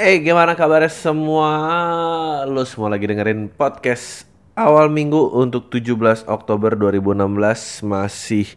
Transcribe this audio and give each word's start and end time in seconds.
Eh 0.00 0.24
gimana 0.24 0.56
kabarnya 0.56 0.88
semua? 0.88 1.52
Lu 2.48 2.64
semua 2.64 2.88
lagi 2.88 3.04
dengerin 3.04 3.52
podcast 3.52 4.24
awal 4.56 4.88
minggu 4.88 5.28
untuk 5.36 5.68
17 5.68 6.24
Oktober 6.24 6.72
2016 6.72 7.84
Masih 7.84 8.48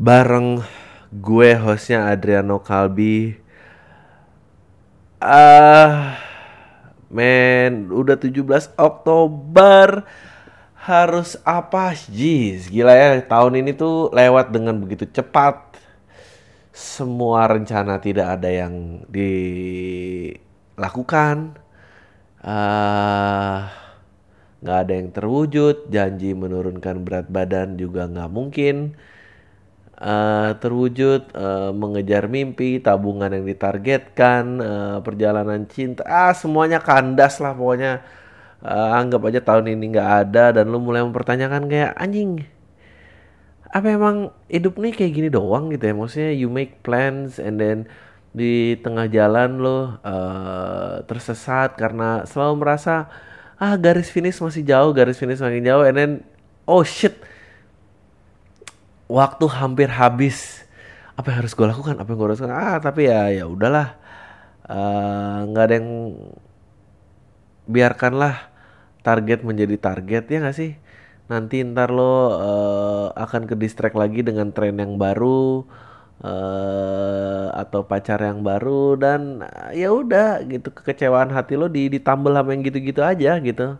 bareng 0.00 0.64
gue 1.12 1.50
hostnya 1.60 2.08
Adriano 2.08 2.56
Kalbi. 2.56 3.36
Ah, 5.20 6.16
men, 7.12 7.92
udah 7.92 8.16
17 8.16 8.72
Oktober. 8.80 10.08
Harus 10.72 11.36
apa? 11.44 11.92
Jeez, 12.08 12.72
gila 12.72 12.96
ya. 12.96 13.20
Tahun 13.20 13.60
ini 13.60 13.76
tuh 13.76 14.08
lewat 14.08 14.56
dengan 14.56 14.80
begitu 14.80 15.04
cepat 15.04 15.75
semua 16.76 17.40
rencana 17.48 17.96
tidak 18.06 18.26
ada 18.38 18.50
yang 18.52 18.74
dilakukan. 19.08 20.36
Ah, 22.44 23.72
nggak 24.62 24.78
ada 24.84 24.92
yang 24.98 25.08
terwujud. 25.16 25.76
Janji 25.94 26.30
menurunkan 26.36 26.96
berat 27.06 27.26
badan 27.32 27.68
juga 27.80 28.02
nggak 28.12 28.30
mungkin 28.30 28.76
Eh, 29.96 30.50
terwujud. 30.60 31.20
Eh, 31.32 31.70
mengejar 31.72 32.28
mimpi 32.28 32.84
tabungan 32.84 33.32
yang 33.32 33.44
ditargetkan 33.48 34.44
eh, 34.60 34.96
perjalanan 35.00 35.64
cinta. 35.72 36.04
Ah 36.04 36.32
semuanya 36.36 36.78
kandas 36.84 37.40
lah 37.40 37.56
pokoknya. 37.56 38.04
Eh, 38.64 38.90
anggap 39.00 39.20
aja 39.28 39.40
tahun 39.40 39.72
ini 39.72 39.84
nggak 39.96 40.10
ada 40.28 40.44
dan 40.60 40.64
lu 40.72 40.78
mulai 40.84 41.00
mempertanyakan 41.06 41.64
kayak 41.72 41.92
anjing 41.96 42.44
apa 43.76 43.92
emang 43.92 44.32
hidup 44.48 44.80
nih 44.80 44.96
kayak 44.96 45.12
gini 45.12 45.28
doang 45.28 45.68
gitu 45.68 45.84
ya? 45.84 45.92
Maksudnya 45.92 46.32
you 46.32 46.48
make 46.48 46.80
plans 46.80 47.36
and 47.36 47.60
then 47.60 47.84
di 48.32 48.80
tengah 48.80 49.04
jalan 49.12 49.60
lo 49.60 50.00
eh, 50.00 51.04
tersesat 51.04 51.76
karena 51.76 52.24
selalu 52.24 52.64
merasa 52.64 53.12
ah 53.60 53.76
garis 53.76 54.08
finish 54.08 54.40
masih 54.40 54.64
jauh 54.64 54.96
garis 54.96 55.20
finish 55.20 55.44
makin 55.44 55.60
jauh. 55.68 55.84
And 55.84 55.96
then 56.00 56.12
oh 56.64 56.80
shit. 56.80 57.20
Waktu 59.12 59.44
hampir 59.52 59.92
habis. 59.92 60.64
Apa 61.16 61.32
yang 61.32 61.38
harus 61.44 61.52
gue 61.52 61.66
lakukan? 61.68 61.96
Apa 62.00 62.08
yang 62.12 62.18
gue 62.20 62.28
harus 62.32 62.40
lakukan? 62.40 62.56
Ah 62.56 62.76
tapi 62.80 63.12
ya 63.12 63.28
ya 63.28 63.44
udahlah. 63.44 64.00
Eh, 64.72 65.38
nggak 65.52 65.64
ada 65.68 65.74
yang 65.76 65.90
biarkanlah 67.68 68.34
target 69.04 69.42
menjadi 69.42 69.76
target 69.78 70.24
ya 70.30 70.38
nggak 70.42 70.56
sih 70.56 70.78
nanti 71.26 71.62
ntar 71.66 71.90
lo 71.90 72.14
eh, 72.38 73.06
akan 73.14 73.42
ke 73.50 73.54
distract 73.58 73.96
lagi 73.98 74.22
dengan 74.22 74.50
tren 74.54 74.78
yang 74.78 74.94
baru 75.00 75.66
eh 76.24 77.46
atau 77.52 77.84
pacar 77.84 78.18
yang 78.24 78.40
baru 78.40 78.96
dan 78.96 79.44
eh, 79.44 79.84
ya 79.84 79.92
udah 79.92 80.42
gitu 80.48 80.68
kekecewaan 80.72 81.30
hati 81.34 81.54
lo 81.60 81.66
di 81.68 81.92
ditambal 81.92 82.32
sama 82.36 82.50
yang 82.54 82.62
gitu-gitu 82.64 83.00
aja 83.04 83.36
gitu. 83.42 83.76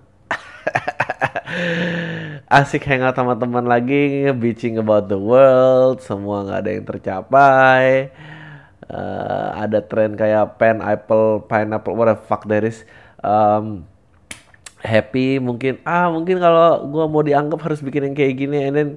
Asik 2.47 2.87
hangout 2.87 3.17
sama 3.17 3.35
teman 3.39 3.67
lagi 3.67 4.31
bitching 4.35 4.79
about 4.83 5.07
the 5.11 5.19
world 5.19 6.03
semua 6.03 6.47
nggak 6.47 6.61
ada 6.63 6.71
yang 6.71 6.87
tercapai 6.87 8.11
Eh, 8.87 9.49
ada 9.67 9.83
tren 9.83 10.15
kayak 10.15 10.63
pineapple 10.63 11.43
pineapple 11.51 11.99
what 11.99 12.07
the 12.07 12.15
fuck 12.15 12.47
that 12.47 12.63
is 12.63 12.87
Um, 13.27 13.89
happy 14.87 15.43
mungkin 15.43 15.83
ah 15.83 16.07
mungkin 16.09 16.39
kalau 16.39 16.87
gua 16.87 17.11
mau 17.11 17.27
dianggap 17.27 17.59
harus 17.67 17.83
bikin 17.83 18.11
yang 18.11 18.17
kayak 18.17 18.35
gini 18.39 18.59
and 18.71 18.75
then 18.79 18.91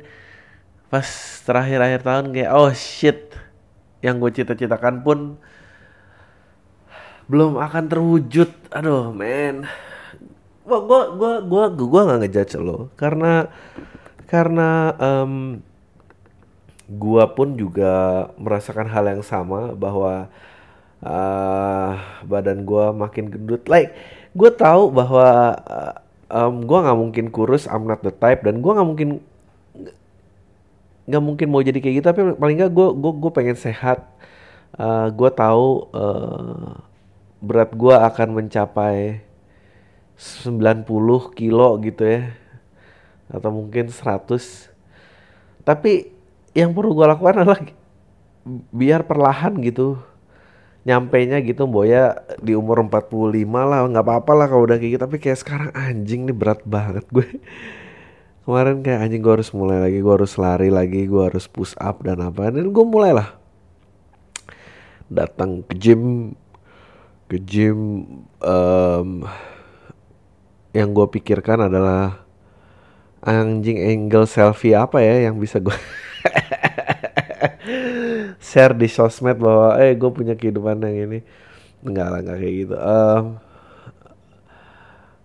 pas 0.89 1.05
terakhir 1.45 1.81
akhir 1.81 2.01
tahun 2.05 2.25
kayak 2.33 2.51
oh 2.53 2.69
shit 2.73 3.33
yang 3.99 4.17
gue 4.17 4.31
cita-citakan 4.31 5.03
pun 5.03 5.35
belum 7.29 7.61
akan 7.61 7.85
terwujud. 7.85 8.49
Aduh 8.73 9.13
men 9.13 9.69
gua 10.65 10.79
gua 10.85 11.01
gua 11.13 11.33
gua 11.41 11.63
gua 11.73 12.01
nggak 12.05 12.19
ngejudge 12.25 12.61
lo 12.61 12.93
karena 12.93 13.49
karena 14.29 14.93
em, 15.01 15.33
gua 16.89 17.33
pun 17.33 17.57
juga 17.57 18.25
merasakan 18.37 18.85
hal 18.89 19.05
yang 19.17 19.23
sama 19.25 19.73
bahwa 19.73 20.29
ah, 21.01 22.21
badan 22.25 22.65
gua 22.65 22.93
makin 22.93 23.29
gendut. 23.33 23.65
Like 23.65 23.93
gue 24.35 24.51
tahu 24.53 24.93
bahwa 24.93 25.27
uh, 25.65 25.95
em, 26.29 26.55
gua 26.65 26.85
nggak 26.85 26.99
mungkin 26.99 27.25
kurus 27.33 27.65
I'm 27.65 27.89
not 27.89 28.05
the 28.05 28.13
type 28.13 28.45
dan 28.45 28.61
gua 28.61 28.77
nggak 28.77 28.89
mungkin 28.89 29.09
nggak 31.09 31.23
mungkin 31.25 31.47
mau 31.49 31.65
jadi 31.65 31.81
kayak 31.81 31.95
gitu 31.99 32.05
tapi 32.05 32.21
paling 32.37 32.55
nggak 32.61 32.69
gue 32.69 32.87
gue 32.93 33.11
gue 33.17 33.31
pengen 33.33 33.57
sehat. 33.57 34.05
Eh 34.77 35.07
gue 35.09 35.29
tahu 35.33 35.89
eh, 35.97 36.71
berat 37.41 37.71
gue 37.73 37.95
akan 37.95 38.27
mencapai 38.37 39.25
90 40.19 40.85
kilo 41.33 41.79
gitu 41.81 42.03
ya 42.03 42.35
atau 43.31 43.49
mungkin 43.53 43.87
100 43.87 44.25
tapi 45.63 46.11
yang 46.51 46.75
perlu 46.75 46.91
gue 46.97 47.05
lakukan 47.07 47.45
adalah 47.45 47.61
biar 48.73 49.05
perlahan 49.07 49.55
gitu 49.63 50.01
nyampe 50.87 51.19
nya 51.27 51.43
gitu 51.43 51.67
Boya 51.67 52.23
di 52.39 52.55
umur 52.55 52.87
45 52.87 53.45
lah 53.45 53.83
nggak 53.83 54.05
apa-apa 54.05 54.31
lah 54.35 54.45
kalau 54.47 54.63
udah 54.67 54.77
kayak 54.79 54.91
gitu. 54.95 55.03
Tapi 55.03 55.17
kayak 55.19 55.39
sekarang 55.39 55.69
anjing 55.75 56.27
nih 56.27 56.35
berat 56.35 56.61
banget 56.63 57.05
gue. 57.11 57.27
Kemarin 58.47 58.81
kayak 58.81 58.99
anjing 59.05 59.21
gue 59.21 59.33
harus 59.33 59.51
mulai 59.53 59.77
lagi 59.77 59.99
gue 60.01 60.13
harus 60.13 60.33
lari 60.39 60.69
lagi 60.73 61.05
gue 61.05 61.23
harus 61.23 61.45
push 61.45 61.75
up 61.77 62.01
dan 62.01 62.23
apa. 62.23 62.49
Dan 62.49 62.71
gue 62.71 62.85
mulailah 62.85 63.35
datang 65.09 65.65
ke 65.65 65.73
gym 65.75 66.33
ke 67.29 67.37
gym 67.41 68.05
em, 68.41 69.09
yang 70.73 70.89
gue 70.93 71.07
pikirkan 71.09 71.69
adalah 71.69 72.25
anjing 73.21 73.77
angle 73.77 74.25
selfie 74.25 74.77
apa 74.77 75.01
ya 75.01 75.29
yang 75.29 75.37
bisa 75.37 75.59
gue 75.59 75.73
share 78.49 78.73
di 78.73 78.89
sosmed 78.89 79.37
bahwa 79.37 79.77
eh 79.77 79.93
gue 79.93 80.09
punya 80.09 80.33
kehidupan 80.33 80.81
yang 80.81 80.97
ini. 81.05 81.19
Enggak 81.85 82.07
lah 82.09 82.19
enggak 82.25 82.37
kayak 82.41 82.55
gitu. 82.65 82.75
Em, 82.75 83.25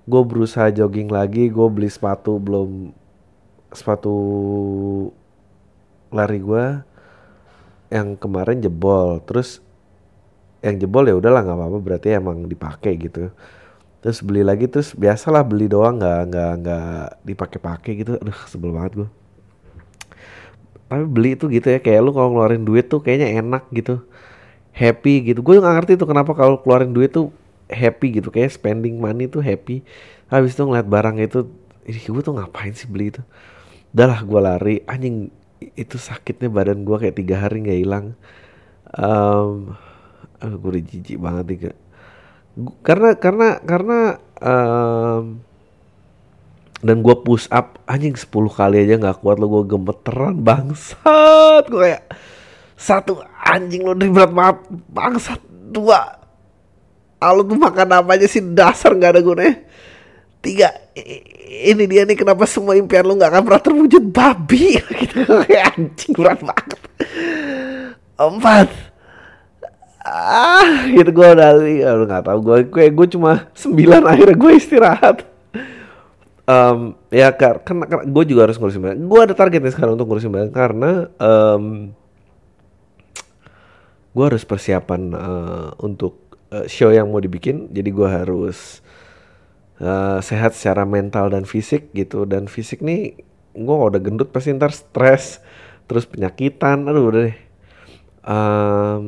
gue 0.05 0.23
berusaha 0.29 0.69
jogging 0.69 1.09
lagi 1.09 1.49
gue 1.49 1.69
beli 1.73 1.89
sepatu 1.89 2.37
belum 2.37 2.93
sepatu 3.73 4.15
lari 6.13 6.39
gue 6.45 6.65
yang 7.89 8.09
kemarin 8.21 8.61
jebol. 8.61 9.25
Terus 9.25 9.65
yang 10.61 10.77
jebol 10.81 11.09
ya 11.09 11.17
udahlah 11.17 11.41
nggak 11.45 11.59
apa-apa 11.59 11.79
berarti 11.81 12.09
emang 12.13 12.45
dipakai 12.45 12.93
gitu. 13.01 13.33
Terus 14.05 14.21
beli 14.21 14.45
lagi 14.45 14.69
terus 14.69 14.93
biasalah 14.93 15.41
beli 15.49 15.65
doang 15.65 15.97
nggak 15.97 16.21
nggak 16.29 16.53
nggak 16.61 17.05
dipakai-pakai 17.25 17.93
gitu. 18.05 18.13
Aduh 18.21 18.41
sebel 18.53 18.71
banget 18.77 18.93
gue 19.05 19.24
tapi 20.91 21.05
beli 21.09 21.31
itu 21.37 21.47
gitu 21.51 21.67
ya 21.75 21.81
kayak 21.83 22.01
lu 22.05 22.11
kalau 22.17 22.29
ngeluarin 22.35 22.65
duit 22.69 22.87
tuh 22.93 23.01
kayaknya 23.05 23.29
enak 23.41 23.65
gitu. 23.75 24.05
Happy 24.75 25.15
gitu. 25.33 25.41
Gue 25.47 25.59
nggak 25.63 25.75
ngerti 25.83 25.93
tuh 26.01 26.09
kenapa 26.11 26.33
kalau 26.35 26.59
keluarin 26.63 26.93
duit 26.97 27.11
tuh 27.15 27.31
happy 27.71 28.21
gitu. 28.23 28.29
Kayak 28.35 28.55
spending 28.57 28.99
money 29.01 29.27
tuh 29.31 29.43
happy. 29.45 29.83
Habis 30.33 30.55
itu 30.59 30.63
ngeliat 30.67 30.89
barang 30.89 31.17
itu 31.23 31.47
ih 31.89 31.99
gue 32.01 32.23
tuh 32.25 32.35
ngapain 32.37 32.73
sih 32.75 32.89
beli 32.91 33.13
itu? 33.15 33.23
Udahlah 33.95 34.21
gue 34.27 34.41
lari. 34.43 34.77
Anjing 34.89 35.31
itu 35.79 35.97
sakitnya 35.97 36.51
badan 36.53 36.83
gue 36.85 36.97
kayak 36.99 37.17
tiga 37.21 37.37
hari 37.47 37.65
nggak 37.65 37.81
hilang. 37.81 38.07
Aduh 40.43 40.57
gue 40.61 40.71
udah 40.79 40.85
jijik 40.85 41.19
banget. 41.19 41.45
Gu- 42.55 42.79
karena 42.87 43.09
karena 43.19 43.49
karena 43.65 43.99
em, 44.39 45.25
dan 46.85 47.01
gue 47.01 47.17
push 47.25 47.49
up 47.49 47.81
anjing 47.89 48.13
10 48.13 48.29
kali 48.29 48.85
aja 48.85 49.01
nggak 49.01 49.25
kuat 49.25 49.41
lo 49.41 49.49
gue 49.49 49.73
gemeteran 49.73 50.37
bangsat. 50.37 51.65
Gue 51.73 51.81
kayak 51.81 52.05
satu 52.77 53.25
anjing 53.41 53.89
lo 53.89 53.97
dari 53.97 54.13
berat 54.13 54.33
banget. 54.37 54.59
Bangsat 54.93 55.41
dua. 55.49 56.21
Ah, 57.25 57.33
tuh 57.41 57.57
makan 57.57 57.89
apa 57.89 58.21
aja 58.21 58.29
sih? 58.29 58.45
Dasar 58.45 58.93
nggak 58.93 59.17
ada 59.17 59.23
gunanya. 59.25 59.65
Tiga 60.45 60.69
ini 61.49 61.89
dia 61.89 62.05
nih 62.05 62.21
kenapa 62.21 62.45
semua 62.45 62.77
impian 62.77 63.09
lo 63.09 63.17
nggak 63.17 63.33
akan 63.33 63.43
pernah 63.49 63.63
terwujud? 63.65 64.05
Babi. 64.13 64.77
Gitu 65.01 65.25
kayak 65.25 65.81
anjing 65.81 66.13
berat 66.13 66.41
banget. 66.45 66.81
Empat. 68.21 68.69
Ah 70.05 70.85
gitu 70.85 71.17
gue 71.17 71.29
udah 71.33 71.57
aduh 71.57 72.05
nggak 72.05 72.29
tahu. 72.29 72.39
Gue 72.45 72.59
gue 72.69 72.85
gue 72.93 73.07
cuma 73.17 73.49
sembilan 73.57 74.05
akhirnya 74.05 74.37
gue 74.37 74.53
istirahat 74.53 75.34
Em, 76.45 76.93
ya 77.09 77.33
kar- 77.33 77.65
karena, 77.65 77.89
karena 77.89 78.05
gue 78.05 78.25
juga 78.29 78.45
harus 78.45 78.61
ngurusin 78.61 78.85
badan 78.85 79.09
gue 79.09 79.21
ada 79.25 79.33
target 79.33 79.65
nih 79.65 79.73
sekarang 79.73 79.97
untuk 79.97 80.13
ngurusin 80.13 80.29
badan 80.29 80.53
karena 80.53 81.09
em, 81.17 81.65
gue 84.15 84.25
harus 84.25 84.45
persiapan 84.47 85.03
eh, 85.11 85.69
untuk 85.83 86.37
eh, 86.55 86.67
show 86.71 86.91
yang 86.93 87.11
mau 87.11 87.19
dibikin. 87.19 87.73
Jadi 87.73 87.91
gue 87.91 88.09
harus 88.09 88.85
eh, 89.83 90.19
sehat 90.23 90.55
secara 90.55 90.87
mental 90.87 91.33
dan 91.35 91.45
fisik 91.49 91.91
gitu. 91.97 92.29
Dan 92.29 92.47
fisik 92.47 92.81
nih 92.85 93.19
gue 93.55 93.75
udah 93.77 94.01
gendut 94.03 94.31
pasti 94.31 94.55
ntar 94.55 94.71
stres 94.75 95.41
terus 95.91 96.07
penyakitan. 96.07 96.87
Aduh 96.87 97.05
udah 97.11 97.23
deh. 97.31 97.37
Em, 98.25 99.05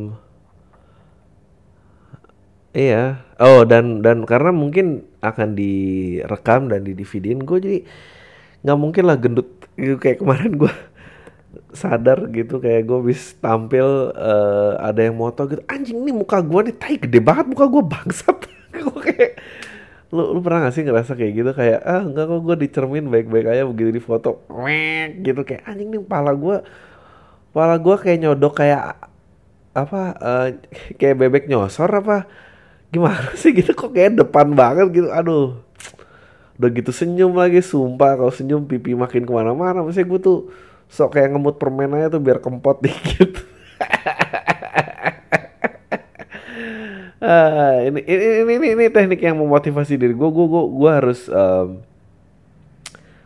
Iya. 2.77 3.25
Oh 3.41 3.65
dan 3.65 4.05
dan 4.05 4.29
karena 4.29 4.53
mungkin 4.53 5.09
akan 5.33 5.59
direkam 5.59 6.71
dan 6.71 6.87
di 6.87 6.93
DVD-in 6.95 7.43
gue 7.43 7.59
jadi 7.59 7.79
nggak 8.67 8.79
mungkin 8.79 9.05
lah 9.07 9.17
gendut 9.19 9.49
gitu. 9.75 9.97
Kayak 9.99 10.23
kemarin 10.23 10.53
gue 10.59 10.73
sadar 11.73 12.29
gitu 12.33 12.61
kayak 12.61 12.89
gue 12.89 12.99
bis 13.13 13.37
tampil 13.41 14.13
uh, 14.13 14.81
ada 14.81 15.01
yang 15.07 15.17
moto 15.17 15.45
gitu. 15.49 15.63
Anjing 15.69 16.03
nih 16.05 16.15
muka 16.15 16.41
gue 16.41 16.73
nih 16.73 16.77
tai 16.77 16.97
gede 16.97 17.21
banget 17.21 17.47
muka 17.53 17.65
gue 17.69 17.83
bangsat. 17.85 18.39
Gue 18.77 19.01
kayak 19.01 19.41
lu, 20.13 20.37
lu 20.37 20.41
pernah 20.45 20.69
gak 20.69 20.77
sih 20.77 20.85
ngerasa 20.85 21.17
kayak 21.17 21.33
gitu? 21.33 21.51
Kayak 21.57 21.81
ah 21.81 22.05
enggak 22.05 22.29
kok 22.29 22.41
gue 22.45 22.57
dicermin 22.61 23.09
baik-baik 23.09 23.47
aja 23.49 23.65
begitu 23.65 23.91
di 23.97 24.03
foto. 24.05 24.45
Gitu. 25.25 25.41
Kayak 25.49 25.63
anjing 25.65 25.89
nih 25.97 26.01
kepala 26.05 26.37
gue 26.37 26.57
kepala 27.57 27.75
gue 27.81 27.97
kayak 27.97 28.19
nyodok 28.21 28.55
kayak 28.61 29.01
apa 29.77 30.01
uh, 30.21 30.49
kayak 31.01 31.17
bebek 31.21 31.45
nyosor 31.49 31.89
apa 31.89 32.29
gimana 32.91 33.35
sih 33.39 33.53
gitu? 33.55 33.73
Kok 33.73 33.93
kayak 33.95 34.19
depan 34.21 34.53
banget 34.53 34.87
gitu? 34.93 35.09
Aduh. 35.11 35.61
Udah 36.57 36.69
gitu 36.73 36.91
senyum 36.91 37.37
lagi 37.37 37.61
sumpah. 37.61 38.17
Kalau 38.17 38.33
senyum 38.33 38.65
pipi 38.65 38.97
makin 38.97 39.25
ke 39.25 39.33
mana-mana. 39.33 39.85
Maksudnya 39.85 40.09
gue 40.09 40.21
tuh 40.21 40.39
sok 40.87 41.19
kayak 41.19 41.35
ngemut 41.35 41.59
permen 41.59 41.91
aja 41.99 42.15
tuh 42.17 42.23
biar 42.23 42.39
kempot 42.39 42.79
dikit. 42.85 43.43
Uh, 47.17 47.91
ini, 47.91 48.01
ini, 48.07 48.25
ini 48.45 48.53
ini 48.55 48.67
ini 48.77 48.85
teknik 48.93 49.19
yang 49.19 49.41
memotivasi 49.41 49.99
diri 49.99 50.15
gue 50.15 50.29
gue 50.31 50.47
gue 50.47 50.65
gue 50.79 50.91
harus 50.93 51.27
um, 51.33 51.81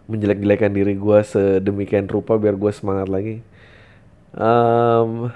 menjelek-jelekan 0.09 0.73
diri 0.73 0.95
gue 0.97 1.19
sedemikian 1.27 2.09
rupa 2.09 2.41
biar 2.41 2.57
gue 2.57 2.73
semangat 2.73 3.13
lagi. 3.13 3.43
Um, 4.31 5.35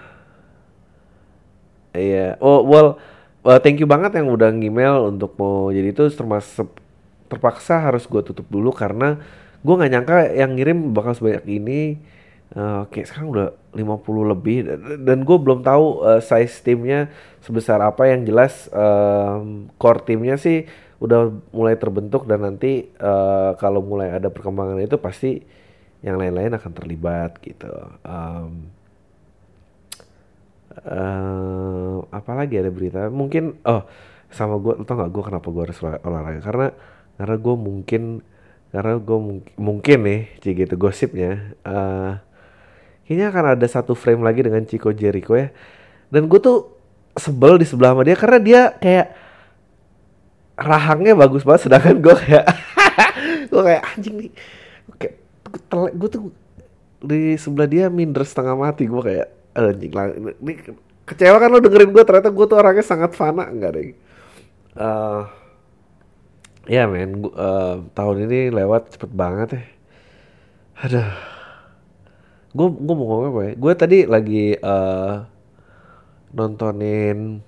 iya. 1.93 2.39
Yeah. 2.39 2.43
oh 2.43 2.63
well 2.63 2.97
uh, 3.45 3.61
thank 3.61 3.79
you 3.79 3.89
banget 3.89 4.17
yang 4.19 4.33
udah 4.33 4.51
ngemail 4.51 5.13
untuk 5.13 5.37
mau 5.37 5.69
jadi 5.71 5.93
itu. 5.93 6.09
Termasuk 6.11 6.69
terpaksa 7.29 7.81
harus 7.81 8.09
gue 8.09 8.21
tutup 8.25 8.49
dulu 8.49 8.73
karena 8.73 9.21
gue 9.65 9.75
nggak 9.75 9.93
nyangka 9.93 10.17
yang 10.33 10.57
ngirim 10.57 10.97
bakal 10.97 11.13
sebanyak 11.15 11.45
ini. 11.47 12.01
Uh, 12.55 12.87
oke 12.87 13.03
sekarang 13.03 13.35
udah 13.35 13.49
50 13.75 14.31
lebih 14.31 14.59
dan 15.03 15.27
gue 15.27 15.37
belum 15.43 15.67
tahu 15.67 16.07
uh, 16.07 16.21
size 16.23 16.65
timnya 16.65 17.13
sebesar 17.45 17.79
apa. 17.85 18.09
Yang 18.09 18.21
jelas 18.33 18.55
um, 18.73 19.69
core 19.77 20.03
timnya 20.05 20.41
sih 20.41 20.65
udah 21.03 21.29
mulai 21.53 21.77
terbentuk 21.77 22.25
dan 22.25 22.47
nanti 22.47 22.89
uh, 23.03 23.59
kalau 23.61 23.85
mulai 23.85 24.15
ada 24.15 24.33
perkembangan 24.33 24.81
itu 24.81 24.97
pasti 24.97 25.43
yang 26.05 26.21
lain-lain 26.21 26.53
akan 26.55 26.73
terlibat 26.73 27.41
gitu. 27.41 27.69
Um, 28.05 28.71
uh, 30.83 32.03
apalagi 32.11 32.59
ada 32.59 32.71
berita? 32.75 33.07
Mungkin 33.11 33.63
oh 33.65 33.87
sama 34.35 34.59
gue 34.59 34.83
tau 34.83 34.99
gak 34.99 35.11
gue 35.15 35.23
kenapa 35.23 35.47
gue 35.51 35.63
harus 35.71 35.79
olahraga? 35.83 36.41
Karena 36.43 36.69
karena 37.15 37.37
gue 37.39 37.55
mungkin 37.55 38.03
karena 38.75 38.99
gue 38.99 39.19
mung 39.23 39.41
mungkin 39.55 39.99
nih 40.03 40.21
cik 40.43 40.67
gitu 40.67 40.75
gosipnya 40.75 41.55
uh, 41.63 42.19
kayaknya 43.07 43.31
akan 43.31 43.45
ada 43.55 43.67
satu 43.71 43.95
frame 43.95 44.27
lagi 44.27 44.43
dengan 44.43 44.67
Chico 44.67 44.91
Jericho 44.91 45.39
ya. 45.39 45.55
Dan 46.11 46.27
gue 46.27 46.41
tuh 46.43 46.75
sebel 47.15 47.63
di 47.63 47.67
sebelah 47.69 47.95
sama 47.95 48.03
dia 48.03 48.19
karena 48.19 48.39
dia 48.43 48.63
kayak 48.75 49.07
rahangnya 50.59 51.15
bagus 51.15 51.47
banget 51.47 51.71
sedangkan 51.71 52.03
gue 52.03 52.15
kayak 52.19 52.45
gue 53.51 53.63
kayak 53.63 53.83
anjing 53.95 54.17
nih. 54.27 54.31
Kayak 54.99 55.15
gue 55.95 56.09
tuh 56.11 56.23
di 57.05 57.37
sebelah 57.39 57.69
dia 57.69 57.87
minder 57.93 58.25
setengah 58.27 58.57
mati 58.59 58.89
gue 58.89 59.03
kayak 59.05 59.29
anjing 59.55 59.93
lah 59.95 60.11
ini 60.15 60.53
kecewa 61.07 61.37
kan 61.39 61.49
lo 61.49 61.63
dengerin 61.63 61.95
gue 61.95 62.05
ternyata 62.05 62.31
gue 62.35 62.47
tuh 62.47 62.59
orangnya 62.59 62.85
sangat 62.85 63.15
fana. 63.15 63.47
Enggak 63.49 63.79
deh 63.79 63.95
uh, 64.79 65.23
ya 66.67 66.89
men 66.89 67.23
uh, 67.35 67.85
tahun 67.95 68.27
ini 68.29 68.51
lewat 68.51 68.97
cepet 68.99 69.11
banget 69.15 69.49
ya. 69.59 69.65
Ada 70.75 71.03
gue 72.55 72.69
gue 72.71 72.95
mau 72.95 73.07
ngomong 73.07 73.31
apa 73.31 73.41
ya? 73.47 73.53
Gue 73.59 73.73
tadi 73.75 73.99
lagi 74.07 74.59
uh, 74.59 75.27
nontonin 76.35 77.39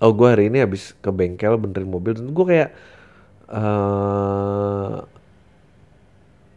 oh 0.00 0.12
gue 0.16 0.28
hari 0.28 0.48
ini 0.48 0.64
habis 0.64 0.96
ke 1.00 1.08
bengkel 1.12 1.60
benerin 1.60 1.88
mobil 1.88 2.16
dan 2.16 2.32
gue 2.32 2.46
kayak 2.48 2.70
uh, 3.52 5.04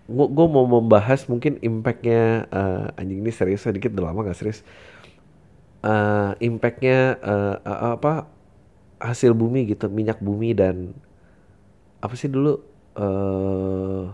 gue 0.09 0.47
mau 0.51 0.67
membahas 0.67 1.25
mungkin 1.31 1.59
impactnya 1.63 2.51
uh, 2.51 3.00
anjing 3.00 3.23
ini 3.23 3.31
serius 3.31 3.63
sedikit 3.63 3.95
udah 3.95 4.11
lama 4.11 4.31
gak 4.31 4.39
serius. 4.39 4.61
Uh, 5.83 6.35
impactnya 6.39 7.19
uh, 7.19 7.55
uh, 7.63 8.00
apa 8.00 8.27
hasil 9.03 9.35
bumi 9.35 9.67
gitu 9.67 9.91
minyak 9.91 10.23
bumi 10.23 10.55
dan 10.55 10.95
apa 12.00 12.15
sih 12.15 12.31
dulu 12.31 12.59
uh, 12.95 14.11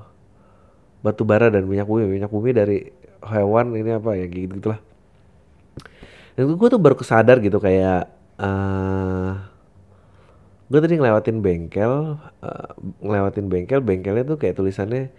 batu 1.02 1.26
bara 1.26 1.50
dan 1.50 1.66
minyak 1.66 1.90
bumi. 1.90 2.06
Minyak 2.06 2.32
bumi 2.34 2.50
dari 2.54 2.78
hewan 3.26 3.76
ini 3.76 3.92
apa 3.98 4.16
ya 4.16 4.26
gitu 4.30 4.58
gitulah 4.58 4.80
dan 6.40 6.56
gue 6.56 6.70
tuh 6.72 6.80
baru 6.80 6.96
kesadar 6.96 7.44
gitu 7.44 7.60
kayak 7.60 8.08
uh, 8.40 9.36
gue 10.72 10.80
tadi 10.80 10.96
ngelewatin 10.96 11.44
bengkel 11.44 12.16
uh, 12.16 12.70
ngelewatin 13.04 13.52
bengkel 13.52 13.84
bengkelnya 13.84 14.24
tuh 14.24 14.40
kayak 14.40 14.56
tulisannya 14.56 15.12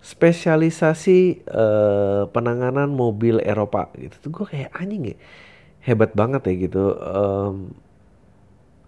spesialisasi 0.00 1.44
uh, 1.44 2.24
penanganan 2.32 2.88
mobil 2.88 3.36
Eropa 3.44 3.92
gitu. 4.00 4.16
Tuh 4.24 4.30
gue 4.32 4.46
kayak 4.48 4.70
anjing 4.72 5.12
ya 5.12 5.16
hebat 5.84 6.12
banget 6.16 6.44
ya 6.48 6.54
gitu. 6.56 6.84
Um, 7.00 7.76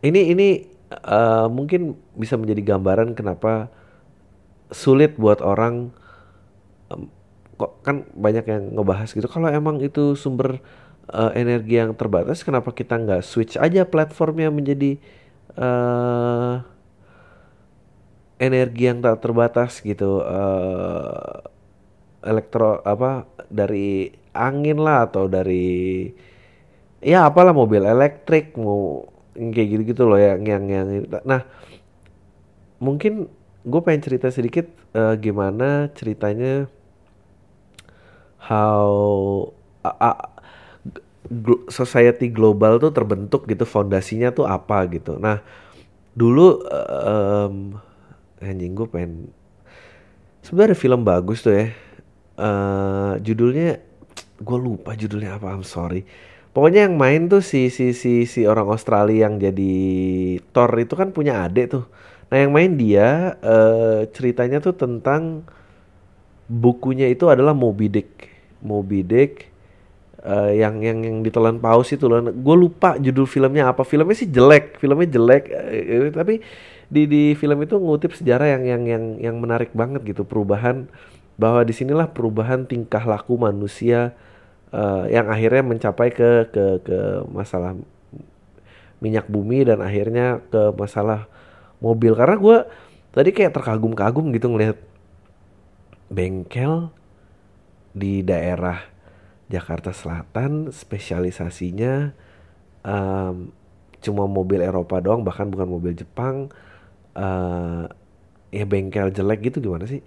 ini 0.01 0.33
ini 0.33 0.49
uh, 1.05 1.49
mungkin 1.53 1.97
bisa 2.17 2.37
menjadi 2.41 2.75
gambaran 2.77 3.13
kenapa 3.13 3.69
sulit 4.73 5.21
buat 5.21 5.45
orang 5.45 5.93
um, 6.89 7.13
kok 7.61 7.85
kan 7.85 8.09
banyak 8.17 8.45
yang 8.49 8.63
ngebahas 8.77 9.13
gitu. 9.13 9.29
Kalau 9.29 9.53
emang 9.53 9.85
itu 9.85 10.17
sumber 10.17 10.65
uh, 11.13 11.31
energi 11.37 11.77
yang 11.77 11.93
terbatas 11.93 12.41
kenapa 12.41 12.73
kita 12.73 12.97
nggak 12.97 13.23
switch 13.25 13.61
aja 13.61 13.85
platformnya 13.85 14.49
menjadi 14.49 14.97
uh, 15.61 16.65
energi 18.43 18.91
yang 18.91 18.99
tak 18.99 19.23
terbatas 19.23 19.79
gitu 19.79 20.19
uh, 20.19 21.47
elektro 22.27 22.83
apa 22.83 23.31
dari 23.47 24.11
angin 24.35 24.83
lah 24.83 25.07
atau 25.07 25.31
dari 25.31 26.11
ya 26.99 27.31
apalah 27.31 27.55
mobil 27.55 27.87
elektrik 27.87 28.59
mau 28.59 29.07
kayak 29.39 29.69
gitu 29.79 29.83
gitu 29.95 30.03
loh 30.11 30.19
yang 30.19 30.43
yang 30.43 30.65
yang 30.67 30.87
nah 31.23 31.47
mungkin 32.83 33.31
gue 33.63 33.81
pengen 33.87 34.03
cerita 34.03 34.29
sedikit 34.35 34.67
uh, 34.99 35.15
gimana 35.15 35.87
ceritanya 35.95 36.67
how 38.43 38.91
uh, 39.87 39.99
uh, 40.03 40.19
society 41.71 42.27
global 42.27 42.83
tuh 42.83 42.91
terbentuk 42.91 43.47
gitu 43.47 43.63
fondasinya 43.63 44.35
tuh 44.35 44.45
apa 44.45 44.85
gitu. 44.91 45.17
Nah 45.23 45.41
dulu 46.13 46.61
um, 46.67 47.79
anjing 48.43 48.75
gue 48.75 48.87
pengen 48.91 49.31
sebenarnya 50.43 50.77
film 50.77 51.07
bagus 51.07 51.41
tuh 51.47 51.55
ya. 51.55 51.67
Uh, 52.33 53.15
judulnya 53.23 53.79
gue 54.43 54.59
lupa 54.59 54.99
judulnya 54.99 55.39
apa 55.39 55.55
I'm 55.55 55.63
sorry. 55.63 56.03
Pokoknya 56.53 56.85
yang 56.85 57.01
main 57.01 57.33
tuh 57.33 57.41
si 57.41 57.73
si 57.73 57.97
si 57.97 58.29
si 58.29 58.45
orang 58.45 58.69
Australia 58.69 59.25
yang 59.25 59.41
jadi 59.41 59.75
Thor 60.53 60.69
itu 60.77 60.93
kan 60.93 61.09
punya 61.15 61.49
adik 61.49 61.73
tuh. 61.73 61.89
Nah 62.29 62.37
yang 62.45 62.53
main 62.53 62.77
dia 62.77 63.41
uh, 63.41 64.05
ceritanya 64.13 64.61
tuh 64.61 64.77
tentang 64.77 65.49
bukunya 66.51 67.09
itu 67.09 67.33
adalah 67.33 67.57
Moby 67.57 67.89
Dick. 67.89 68.29
Moby 68.61 69.01
Dick 69.01 69.49
uh, 70.29 70.53
yang 70.53 70.85
yang 70.85 71.01
yang 71.01 71.17
ditelan 71.25 71.57
paus 71.57 71.89
itu 71.89 72.05
loh. 72.05 72.21
Gue 72.21 72.57
lupa 72.69 73.01
judul 73.01 73.25
filmnya 73.25 73.73
apa. 73.73 73.81
Filmnya 73.81 74.13
sih 74.13 74.29
jelek. 74.29 74.77
Filmnya 74.77 75.09
jelek 75.09 75.45
uh, 75.49 76.13
tapi 76.13 76.45
di 76.93 77.09
di 77.09 77.23
film 77.33 77.65
itu 77.65 77.81
ngutip 77.81 78.13
sejarah 78.13 78.61
yang 78.61 78.63
yang 78.69 78.83
yang 78.85 79.05
yang 79.17 79.37
menarik 79.41 79.73
banget 79.73 80.05
gitu. 80.05 80.29
Perubahan 80.29 80.93
bahwa 81.41 81.65
di 81.65 81.73
sinilah 81.73 82.13
perubahan 82.13 82.69
tingkah 82.69 83.01
laku 83.09 83.41
manusia 83.41 84.13
uh, 84.77 85.09
yang 85.09 85.33
akhirnya 85.33 85.65
mencapai 85.65 86.13
ke 86.13 86.53
ke 86.53 86.65
ke 86.85 86.99
masalah 87.33 87.73
minyak 89.01 89.25
bumi 89.33 89.65
dan 89.65 89.81
akhirnya 89.81 90.45
ke 90.53 90.77
masalah 90.77 91.33
mobil. 91.81 92.13
Karena 92.13 92.37
gue 92.37 92.59
tadi 93.17 93.33
kayak 93.33 93.57
terkagum-kagum 93.57 94.29
gitu 94.37 94.53
ngelihat 94.53 94.77
bengkel 96.13 96.93
di 97.97 98.21
daerah 98.21 98.85
Jakarta 99.49 99.97
Selatan 99.97 100.69
spesialisasinya 100.73 102.13
um, 102.85 103.53
cuma 104.03 104.25
mobil 104.27 104.61
Eropa 104.61 104.99
doang 104.99 105.23
bahkan 105.23 105.49
bukan 105.49 105.69
mobil 105.69 105.93
Jepang 105.93 106.49
uh, 107.17 107.89
ya 108.53 108.65
bengkel 108.69 109.11
jelek 109.11 109.53
gitu 109.53 109.65
gimana 109.65 109.89
sih? 109.89 110.05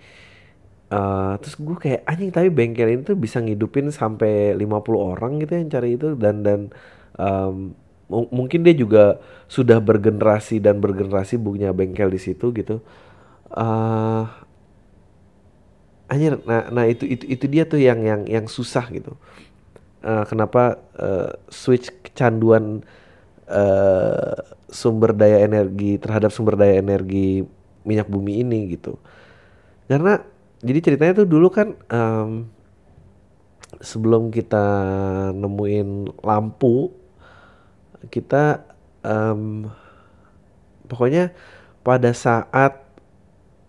Uh, 0.86 1.34
terus 1.42 1.58
gue 1.58 1.78
kayak 1.82 2.06
anjing 2.06 2.30
tapi 2.30 2.54
bengkel 2.54 2.86
ini 2.94 3.02
tuh 3.02 3.18
bisa 3.18 3.42
ngidupin 3.42 3.90
sampai 3.90 4.54
50 4.54 4.62
orang 4.96 5.42
gitu 5.42 5.58
yang 5.58 5.70
cari 5.74 5.98
itu 5.98 6.14
dan 6.14 6.46
dan 6.46 6.60
um, 7.18 7.74
mungkin 8.08 8.62
dia 8.62 8.78
juga 8.78 9.18
sudah 9.50 9.82
bergenerasi 9.82 10.62
dan 10.62 10.78
bergenerasi 10.78 11.42
punya 11.42 11.74
bengkel 11.74 12.14
di 12.14 12.22
situ 12.22 12.54
gitu. 12.54 12.86
Uh, 13.50 14.30
anjir 16.06 16.38
nah 16.46 16.70
nah 16.70 16.86
itu 16.86 17.10
itu 17.10 17.26
itu 17.26 17.46
dia 17.50 17.66
tuh 17.66 17.82
yang 17.82 18.06
yang 18.06 18.22
yang 18.30 18.46
susah 18.46 18.86
gitu. 18.94 19.18
Uh, 20.06 20.22
kenapa 20.30 20.78
uh, 21.02 21.34
switch 21.50 21.90
kecanduan 22.06 22.86
uh, 23.50 24.36
sumber 24.70 25.14
daya 25.16 25.46
energi 25.46 25.98
terhadap 26.02 26.34
sumber 26.34 26.58
daya 26.60 26.82
energi 26.82 27.46
minyak 27.86 28.10
bumi 28.10 28.42
ini 28.42 28.76
gitu. 28.76 28.98
Karena 29.86 30.22
jadi 30.66 30.80
ceritanya 30.82 31.22
tuh 31.22 31.28
dulu 31.30 31.48
kan 31.54 31.78
um, 31.94 32.50
sebelum 33.82 34.34
kita 34.34 34.66
nemuin 35.36 36.22
lampu 36.26 36.90
kita 38.10 38.66
um, 39.06 39.70
pokoknya 40.90 41.34
pada 41.86 42.14
saat 42.14 42.82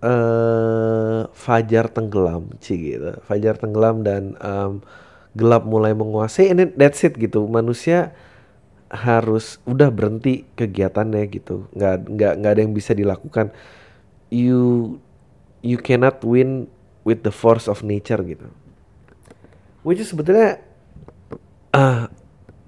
uh, 0.01 1.29
fajar 1.37 1.93
tenggelam 1.93 2.53
sih 2.61 2.77
gitu. 2.77 3.17
Fajar 3.25 3.61
tenggelam 3.61 4.01
dan 4.01 4.37
um, 4.41 4.81
gelap 5.37 5.69
mulai 5.69 5.93
menguasai 5.93 6.53
ini 6.53 6.65
that's 6.73 7.05
it 7.05 7.17
gitu. 7.21 7.45
Manusia 7.45 8.17
harus 8.91 9.59
udah 9.67 9.91
berhenti 9.91 10.47
kegiatannya 10.55 11.23
gitu. 11.31 11.67
Nggak 11.75 11.95
nggak 12.07 12.33
nggak 12.39 12.53
ada 12.53 12.61
yang 12.63 12.75
bisa 12.75 12.95
dilakukan. 12.95 13.51
You 14.31 14.97
you 15.63 15.79
cannot 15.79 16.23
win 16.23 16.71
with 17.03 17.27
the 17.27 17.35
force 17.35 17.67
of 17.67 17.83
nature 17.83 18.19
gitu. 18.23 18.47
Which 19.87 20.03
is 20.03 20.11
sebetulnya 20.11 20.59
uh, 21.75 22.11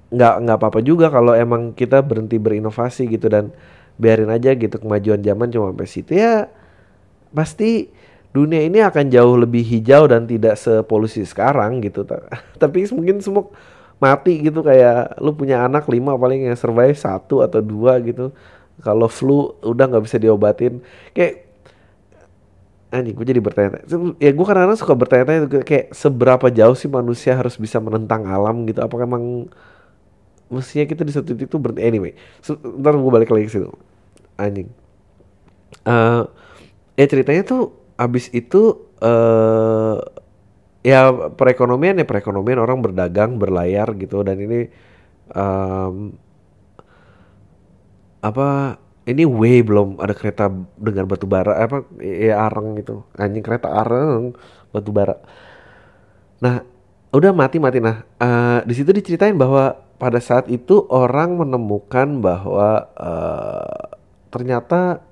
nggak 0.09 0.35
nggak 0.47 0.57
apa-apa 0.59 0.81
juga 0.83 1.11
kalau 1.11 1.35
emang 1.35 1.75
kita 1.75 2.03
berhenti 2.03 2.39
berinovasi 2.39 3.11
gitu 3.11 3.27
dan 3.27 3.51
biarin 3.99 4.31
aja 4.31 4.55
gitu 4.55 4.79
kemajuan 4.79 5.23
zaman 5.23 5.51
cuma 5.51 5.75
sampai 5.75 5.89
situ. 5.91 6.15
Ya 6.15 6.51
pasti 7.35 7.91
dunia 8.31 8.63
ini 8.63 8.79
akan 8.83 9.11
jauh 9.11 9.35
lebih 9.35 9.67
hijau 9.67 10.07
dan 10.07 10.27
tidak 10.27 10.59
sepolusi 10.59 11.23
sekarang 11.27 11.83
gitu. 11.83 12.07
Tapi 12.63 12.87
mungkin 12.95 13.19
semua 13.23 13.51
mati 13.99 14.39
gitu 14.43 14.63
kayak 14.63 15.19
lu 15.19 15.35
punya 15.35 15.67
anak 15.67 15.91
lima 15.91 16.15
paling 16.15 16.47
yang 16.47 16.59
survive 16.59 16.95
satu 16.95 17.43
atau 17.43 17.59
dua 17.59 17.99
gitu. 18.03 18.31
Kalau 18.79 19.11
flu 19.11 19.59
udah 19.63 19.85
nggak 19.91 20.05
bisa 20.07 20.17
diobatin. 20.23 20.79
Kayak 21.13 21.51
anjing 22.89 23.13
gue 23.13 23.27
jadi 23.29 23.41
bertanya 23.45 23.85
ya 24.17 24.33
gue 24.33 24.47
kadang-kadang 24.49 24.81
suka 24.81 24.97
bertanya-tanya 24.97 25.61
kayak 25.61 25.93
seberapa 25.93 26.49
jauh 26.49 26.73
sih 26.73 26.89
manusia 26.89 27.37
harus 27.37 27.61
bisa 27.61 27.77
menentang 27.83 28.25
alam 28.25 28.65
gitu? 28.65 28.81
Apakah 28.81 29.05
emang 29.05 29.51
mestinya 30.49 30.89
kita 30.89 31.05
di 31.05 31.13
satu 31.13 31.37
titik 31.37 31.53
itu 31.53 31.61
berhenti 31.61 31.85
anyway 31.85 32.17
ntar 32.81 32.97
gue 32.97 33.13
balik 33.13 33.29
lagi 33.29 33.47
ke 33.51 33.53
situ. 33.61 33.69
Anjing. 34.41 34.73
Uh, 35.85 36.25
ya 36.97 37.05
ceritanya 37.05 37.45
tuh 37.45 37.77
abis 38.01 38.33
itu 38.33 38.89
uh, 39.05 40.01
ya 40.89 41.13
perekonomian 41.13 42.01
ya 42.01 42.07
perekonomian 42.09 42.65
orang 42.65 42.81
berdagang 42.81 43.37
berlayar 43.37 43.93
gitu. 44.01 44.25
Dan 44.25 44.41
ini 44.41 44.61
um, 45.37 46.17
apa 48.25 48.81
ini 49.05 49.29
way 49.29 49.61
belum 49.61 50.01
ada 50.01 50.17
kereta 50.17 50.49
dengan 50.81 51.05
batu 51.05 51.29
bara 51.29 51.61
apa 51.61 51.85
ya 52.01 52.49
areng 52.49 52.81
gitu. 52.81 53.05
Anjing 53.21 53.45
kereta 53.45 53.69
areng 53.69 54.33
batu 54.73 54.89
bara. 54.89 55.21
Nah 56.41 56.65
udah 57.13 57.33
mati 57.37 57.61
mati. 57.61 57.85
Nah 57.85 58.01
uh, 58.17 58.61
di 58.65 58.73
situ 58.73 58.89
diceritain 58.97 59.37
bahwa 59.37 59.77
pada 59.99 60.23
saat 60.23 60.47
itu 60.49 60.87
orang 60.89 61.37
menemukan 61.37 62.23
bahwa 62.23 62.87
uh, 62.95 63.99
ternyata 64.31 65.03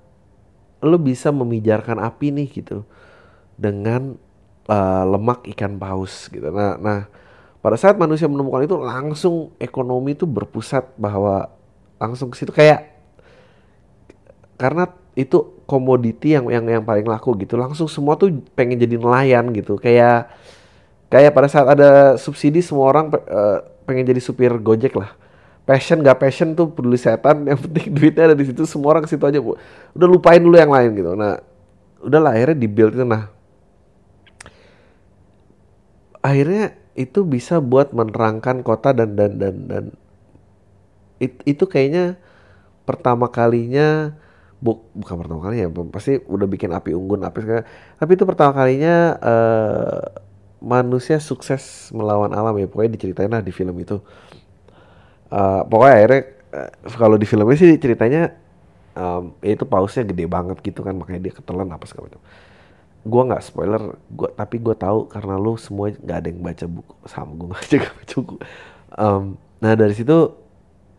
lo 0.84 1.00
bisa 1.00 1.32
memijarkan 1.34 1.98
api 1.98 2.30
nih 2.30 2.48
gitu 2.52 2.86
dengan 3.58 4.20
uh, 4.70 5.04
lemak 5.06 5.46
ikan 5.56 5.78
paus 5.78 6.30
gitu. 6.30 6.50
Nah 6.50 6.78
nah 6.78 7.10
pada 7.62 7.74
saat 7.74 7.98
manusia 7.98 8.30
menemukan 8.30 8.62
itu 8.62 8.78
langsung 8.78 9.50
ekonomi 9.58 10.14
itu 10.14 10.22
berpusat 10.22 10.94
bahwa 10.94 11.50
langsung 11.98 12.30
ke 12.30 12.38
situ. 12.38 12.54
Kayak 12.54 12.94
karena 14.54 14.86
itu 15.16 15.64
komoditi 15.66 16.36
yang 16.36 16.46
yang 16.52 16.64
yang 16.68 16.84
paling 16.86 17.08
laku 17.08 17.34
gitu. 17.42 17.58
Langsung 17.58 17.90
semua 17.90 18.14
tuh 18.14 18.30
pengen 18.54 18.78
jadi 18.78 19.00
nelayan 19.00 19.50
gitu. 19.50 19.80
Kayak 19.82 20.30
kayak 21.10 21.32
pada 21.34 21.48
saat 21.50 21.66
ada 21.66 22.20
subsidi 22.20 22.62
semua 22.62 22.90
orang 22.90 23.10
uh, 23.14 23.64
pengen 23.82 24.06
jadi 24.06 24.20
supir 24.22 24.52
gojek 24.62 24.94
lah. 24.94 25.14
Passion 25.66 25.98
gak 25.98 26.22
passion 26.22 26.54
tuh 26.54 26.70
peduli 26.70 26.94
setan 26.94 27.42
yang 27.50 27.58
penting 27.58 27.90
duitnya 27.90 28.30
ada 28.30 28.36
di 28.38 28.46
situ 28.46 28.62
semua 28.62 28.94
orang 28.94 29.02
ke 29.02 29.10
situ 29.10 29.26
aja 29.26 29.42
bu 29.42 29.58
udah 29.98 30.06
lupain 30.06 30.38
dulu 30.38 30.54
yang 30.54 30.70
lain 30.70 30.94
gitu. 30.94 31.18
Nah 31.18 31.42
udah 31.98 32.20
lah 32.22 32.32
akhirnya 32.38 32.62
di 32.62 32.68
build 32.70 32.94
itu. 32.94 33.02
Nah 33.02 33.35
akhirnya 36.26 36.74
itu 36.98 37.22
bisa 37.22 37.62
buat 37.62 37.94
menerangkan 37.94 38.66
kota 38.66 38.90
dan 38.90 39.14
dan 39.14 39.38
dan 39.38 39.56
dan 39.70 39.84
it, 41.22 41.38
itu 41.46 41.64
kayaknya 41.70 42.18
pertama 42.82 43.30
kalinya 43.30 44.16
bu, 44.58 44.82
bukan 44.96 45.16
pertama 45.22 45.40
kalinya 45.44 45.68
ya 45.68 45.70
pasti 45.92 46.18
udah 46.24 46.46
bikin 46.50 46.72
api 46.74 46.96
unggun 46.96 47.22
api 47.22 47.38
segala. 47.44 47.62
Tapi 48.00 48.10
itu 48.16 48.24
pertama 48.26 48.52
kalinya 48.56 49.14
uh, 49.20 50.00
manusia 50.58 51.20
sukses 51.22 51.92
melawan 51.94 52.32
alam 52.34 52.56
ya. 52.58 52.66
Pokoknya 52.66 52.96
diceritain 52.96 53.30
lah 53.30 53.44
di 53.44 53.52
film 53.54 53.76
itu. 53.78 54.00
Uh, 55.30 55.62
pokoknya 55.68 55.94
akhirnya 56.00 56.22
uh, 56.54 56.70
kalau 56.96 57.16
di 57.20 57.26
filmnya 57.28 57.58
sih 57.58 57.76
ceritanya 57.76 58.34
um, 58.96 59.34
ya 59.42 59.58
itu 59.58 59.66
pausnya 59.68 60.02
gede 60.08 60.24
banget 60.26 60.58
gitu 60.64 60.80
kan. 60.80 60.96
Makanya 60.96 61.28
dia 61.28 61.32
ketelan 61.36 61.68
apa 61.70 61.84
segala 61.84 62.10
macam 62.10 62.22
gue 63.06 63.22
nggak 63.30 63.42
spoiler 63.46 63.82
gua 64.10 64.28
tapi 64.34 64.58
gue 64.58 64.74
tahu 64.74 65.06
karena 65.06 65.38
lu 65.38 65.54
semua 65.54 65.94
nggak 65.94 66.18
ada 66.18 66.28
yang 66.28 66.42
baca 66.42 66.66
buku. 66.66 66.94
Sama 67.06 67.30
gue 67.38 67.46
nggak 67.54 67.94
baca 68.02 68.14
buku. 68.18 68.36
Um, 68.96 69.24
nah 69.62 69.72
dari 69.78 69.94
situ 69.94 70.34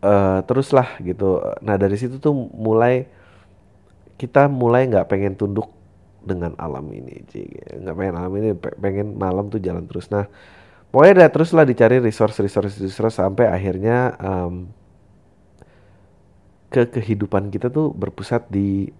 uh, 0.02 0.40
teruslah 0.48 0.96
gitu. 1.04 1.44
Nah 1.60 1.76
dari 1.76 1.96
situ 2.00 2.16
tuh 2.16 2.32
mulai 2.34 3.06
kita 4.18 4.50
mulai 4.50 4.88
nggak 4.90 5.06
pengen 5.06 5.38
tunduk 5.38 5.70
dengan 6.18 6.52
alam 6.58 6.84
ini 6.90 7.22
nggak 7.78 7.94
pengen 7.94 8.14
alam 8.18 8.32
ini 8.34 8.50
pengen 8.56 9.08
malam 9.14 9.52
tuh 9.52 9.60
jalan 9.62 9.84
terus. 9.86 10.10
Nah 10.10 10.26
pokoknya 10.90 11.24
ada 11.24 11.28
terus 11.30 11.52
lah 11.52 11.68
dicari 11.68 12.00
resource 12.00 12.40
resource 12.40 12.80
resource 12.80 13.20
sampai 13.20 13.46
akhirnya 13.46 14.16
um, 14.18 14.68
ke 16.68 16.84
kehidupan 16.88 17.48
kita 17.48 17.72
tuh 17.72 17.92
berpusat 17.96 18.44
di 18.52 18.92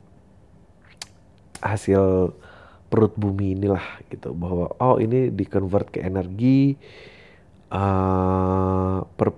hasil 1.61 2.33
perut 2.89 3.15
bumi 3.15 3.55
inilah 3.55 4.03
gitu. 4.09 4.33
Bahwa 4.33 4.73
oh 4.81 4.97
ini 4.99 5.29
di 5.33 5.45
convert 5.45 5.93
ke 5.93 6.01
energi 6.03 6.75
uh, 7.73 9.05
per, 9.05 9.29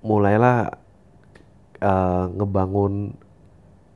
mulailah 0.00 0.70
uh, 1.82 2.24
ngebangun 2.32 3.14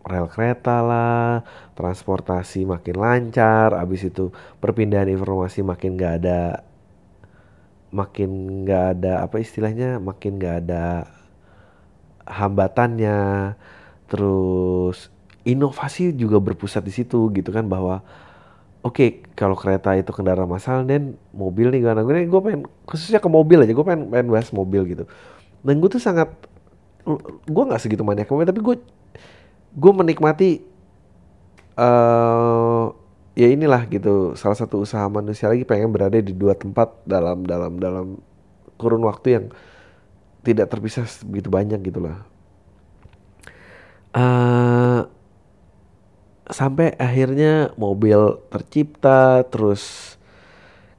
rel 0.05 0.29
kereta 0.29 0.85
lah, 0.85 1.41
transportasi 1.73 2.69
makin 2.69 3.01
lancar, 3.01 3.73
abis 3.73 4.13
itu 4.13 4.29
perpindahan 4.61 5.09
informasi 5.09 5.65
makin 5.65 5.97
gak 5.97 6.21
ada, 6.21 6.61
makin 7.89 8.61
gak 8.69 9.01
ada 9.01 9.25
apa 9.25 9.41
istilahnya, 9.41 9.97
makin 9.97 10.37
gak 10.37 10.69
ada 10.69 11.09
hambatannya, 12.29 13.57
terus 14.05 15.09
inovasi 15.49 16.13
juga 16.13 16.37
berpusat 16.37 16.85
di 16.85 16.93
situ 16.93 17.33
gitu 17.33 17.49
kan 17.49 17.65
bahwa 17.65 18.05
oke 18.85 18.95
okay, 18.95 19.09
kalau 19.33 19.57
kereta 19.57 19.97
itu 19.97 20.13
kendaraan 20.13 20.47
massal 20.47 20.85
dan 20.85 21.17
mobil 21.33 21.73
nih 21.73 21.81
gue 21.81 22.29
gue 22.29 22.41
pengen 22.45 22.69
khususnya 22.85 23.19
ke 23.19 23.29
mobil 23.33 23.65
aja 23.65 23.73
gue 23.73 23.87
pengen 23.87 24.13
pengen 24.13 24.29
bahas 24.29 24.53
mobil 24.53 24.85
gitu. 24.85 25.05
Dan 25.65 25.81
gue 25.81 25.89
tuh 25.89 26.03
sangat 26.03 26.29
gue 27.49 27.65
nggak 27.65 27.81
segitu 27.81 28.05
banyak 28.05 28.29
tapi 28.29 28.61
gue 28.61 28.77
gue 29.75 29.93
menikmati 29.93 30.63
uh, 31.81 32.93
ya 33.35 33.49
inilah 33.51 33.89
gitu 33.91 34.39
salah 34.39 34.55
satu 34.55 34.87
usaha 34.87 35.05
manusia 35.11 35.51
lagi 35.51 35.67
pengen 35.67 35.91
berada 35.91 36.21
di 36.23 36.31
dua 36.31 36.55
tempat 36.55 36.95
dalam 37.03 37.43
dalam 37.43 37.83
dalam 37.83 38.07
kurun 38.79 39.03
waktu 39.03 39.29
yang 39.41 39.45
tidak 40.45 40.71
terpisah 40.71 41.09
begitu 41.27 41.49
banyak 41.51 41.81
gitulah. 41.83 42.23
Uh, 44.15 45.11
sampai 46.51 46.93
akhirnya 47.01 47.73
mobil 47.81 48.41
tercipta 48.53 49.45
terus 49.49 50.15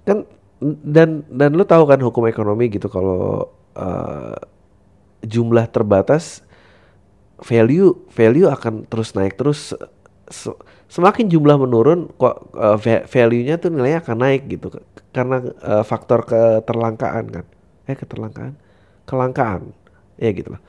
kan 0.05 0.25
dan 0.61 1.21
dan 1.29 1.53
lu 1.53 1.61
tahu 1.67 1.85
kan 1.85 2.01
hukum 2.01 2.25
ekonomi 2.25 2.71
gitu 2.73 2.89
kalau 2.89 3.49
uh, 3.77 4.37
jumlah 5.21 5.69
terbatas 5.69 6.41
value 7.41 7.93
value 8.09 8.49
akan 8.49 8.89
terus 8.89 9.13
naik 9.13 9.37
terus 9.37 9.75
semakin 10.89 11.29
jumlah 11.29 11.57
menurun 11.61 12.09
kok 12.17 12.49
uh, 12.57 12.77
value-nya 13.05 13.61
tuh 13.61 13.69
nilainya 13.69 14.01
akan 14.01 14.17
naik 14.17 14.49
gitu 14.49 14.73
karena 15.15 15.39
uh, 15.63 15.83
faktor 15.87 16.27
keterlangkaan 16.27 17.25
kan. 17.31 17.45
Eh 17.87 17.95
keterlangkaan? 17.95 18.59
Kelangkaan. 19.07 19.71
Ya 20.19 20.35
gitu 20.35 20.51
lah. 20.51 20.61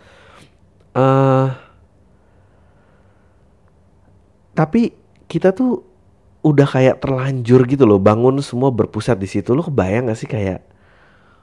Uh, 0.96 1.48
tapi 4.56 4.96
kita 5.28 5.52
tuh 5.52 5.84
udah 6.40 6.64
kayak 6.64 7.02
terlanjur 7.02 7.68
gitu 7.68 7.84
loh 7.84 8.00
bangun 8.00 8.40
semua 8.40 8.72
berpusat 8.72 9.20
di 9.20 9.28
situ. 9.28 9.52
Lo 9.52 9.66
kebayang 9.66 10.08
gak 10.08 10.18
sih 10.18 10.30
kayak 10.30 10.64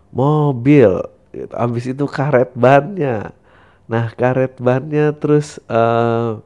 mobil 0.10 1.04
abis 1.54 1.94
itu 1.94 2.06
karet 2.10 2.54
bannya. 2.58 3.36
Nah 3.86 4.06
karet 4.16 4.58
bannya 4.58 5.14
terus 5.14 5.62
uh, 5.70 6.40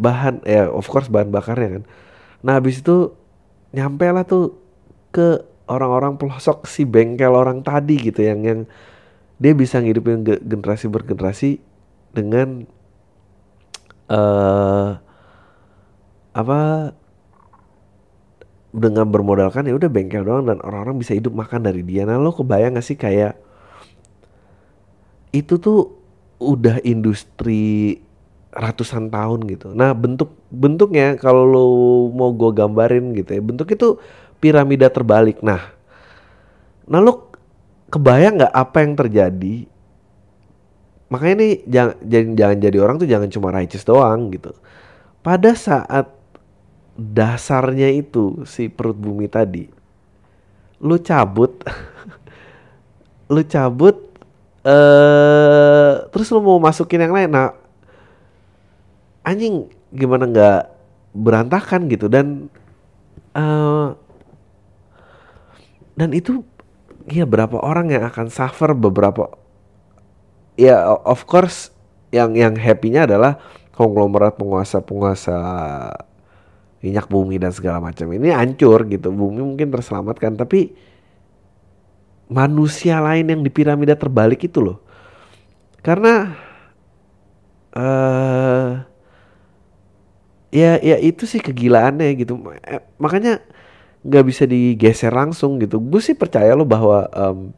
bahan 0.00 0.40
ya 0.48 0.72
of 0.72 0.88
course 0.88 1.12
bahan 1.12 1.28
bakarnya 1.28 1.80
kan. 1.80 1.84
Nah 2.40 2.56
abis 2.60 2.80
itu 2.80 3.12
nyampe 3.76 4.08
lah 4.08 4.24
tuh 4.24 4.56
ke 5.12 5.42
orang-orang 5.68 6.20
pelosok 6.20 6.68
si 6.68 6.84
bengkel 6.84 7.32
orang 7.32 7.64
tadi 7.64 7.96
gitu 7.98 8.20
yang 8.20 8.40
yang 8.44 8.60
dia 9.42 9.52
bisa 9.56 9.80
ngidupin 9.80 10.22
generasi 10.22 10.86
bergenerasi 10.86 11.50
dengan 12.14 12.68
uh, 14.12 15.00
apa 16.32 16.60
dengan 18.72 19.04
bermodalkan 19.04 19.68
ya 19.68 19.76
udah 19.76 19.88
bengkel 19.92 20.24
doang 20.24 20.48
dan 20.48 20.60
orang-orang 20.64 21.00
bisa 21.00 21.12
hidup 21.12 21.32
makan 21.36 21.64
dari 21.64 21.84
dia. 21.84 22.08
Nah 22.08 22.16
lo 22.16 22.32
kebayang 22.32 22.76
gak 22.76 22.86
sih 22.86 22.96
kayak 22.96 23.36
itu 25.32 25.56
tuh 25.60 25.92
udah 26.40 26.80
industri 26.84 28.00
ratusan 28.52 29.08
tahun 29.08 29.48
gitu. 29.48 29.72
Nah 29.72 29.96
bentuk 29.96 30.36
bentuknya 30.48 31.16
kalau 31.16 31.44
lo 31.48 31.66
mau 32.12 32.32
gue 32.32 32.52
gambarin 32.52 33.16
gitu 33.16 33.32
ya 33.32 33.42
bentuk 33.44 33.68
itu 33.72 33.96
piramida 34.40 34.88
terbalik. 34.90 35.38
Nah, 35.44 35.72
nah 36.88 36.98
lo 37.00 37.32
kebayang 37.92 38.42
nggak 38.42 38.54
apa 38.56 38.76
yang 38.82 38.92
terjadi? 38.98 39.56
Makanya 41.12 41.34
nih 41.44 41.52
jangan, 41.68 41.96
jangan 42.08 42.56
jadi 42.56 42.78
orang 42.80 42.96
tuh 42.96 43.08
jangan 43.08 43.28
cuma 43.28 43.52
righteous 43.52 43.84
doang 43.84 44.32
gitu. 44.32 44.56
Pada 45.20 45.52
saat 45.52 46.08
dasarnya 46.96 47.88
itu 47.88 48.44
si 48.44 48.68
perut 48.68 48.96
bumi 48.96 49.24
tadi 49.28 49.64
lu 50.82 50.98
cabut 51.00 51.62
lu 53.32 53.42
cabut 53.48 53.96
eh 54.62 55.94
terus 56.12 56.28
lu 56.30 56.44
mau 56.44 56.60
masukin 56.60 57.00
yang 57.00 57.14
lain 57.16 57.30
nah 57.32 57.50
anjing 59.24 59.72
gimana 59.94 60.28
nggak 60.28 60.62
berantakan 61.16 61.88
gitu 61.88 62.10
dan 62.12 62.50
uh, 63.34 63.96
dan 65.96 66.10
itu 66.12 66.44
ya 67.08 67.24
berapa 67.24 67.56
orang 67.62 67.90
yang 67.90 68.04
akan 68.06 68.28
suffer 68.28 68.74
beberapa 68.76 69.32
ya 70.56 70.96
of 71.04 71.24
course 71.24 71.72
yang 72.12 72.36
yang 72.36 72.54
happy-nya 72.54 73.08
adalah 73.08 73.40
konglomerat 73.72 74.36
penguasa-penguasa 74.36 75.36
minyak 76.84 77.06
bumi 77.08 77.40
dan 77.40 77.54
segala 77.54 77.80
macam. 77.80 78.10
Ini 78.10 78.34
hancur 78.36 78.84
gitu 78.90 79.08
bumi 79.08 79.40
mungkin 79.40 79.72
terselamatkan 79.72 80.36
tapi 80.36 80.74
manusia 82.28 83.00
lain 83.00 83.30
yang 83.32 83.40
di 83.40 83.50
piramida 83.52 83.96
terbalik 83.96 84.44
itu 84.44 84.60
loh. 84.60 84.78
Karena 85.80 86.36
uh, 87.72 88.82
ya 90.52 90.76
ya 90.82 90.96
itu 91.00 91.24
sih 91.24 91.40
kegilaannya 91.40 92.12
gitu. 92.18 92.36
Eh, 92.66 92.82
makanya 93.00 93.40
nggak 94.02 94.24
bisa 94.26 94.44
digeser 94.44 95.14
langsung 95.14 95.62
gitu. 95.62 95.78
Gue 95.78 96.02
sih 96.02 96.18
percaya 96.18 96.52
lo 96.58 96.66
bahwa 96.66 97.06
um, 97.14 97.54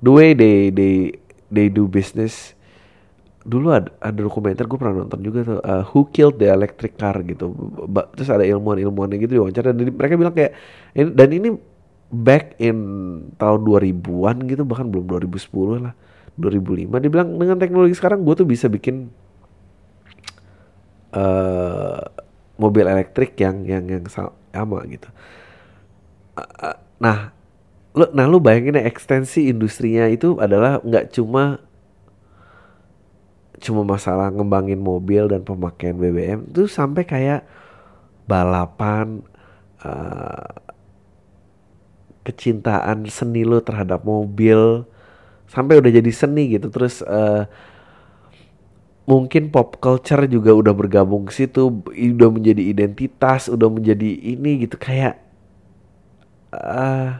the 0.00 0.10
way 0.10 0.32
they 0.32 0.72
they 0.72 1.19
they 1.50 1.68
do 1.68 1.90
business 1.90 2.54
dulu 3.40 3.72
ada, 3.72 3.88
ada 4.04 4.20
dokumenter 4.20 4.68
gue 4.68 4.76
pernah 4.76 5.00
nonton 5.00 5.20
juga 5.24 5.38
tuh 5.42 5.58
uh, 5.64 5.84
Who 5.92 6.12
Killed 6.12 6.36
the 6.36 6.52
Electric 6.52 7.00
Car 7.00 7.16
gitu. 7.24 7.52
Ba 7.88 8.04
terus 8.12 8.28
ada 8.28 8.44
ilmuwan-ilmuwan 8.44 9.16
gitu 9.16 9.40
diwawancara 9.40 9.72
dan 9.72 9.96
mereka 9.96 10.14
bilang 10.20 10.34
kayak 10.36 10.52
dan 10.92 11.28
ini 11.32 11.56
back 12.10 12.58
in 12.60 12.76
tahun 13.40 13.60
2000-an 13.64 14.36
gitu 14.44 14.62
bahkan 14.66 14.90
belum 14.90 15.06
2010 15.08 15.86
lah 15.88 15.94
2005 16.36 16.90
dia 17.00 17.10
bilang 17.10 17.38
dengan 17.38 17.56
teknologi 17.56 17.94
sekarang 17.96 18.26
gue 18.26 18.34
tuh 18.34 18.48
bisa 18.48 18.66
bikin 18.66 19.08
uh, 21.14 22.02
mobil 22.60 22.84
elektrik 22.84 23.38
yang 23.40 23.64
yang 23.64 23.84
yang 23.88 24.04
sama 24.10 24.84
gitu. 24.84 25.08
Uh, 26.36 26.76
nah 27.00 27.32
lu 27.90 28.06
nah 28.14 28.26
lu 28.30 28.38
bayangin 28.38 28.78
ya 28.78 28.86
ekstensi 28.86 29.50
industrinya 29.50 30.06
itu 30.06 30.38
adalah 30.38 30.78
nggak 30.82 31.10
cuma 31.10 31.58
cuma 33.60 33.84
masalah 33.84 34.32
ngembangin 34.32 34.80
mobil 34.80 35.28
dan 35.28 35.44
pemakaian 35.44 35.98
BBM 35.98 36.48
itu 36.48 36.64
sampai 36.64 37.04
kayak 37.04 37.44
balapan 38.24 39.20
uh, 39.84 40.48
kecintaan 42.24 43.04
seni 43.10 43.42
lo 43.42 43.60
terhadap 43.60 44.06
mobil 44.06 44.84
sampai 45.50 45.82
udah 45.82 45.90
jadi 45.90 46.12
seni 46.14 46.54
gitu. 46.54 46.70
Terus 46.70 47.02
uh, 47.02 47.50
mungkin 49.10 49.50
pop 49.50 49.82
culture 49.82 50.24
juga 50.30 50.54
udah 50.54 50.70
bergabung 50.70 51.26
ke 51.26 51.32
situ 51.34 51.82
udah 51.90 52.30
menjadi 52.30 52.62
identitas 52.62 53.50
udah 53.50 53.66
menjadi 53.66 54.06
ini 54.06 54.62
gitu 54.62 54.78
kayak 54.78 55.18
uh, 56.54 57.18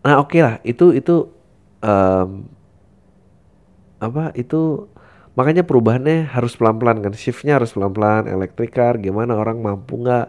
nah 0.00 0.20
oke 0.20 0.32
okay 0.32 0.40
lah. 0.44 0.54
Itu 0.64 0.92
itu 0.96 1.28
um, 1.84 2.48
apa 4.00 4.32
itu 4.36 4.88
makanya 5.36 5.62
perubahannya 5.64 6.28
harus 6.28 6.56
pelan-pelan 6.56 7.04
kan. 7.04 7.12
Shiftnya 7.16 7.60
harus 7.60 7.72
pelan-pelan. 7.76 8.28
Elektrik 8.28 8.72
car 8.72 8.96
gimana 8.96 9.36
orang 9.36 9.60
mampu 9.60 10.00
nggak 10.00 10.26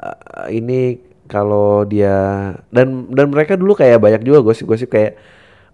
uh, 0.00 0.48
ini 0.48 1.10
kalau 1.30 1.86
dia 1.86 2.50
dan 2.74 3.06
dan 3.14 3.30
mereka 3.30 3.54
dulu 3.54 3.78
kayak 3.78 4.02
banyak 4.02 4.26
juga 4.26 4.42
gosip-gosip 4.42 4.90
kayak 4.90 5.14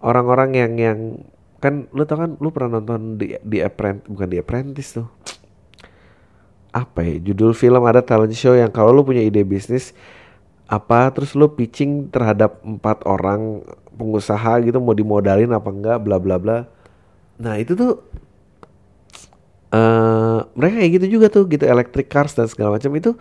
orang-orang 0.05 0.53
yang 0.53 0.73
yang 0.77 0.99
kan 1.57 1.88
lu 1.97 2.05
tau 2.05 2.21
kan 2.21 2.37
lu 2.37 2.53
pernah 2.53 2.77
nonton 2.77 3.16
di 3.16 3.33
di 3.40 3.64
apprentice 3.64 4.05
bukan 4.12 4.29
di 4.29 4.37
apprentice 4.37 4.90
tuh. 5.01 5.09
Apa 6.77 7.01
ya 7.09 7.16
judul 7.33 7.57
film 7.57 7.81
ada 7.88 8.05
talent 8.05 8.37
show 8.37 8.53
yang 8.53 8.69
kalau 8.69 8.92
lu 8.92 9.01
punya 9.01 9.25
ide 9.25 9.40
bisnis 9.49 9.97
apa 10.66 11.14
terus 11.14 11.38
lu 11.38 11.46
pitching 11.46 12.11
terhadap 12.11 12.59
empat 12.66 13.07
orang 13.07 13.62
pengusaha 13.94 14.59
gitu 14.66 14.83
mau 14.83 14.92
dimodalin 14.92 15.55
apa 15.55 15.70
enggak 15.70 15.98
bla 16.02 16.18
bla 16.18 16.37
bla. 16.37 16.59
Nah 17.38 17.55
itu 17.57 17.79
tuh 17.79 18.02
uh, 19.70 20.42
mereka 20.59 20.74
kayak 20.83 20.92
gitu 21.00 21.07
juga 21.18 21.26
tuh 21.31 21.46
gitu 21.46 21.64
electric 21.64 22.11
cars 22.11 22.35
dan 22.35 22.50
segala 22.50 22.76
macam. 22.76 22.90
Itu 22.98 23.14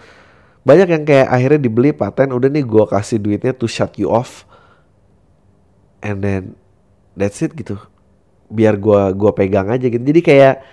banyak 0.66 0.90
yang 0.90 1.04
kayak 1.06 1.30
akhirnya 1.30 1.62
dibeli 1.62 1.94
paten 1.94 2.34
udah 2.34 2.50
nih 2.50 2.66
gue 2.66 2.86
kasih 2.90 3.22
duitnya 3.22 3.54
to 3.54 3.70
shut 3.70 3.94
you 4.02 4.10
off. 4.10 4.50
And 6.02 6.26
then 6.26 6.58
that's 7.14 7.40
it 7.46 7.54
gitu. 7.54 7.78
Biar 8.50 8.78
gue 8.78 9.02
gua 9.14 9.32
pegang 9.34 9.70
aja 9.70 9.86
gitu. 9.86 10.02
Jadi 10.02 10.22
kayak 10.22 10.66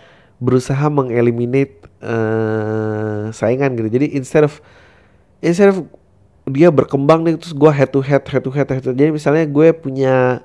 berusaha 0.42 0.88
mengeliminate 0.88 1.85
uh, 2.00 3.28
saingan 3.30 3.76
gitu. 3.78 3.88
Jadi 3.92 4.16
instead 4.16 4.44
of 4.48 4.58
instead 5.44 5.70
of 5.72 5.85
dia 6.42 6.68
berkembang 6.74 7.22
nih 7.22 7.38
terus 7.38 7.55
gue 7.55 7.70
head 7.70 7.90
to 7.94 8.02
head 8.02 8.22
head 8.26 8.42
to 8.42 8.50
head 8.50 8.68
head 8.68 8.83
to 8.83 8.90
head. 8.90 8.98
Jadi 8.98 9.11
misalnya 9.14 9.44
gue 9.46 9.68
punya 9.74 10.42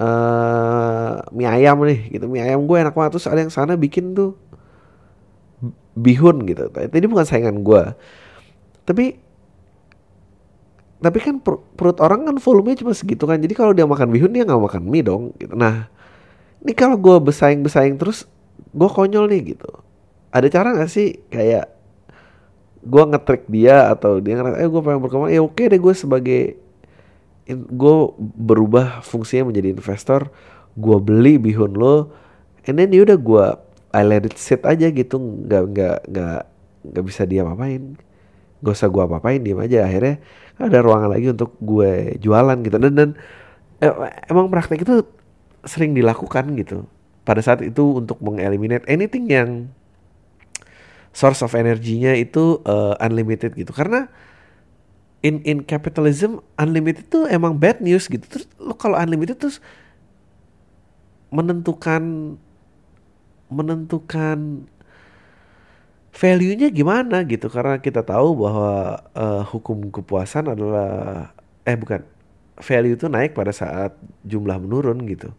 uh, 0.00 1.20
mie 1.32 1.48
ayam 1.48 1.76
nih 1.84 2.16
gitu. 2.16 2.24
Mie 2.28 2.44
ayam 2.44 2.64
gue 2.64 2.76
enak 2.80 2.96
banget. 2.96 3.20
Terus 3.20 3.26
ada 3.28 3.40
yang 3.44 3.52
sana 3.52 3.76
bikin 3.76 4.16
tuh 4.16 4.34
bihun 5.96 6.44
gitu. 6.48 6.68
Ini 6.72 7.06
bukan 7.08 7.24
saingan 7.24 7.64
gue 7.64 7.96
tapi 8.86 9.18
tapi 10.96 11.18
kan 11.20 11.42
per, 11.44 11.60
perut 11.76 12.00
orang 12.00 12.24
kan 12.24 12.36
volumenya 12.40 12.80
cuma 12.80 12.96
segitu 12.96 13.28
kan. 13.28 13.36
Jadi 13.36 13.52
kalau 13.52 13.76
dia 13.76 13.84
makan 13.84 14.08
bihun 14.08 14.32
dia 14.32 14.48
nggak 14.48 14.62
makan 14.62 14.82
mie 14.88 15.04
dong 15.04 15.34
gitu. 15.36 15.52
Nah 15.52 15.90
ini 16.64 16.72
kalau 16.72 16.96
gue 16.96 17.20
bersaing 17.20 17.60
bersaing 17.60 18.00
terus 18.00 18.24
gue 18.72 18.88
konyol 18.88 19.28
nih 19.28 19.52
gitu. 19.52 19.68
Ada 20.32 20.48
cara 20.48 20.72
nggak 20.72 20.88
sih 20.88 21.20
kayak 21.28 21.75
gue 22.86 23.02
ngetrik 23.02 23.50
dia 23.50 23.90
atau 23.90 24.22
dia 24.22 24.38
ngerasa 24.38 24.62
eh 24.62 24.68
gue 24.70 24.82
pengen 24.86 25.00
berkembang. 25.02 25.30
Ya 25.34 25.42
oke 25.42 25.58
deh 25.58 25.80
gue 25.82 25.94
sebagai 25.98 26.40
gue 27.50 27.96
berubah 28.18 29.02
fungsinya 29.02 29.50
menjadi 29.50 29.74
investor 29.74 30.30
gue 30.74 30.96
beli 30.98 31.38
bihun 31.38 31.78
lo 31.78 32.10
and 32.66 32.78
then 32.78 32.90
yaudah 32.90 33.18
gue 33.18 33.46
I 33.94 34.02
let 34.02 34.26
it 34.26 34.34
sit 34.36 34.66
aja 34.66 34.90
gitu 34.90 35.16
nggak 35.18 35.62
nggak 35.72 35.98
nggak 36.10 36.40
nggak 36.86 37.04
bisa 37.04 37.26
dia 37.26 37.42
apain. 37.42 37.98
Gak 38.64 38.72
usah 38.72 38.88
gue 38.88 39.02
apa-apain 39.04 39.40
diem 39.44 39.60
aja. 39.60 39.84
Akhirnya 39.84 40.16
ada 40.56 40.80
ruangan 40.80 41.12
lagi 41.12 41.28
untuk 41.28 41.52
gue 41.60 42.16
jualan 42.18 42.56
gitu. 42.64 42.76
Dan 42.80 42.92
dan 42.96 43.10
emang 44.32 44.48
praktek 44.48 44.80
itu 44.80 45.04
sering 45.64 45.92
dilakukan 45.92 46.56
gitu. 46.56 46.88
Pada 47.26 47.44
saat 47.44 47.60
itu 47.60 48.00
untuk 48.00 48.16
mengeliminate 48.24 48.88
anything 48.88 49.28
yang 49.28 49.68
source 51.16 51.40
of 51.40 51.56
energinya 51.56 52.12
itu 52.12 52.60
uh, 52.68 52.92
unlimited 53.00 53.56
gitu. 53.56 53.72
Karena 53.72 54.12
in 55.24 55.40
in 55.48 55.64
capitalism 55.64 56.44
unlimited 56.60 57.08
tuh 57.08 57.24
emang 57.32 57.56
bad 57.56 57.80
news 57.80 58.04
gitu. 58.04 58.20
Terus 58.28 58.44
lo 58.60 58.76
kalau 58.76 59.00
unlimited 59.00 59.40
terus 59.40 59.64
menentukan 61.32 62.36
menentukan 63.48 64.68
value-nya 66.12 66.68
gimana 66.68 67.24
gitu. 67.24 67.48
Karena 67.48 67.80
kita 67.80 68.04
tahu 68.04 68.44
bahwa 68.44 69.00
uh, 69.16 69.42
hukum 69.48 69.88
kepuasan 69.88 70.52
adalah 70.52 71.32
eh 71.64 71.80
bukan 71.80 72.04
value 72.60 72.92
itu 72.92 73.08
naik 73.08 73.32
pada 73.32 73.56
saat 73.56 73.96
jumlah 74.20 74.60
menurun 74.60 75.00
gitu. 75.08 75.32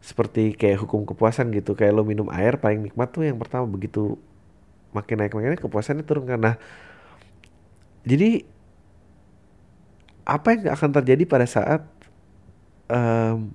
Seperti 0.00 0.56
kayak 0.56 0.88
hukum 0.88 1.04
kepuasan 1.04 1.52
gitu. 1.52 1.76
Kayak 1.76 2.00
lo 2.00 2.02
minum 2.08 2.32
air 2.32 2.56
paling 2.56 2.88
nikmat 2.88 3.12
tuh 3.12 3.28
yang 3.28 3.36
pertama 3.36 3.68
begitu 3.68 4.16
makin 4.94 5.16
naik 5.22 5.32
makin 5.34 5.54
naik 5.54 5.62
kepuasannya 5.62 6.04
turun 6.06 6.26
karena 6.26 6.58
jadi 8.06 8.46
apa 10.26 10.46
yang 10.54 10.74
akan 10.74 10.90
terjadi 11.02 11.22
pada 11.26 11.46
saat 11.46 11.82
um, 12.90 13.54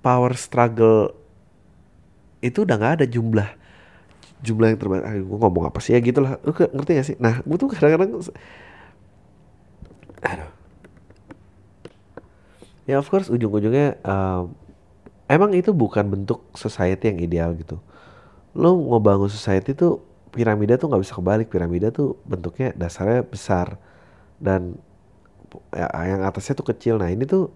power 0.00 0.32
struggle 0.36 1.12
itu 2.40 2.64
udah 2.64 2.76
nggak 2.76 2.94
ada 3.02 3.06
jumlah 3.08 3.48
jumlah 4.44 4.68
yang 4.72 4.78
terbaik. 4.78 5.02
Ah, 5.04 5.16
ngomong 5.16 5.64
apa 5.68 5.80
sih 5.80 5.96
ya 5.96 6.00
gitulah. 6.04 6.36
Ngerti 6.44 6.90
gak 6.92 7.06
sih? 7.08 7.16
Nah, 7.16 7.40
gue 7.40 7.56
tuh 7.56 7.72
kadang-kadang. 7.72 8.20
Ya 12.86 13.02
of 13.02 13.10
course 13.10 13.26
ujung-ujungnya 13.26 13.98
um, 14.06 14.54
emang 15.26 15.50
itu 15.58 15.74
bukan 15.74 16.06
bentuk 16.06 16.46
society 16.54 17.10
yang 17.10 17.18
ideal 17.18 17.50
gitu. 17.58 17.82
Lo 18.56 18.72
bangun 18.98 19.28
society 19.28 19.76
tuh 19.76 20.00
piramida 20.32 20.80
tuh 20.80 20.88
nggak 20.88 21.02
bisa 21.04 21.14
kebalik. 21.14 21.46
Piramida 21.52 21.92
tuh 21.92 22.16
bentuknya 22.24 22.72
dasarnya 22.72 23.20
besar 23.22 23.76
dan 24.40 24.80
ya, 25.76 25.88
yang 26.08 26.24
atasnya 26.24 26.56
tuh 26.56 26.72
kecil. 26.72 26.96
Nah 26.96 27.12
ini 27.12 27.28
tuh 27.28 27.52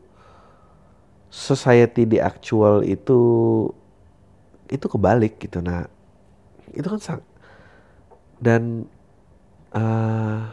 society 1.33 2.05
di 2.05 2.21
actual 2.21 2.85
itu 2.85 3.21
itu 4.69 4.87
kebalik 4.87 5.41
gitu. 5.41 5.65
Nah 5.65 5.89
itu 6.77 6.87
kan 6.87 7.01
sang 7.01 7.23
dan 8.41 8.89
uh, 9.77 10.49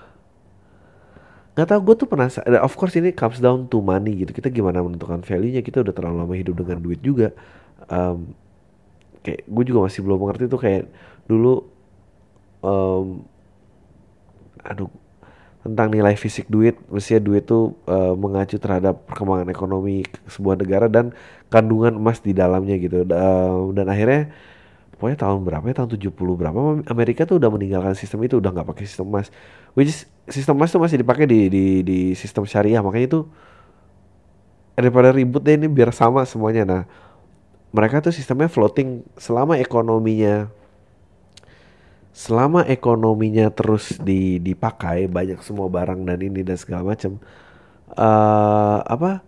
nggak 1.57 1.67
tahu 1.73 1.79
gue 1.89 1.95
tuh 2.05 2.07
penasaran 2.09 2.61
of 2.61 2.77
course 2.77 2.93
ini 2.99 3.09
comes 3.09 3.41
down 3.41 3.65
to 3.65 3.81
money 3.81 4.21
gitu 4.21 4.29
kita 4.29 4.53
gimana 4.53 4.77
menentukan 4.83 5.25
value 5.25 5.57
nya 5.57 5.65
kita 5.65 5.81
udah 5.81 5.89
terlalu 5.89 6.15
lama 6.21 6.35
hidup 6.37 6.53
dengan 6.53 6.77
duit 6.77 7.01
juga 7.01 7.33
um, 7.89 8.29
kayak 9.25 9.45
gue 9.47 9.63
juga 9.67 9.79
masih 9.87 10.01
belum 10.05 10.17
mengerti 10.21 10.45
tuh 10.49 10.59
kayak 10.61 10.83
dulu 11.25 11.65
um, 12.63 13.23
aduh 14.63 14.91
tentang 15.67 15.91
nilai 15.91 16.15
fisik 16.15 16.47
duit, 16.47 16.79
mestinya 16.87 17.19
duit 17.19 17.43
tuh 17.43 17.75
uh, 17.91 18.15
mengacu 18.15 18.55
terhadap 18.55 19.03
perkembangan 19.03 19.51
ekonomi 19.51 20.07
sebuah 20.31 20.55
negara 20.55 20.87
dan 20.87 21.11
kandungan 21.51 21.91
emas 21.99 22.23
di 22.23 22.31
dalamnya 22.31 22.79
gitu. 22.79 23.03
Uh, 23.03 23.75
dan 23.75 23.91
akhirnya 23.91 24.31
pokoknya 24.95 25.19
tahun 25.19 25.43
berapa 25.43 25.65
ya 25.67 25.75
tahun 25.83 25.89
70 25.93 26.15
berapa 26.15 26.59
Amerika 26.89 27.27
tuh 27.27 27.37
udah 27.37 27.51
meninggalkan 27.53 27.93
sistem 27.93 28.25
itu 28.25 28.41
udah 28.41 28.49
nggak 28.49 28.67
pakai 28.73 28.83
sistem 28.89 29.13
emas 29.13 29.29
which 29.77 29.93
is 29.93 30.09
sistem 30.25 30.57
emas 30.57 30.73
tuh 30.73 30.81
masih 30.81 30.97
dipakai 30.97 31.29
di 31.29 31.53
di 31.53 31.65
di 31.85 31.99
sistem 32.17 32.49
syariah 32.49 32.81
makanya 32.81 33.05
itu 33.05 33.19
daripada 34.73 35.13
ribut 35.13 35.45
deh 35.45 35.53
ini 35.53 35.69
biar 35.69 35.93
sama 35.93 36.25
semuanya 36.25 36.63
nah 36.65 36.81
mereka 37.77 38.01
tuh 38.01 38.09
sistemnya 38.09 38.49
floating 38.49 39.05
selama 39.21 39.61
ekonominya 39.61 40.49
selama 42.17 42.65
ekonominya 42.65 43.53
terus 43.53 43.93
di 44.01 44.41
dipakai 44.41 45.05
banyak 45.05 45.37
semua 45.45 45.69
barang 45.69 46.01
dan 46.01 46.17
ini 46.17 46.41
dan 46.41 46.57
segala 46.57 46.97
macam 46.97 47.21
uh, 47.93 48.81
apa 48.81 49.21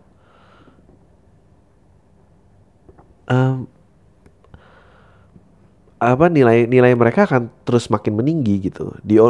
um, 3.29 3.69
apa 6.01 6.25
nilai 6.31 6.65
nilai 6.65 6.97
mereka 6.97 7.29
akan 7.29 7.53
terus 7.67 7.91
makin 7.91 8.17
meninggi 8.17 8.71
gitu. 8.71 8.95
Di 9.05 9.21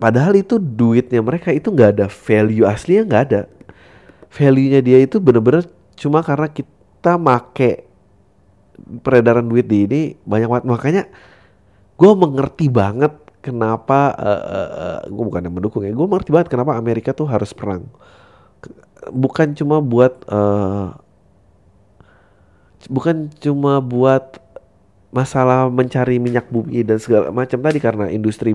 padahal 0.00 0.38
itu 0.40 0.56
duitnya 0.56 1.20
mereka 1.20 1.52
itu 1.52 1.68
nggak 1.68 2.00
ada 2.00 2.06
value 2.08 2.64
aslinya 2.64 3.04
nggak 3.04 3.22
ada. 3.28 3.42
Value-nya 4.30 4.80
dia 4.80 5.02
itu 5.02 5.18
bener-bener 5.18 5.66
cuma 5.98 6.22
karena 6.22 6.46
kita 6.46 7.18
make 7.18 7.89
peredaran 9.00 9.46
duit 9.46 9.66
di 9.66 9.86
ini 9.86 10.00
banyak 10.24 10.48
banget. 10.48 10.64
Makanya 10.66 11.02
gue 12.00 12.12
mengerti 12.16 12.66
banget 12.72 13.12
kenapa 13.40 14.12
uh, 14.16 14.42
uh, 14.44 14.70
uh, 14.72 15.00
gue 15.08 15.24
bukan 15.24 15.40
yang 15.44 15.54
mendukung 15.56 15.80
ya 15.84 15.92
gue 15.92 16.08
mengerti 16.08 16.30
banget 16.32 16.48
kenapa 16.52 16.76
Amerika 16.76 17.10
tuh 17.16 17.28
harus 17.28 17.52
perang. 17.52 17.88
Bukan 19.12 19.56
cuma 19.56 19.80
buat 19.80 20.24
uh, 20.28 20.92
bukan 22.88 23.28
cuma 23.40 23.80
buat 23.80 24.40
masalah 25.10 25.66
mencari 25.68 26.22
minyak 26.22 26.46
bumi 26.48 26.86
dan 26.86 27.02
segala 27.02 27.34
macam 27.34 27.58
tadi 27.58 27.78
karena 27.82 28.06
industri 28.08 28.54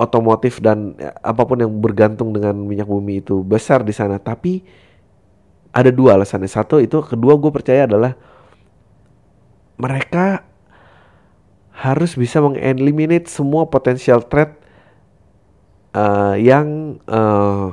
otomotif 0.00 0.58
dan 0.64 0.96
ya, 0.96 1.12
apa 1.20 1.44
pun 1.44 1.60
yang 1.60 1.70
bergantung 1.78 2.32
dengan 2.32 2.56
minyak 2.56 2.88
bumi 2.88 3.20
itu 3.20 3.44
besar 3.44 3.84
di 3.84 3.92
sana. 3.92 4.16
Tapi 4.16 4.64
ada 5.70 5.92
dua 5.92 6.18
alasannya. 6.18 6.50
Satu 6.50 6.82
itu 6.82 6.98
kedua 7.04 7.36
gue 7.36 7.52
percaya 7.52 7.86
adalah 7.86 8.16
mereka 9.80 10.44
harus 11.72 12.12
bisa 12.12 12.44
mengeliminate 12.44 13.24
semua 13.32 13.64
potensial 13.72 14.20
threat 14.20 14.60
uh, 15.96 16.36
yang 16.36 17.00
uh, 17.08 17.72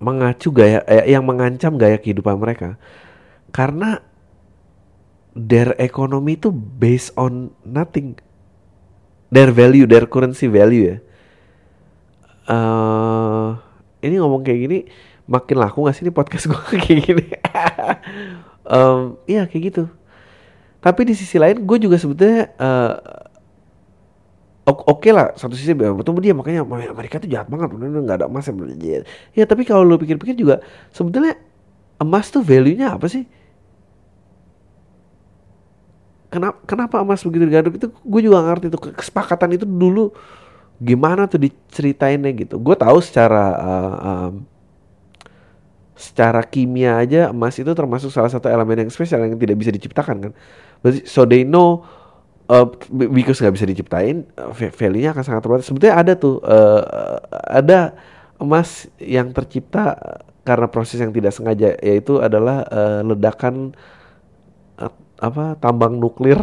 mengacu 0.00 0.48
gaya 0.48 0.80
eh, 0.88 1.12
yang 1.12 1.28
mengancam 1.28 1.76
gaya 1.76 2.00
kehidupan 2.00 2.40
mereka 2.40 2.80
karena 3.52 4.00
their 5.34 5.74
economy 5.78 6.38
itu 6.38 6.50
based 6.50 7.14
on 7.14 7.54
nothing. 7.62 8.18
Their 9.30 9.54
value, 9.54 9.86
their 9.86 10.10
currency 10.10 10.50
value 10.50 10.82
ya. 10.90 10.96
Uh, 12.50 13.54
ini 14.02 14.18
ngomong 14.18 14.42
kayak 14.42 14.60
gini 14.66 14.78
makin 15.30 15.62
laku 15.62 15.86
gak 15.86 15.94
sih 15.94 16.02
ini 16.02 16.10
podcast 16.10 16.50
gue 16.50 16.58
kayak 16.82 16.98
gini? 17.06 17.26
um, 18.74 19.14
iya 19.30 19.46
kayak 19.46 19.62
gitu. 19.70 19.84
Tapi 20.80 21.00
di 21.04 21.14
sisi 21.14 21.36
lain 21.36 21.60
gue 21.68 21.76
juga 21.76 22.00
sebetulnya 22.00 22.56
uh, 22.56 22.94
oke 24.64 25.00
okay 25.00 25.12
lah 25.12 25.36
satu 25.36 25.52
sisi 25.52 25.76
bertemu 25.76 26.18
dia 26.24 26.34
makanya 26.36 26.60
Amerika 26.64 27.20
tuh 27.20 27.28
jahat 27.28 27.52
banget 27.52 27.68
benar 27.74 28.00
nggak 28.00 28.18
ada 28.22 28.26
emas 28.30 28.48
ya, 28.78 29.02
ya 29.34 29.44
tapi 29.44 29.66
kalau 29.66 29.82
lo 29.82 29.98
pikir-pikir 29.98 30.36
juga 30.38 30.64
sebetulnya 30.94 31.36
emas 32.00 32.32
tuh 32.32 32.40
value-nya 32.40 32.96
apa 32.96 33.06
sih? 33.12 33.28
Kenapa 36.30 36.58
kenapa 36.64 36.96
emas 37.02 37.20
begitu 37.26 37.44
digaduk 37.44 37.74
itu? 37.76 37.86
Gue 38.06 38.20
juga 38.24 38.40
ngerti 38.40 38.72
tuh 38.72 38.80
kesepakatan 38.94 39.50
itu 39.58 39.66
dulu 39.66 40.14
gimana 40.80 41.28
tuh 41.28 41.42
diceritainnya 41.44 42.32
gitu. 42.32 42.56
Gue 42.56 42.72
tahu 42.78 43.02
secara 43.04 43.44
uh, 43.58 43.96
um, 44.00 44.34
secara 46.00 46.40
kimia 46.40 46.96
aja 46.96 47.28
emas 47.28 47.60
itu 47.60 47.68
termasuk 47.76 48.08
salah 48.08 48.32
satu 48.32 48.48
elemen 48.48 48.88
yang 48.88 48.90
spesial 48.90 49.20
yang 49.20 49.36
tidak 49.36 49.60
bisa 49.60 49.68
diciptakan 49.68 50.16
kan 50.24 50.32
so 51.04 51.28
they 51.28 51.44
know 51.44 51.84
uh, 52.50 52.66
because 52.90 53.38
nggak 53.38 53.54
bisa 53.54 53.66
diciptain 53.68 54.26
uh, 54.34 54.50
value-nya 54.52 55.14
akan 55.14 55.24
sangat 55.24 55.42
terbatas. 55.44 55.66
Sebetulnya 55.68 55.96
ada 55.96 56.12
tuh 56.16 56.40
uh, 56.42 56.82
ada 57.46 57.94
emas 58.40 58.88
yang 58.96 59.30
tercipta 59.36 59.96
karena 60.42 60.66
proses 60.66 60.98
yang 60.98 61.12
tidak 61.12 61.36
sengaja 61.36 61.76
yaitu 61.84 62.18
adalah 62.18 62.64
uh, 62.66 63.04
ledakan 63.04 63.76
apa 65.20 65.52
tambang 65.60 66.00
nuklir 66.00 66.40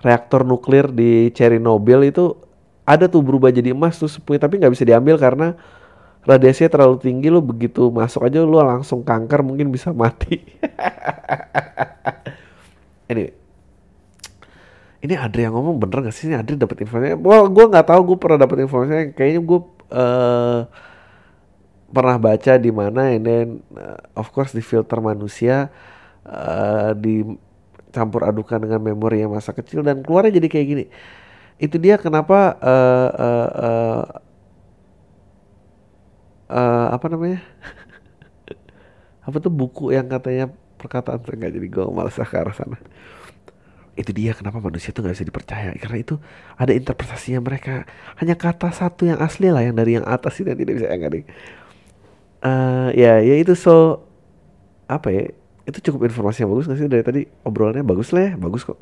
reaktor 0.00 0.46
nuklir 0.46 0.94
di 0.94 1.34
Chernobyl 1.34 2.06
itu 2.06 2.38
ada 2.86 3.10
tuh 3.10 3.24
berubah 3.24 3.50
jadi 3.50 3.74
emas 3.74 3.98
tuh 3.98 4.06
sepunya 4.06 4.38
tapi 4.38 4.62
nggak 4.62 4.72
bisa 4.72 4.86
diambil 4.86 5.18
karena 5.18 5.58
radiasinya 6.22 6.70
terlalu 6.70 6.96
tinggi 7.02 7.28
lo 7.34 7.42
begitu 7.42 7.90
masuk 7.90 8.28
aja 8.28 8.46
lo 8.46 8.62
langsung 8.62 9.02
kanker 9.02 9.42
mungkin 9.42 9.74
bisa 9.74 9.90
mati 9.90 10.38
ini 13.10 13.24
ini 15.04 15.14
Adri 15.20 15.44
yang 15.44 15.52
ngomong 15.52 15.76
bener 15.76 16.08
gak 16.08 16.16
sih 16.16 16.32
ini 16.32 16.36
Adri 16.38 16.56
dapat 16.56 16.80
informasinya 16.84 17.20
well 17.20 17.48
gue 17.50 17.64
nggak 17.68 17.86
tahu 17.88 18.00
gue 18.14 18.18
pernah 18.20 18.38
dapat 18.44 18.64
informasinya 18.64 19.04
kayaknya 19.12 19.40
gue 19.44 19.60
uh, 19.92 20.60
pernah 21.94 22.16
baca 22.18 22.52
di 22.58 22.70
mana 22.74 23.14
ini 23.14 23.60
uh, 23.76 23.98
of 24.18 24.32
course 24.32 24.56
di 24.56 24.64
filter 24.64 24.98
manusia 24.98 25.68
uh, 26.24 26.96
di 26.96 27.22
campur 27.94 28.26
adukan 28.26 28.58
dengan 28.58 28.82
memori 28.82 29.22
yang 29.22 29.30
masa 29.30 29.54
kecil 29.54 29.86
dan 29.86 30.02
keluarnya 30.02 30.42
jadi 30.42 30.48
kayak 30.50 30.66
gini. 30.66 30.84
Itu 31.62 31.78
dia 31.78 31.94
kenapa 32.02 32.58
uh, 32.58 33.10
uh, 33.14 33.48
uh, 33.54 34.02
uh, 36.50 36.86
apa 36.90 37.06
namanya? 37.06 37.38
apa 39.30 39.36
tuh 39.38 39.54
buku 39.54 39.94
yang 39.94 40.10
katanya 40.10 40.50
perkataan 40.84 41.24
saya 41.24 41.36
nggak 41.40 41.52
jadi 41.56 41.66
gue 41.72 41.84
malas 41.88 42.14
ke 42.20 42.36
arah 42.36 42.52
sana. 42.52 42.76
Itu 43.96 44.12
dia 44.12 44.36
kenapa 44.36 44.60
manusia 44.60 44.92
tuh 44.92 45.00
nggak 45.00 45.16
bisa 45.16 45.24
dipercaya? 45.24 45.72
Karena 45.80 45.96
itu 45.96 46.20
ada 46.60 46.76
interpretasinya 46.76 47.40
mereka. 47.40 47.88
Hanya 48.20 48.36
kata 48.36 48.68
satu 48.68 49.08
yang 49.08 49.18
asli 49.24 49.48
lah 49.48 49.64
yang 49.64 49.72
dari 49.72 49.96
yang 49.96 50.04
atas 50.04 50.36
ini 50.44 50.52
yang 50.52 50.60
tidak 50.60 50.74
bisa 50.76 50.86
yang 50.92 51.04
Uh, 52.44 52.92
ya 52.92 53.24
ya 53.24 53.40
itu 53.40 53.56
so 53.56 54.04
apa 54.84 55.08
ya? 55.08 55.24
Itu 55.64 55.80
cukup 55.80 56.12
informasi 56.12 56.44
yang 56.44 56.52
bagus 56.52 56.68
gak 56.68 56.76
sih? 56.76 56.88
Dari 56.92 57.00
tadi 57.00 57.20
obrolannya 57.40 57.80
bagus 57.80 58.12
lah 58.12 58.28
ya 58.28 58.32
bagus 58.36 58.68
kok. 58.68 58.76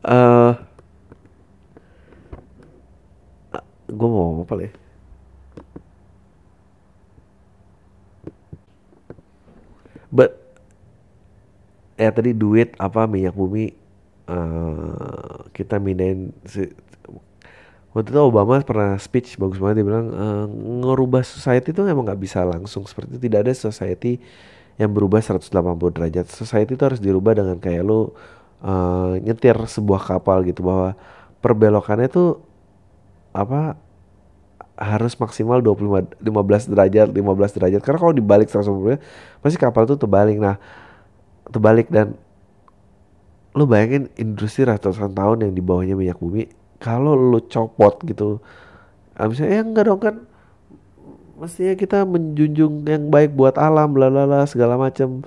Uh, 0.00 0.56
gue 3.86 4.08
mau 4.10 4.42
apa 4.42 4.54
lah 4.58 4.64
ya 4.66 4.72
but 10.10 10.45
ya 11.96 12.12
tadi 12.12 12.36
duit 12.36 12.76
apa 12.76 13.08
minyak 13.08 13.32
bumi 13.32 13.72
uh, 14.28 15.48
kita 15.56 15.80
minain 15.80 16.30
si, 16.44 16.68
waktu 17.96 18.12
itu 18.12 18.20
Obama 18.20 18.60
pernah 18.60 19.00
speech 19.00 19.40
bagus 19.40 19.56
banget 19.56 19.80
dia 19.80 19.86
bilang 19.88 20.06
uh, 20.12 20.44
ngerubah 20.84 21.24
society 21.24 21.72
itu 21.72 21.80
emang 21.88 22.04
nggak 22.04 22.20
bisa 22.20 22.44
langsung. 22.44 22.84
Seperti 22.84 23.16
itu 23.16 23.20
tidak 23.24 23.48
ada 23.48 23.52
society 23.56 24.20
yang 24.76 24.92
berubah 24.92 25.24
180 25.24 25.48
derajat. 25.96 26.26
Society 26.28 26.76
itu 26.76 26.84
harus 26.84 27.00
dirubah 27.00 27.32
dengan 27.32 27.56
kayak 27.56 27.80
lu 27.80 28.12
uh, 28.60 29.16
nyetir 29.24 29.56
sebuah 29.56 30.04
kapal 30.04 30.44
gitu 30.44 30.60
bahwa 30.60 30.92
perbelokannya 31.40 32.12
tuh 32.12 32.44
apa 33.32 33.80
harus 34.76 35.16
maksimal 35.16 35.64
25 35.64 36.20
15 36.20 36.72
derajat 36.76 37.08
15 37.08 37.56
derajat. 37.56 37.80
Karena 37.80 37.98
kalau 38.04 38.12
dibalik 38.12 38.52
180 38.52 39.00
pasti 39.40 39.56
kapal 39.56 39.88
itu 39.88 39.96
terbalik. 39.96 40.36
Nah 40.36 40.60
terbalik 41.50 41.88
dan 41.90 42.18
lu 43.56 43.64
bayangin 43.64 44.12
industri 44.20 44.68
ratusan 44.68 45.16
tahun 45.16 45.48
yang 45.48 45.52
di 45.56 45.62
bawahnya 45.64 45.96
minyak 45.96 46.20
bumi 46.20 46.50
kalau 46.76 47.16
lu 47.16 47.40
copot 47.48 47.96
gitu 48.04 48.38
misalnya 49.16 49.52
ya 49.56 49.62
enggak 49.64 49.84
dong 49.88 50.00
kan 50.02 50.16
mestinya 51.40 51.74
kita 51.76 52.04
menjunjung 52.04 52.84
yang 52.84 53.08
baik 53.08 53.32
buat 53.32 53.56
alam 53.56 53.96
lalala 53.96 54.44
segala 54.44 54.76
macam 54.76 55.24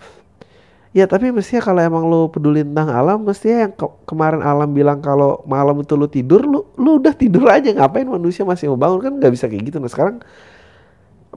ya 0.89 1.05
tapi 1.05 1.29
mestinya 1.29 1.61
kalau 1.61 1.81
emang 1.81 2.03
lo 2.09 2.29
peduli 2.33 2.65
tentang 2.65 2.89
alam 2.89 3.21
mestinya 3.21 3.69
yang 3.69 3.73
ke 3.73 3.85
kemarin 4.09 4.41
alam 4.41 4.69
bilang 4.73 5.01
kalau 5.05 5.41
malam 5.45 5.77
itu 5.81 5.93
lo 5.93 6.09
tidur 6.09 6.41
lo 6.45 6.73
lo 6.77 6.97
udah 6.97 7.13
tidur 7.13 7.45
aja 7.49 7.69
ngapain 7.69 8.09
manusia 8.09 8.41
masih 8.41 8.73
mau 8.73 8.79
bangun 8.81 8.99
kan 9.05 9.13
nggak 9.21 9.31
bisa 9.33 9.45
kayak 9.45 9.69
gitu. 9.69 9.77
Nah 9.77 9.89
sekarang 9.89 10.21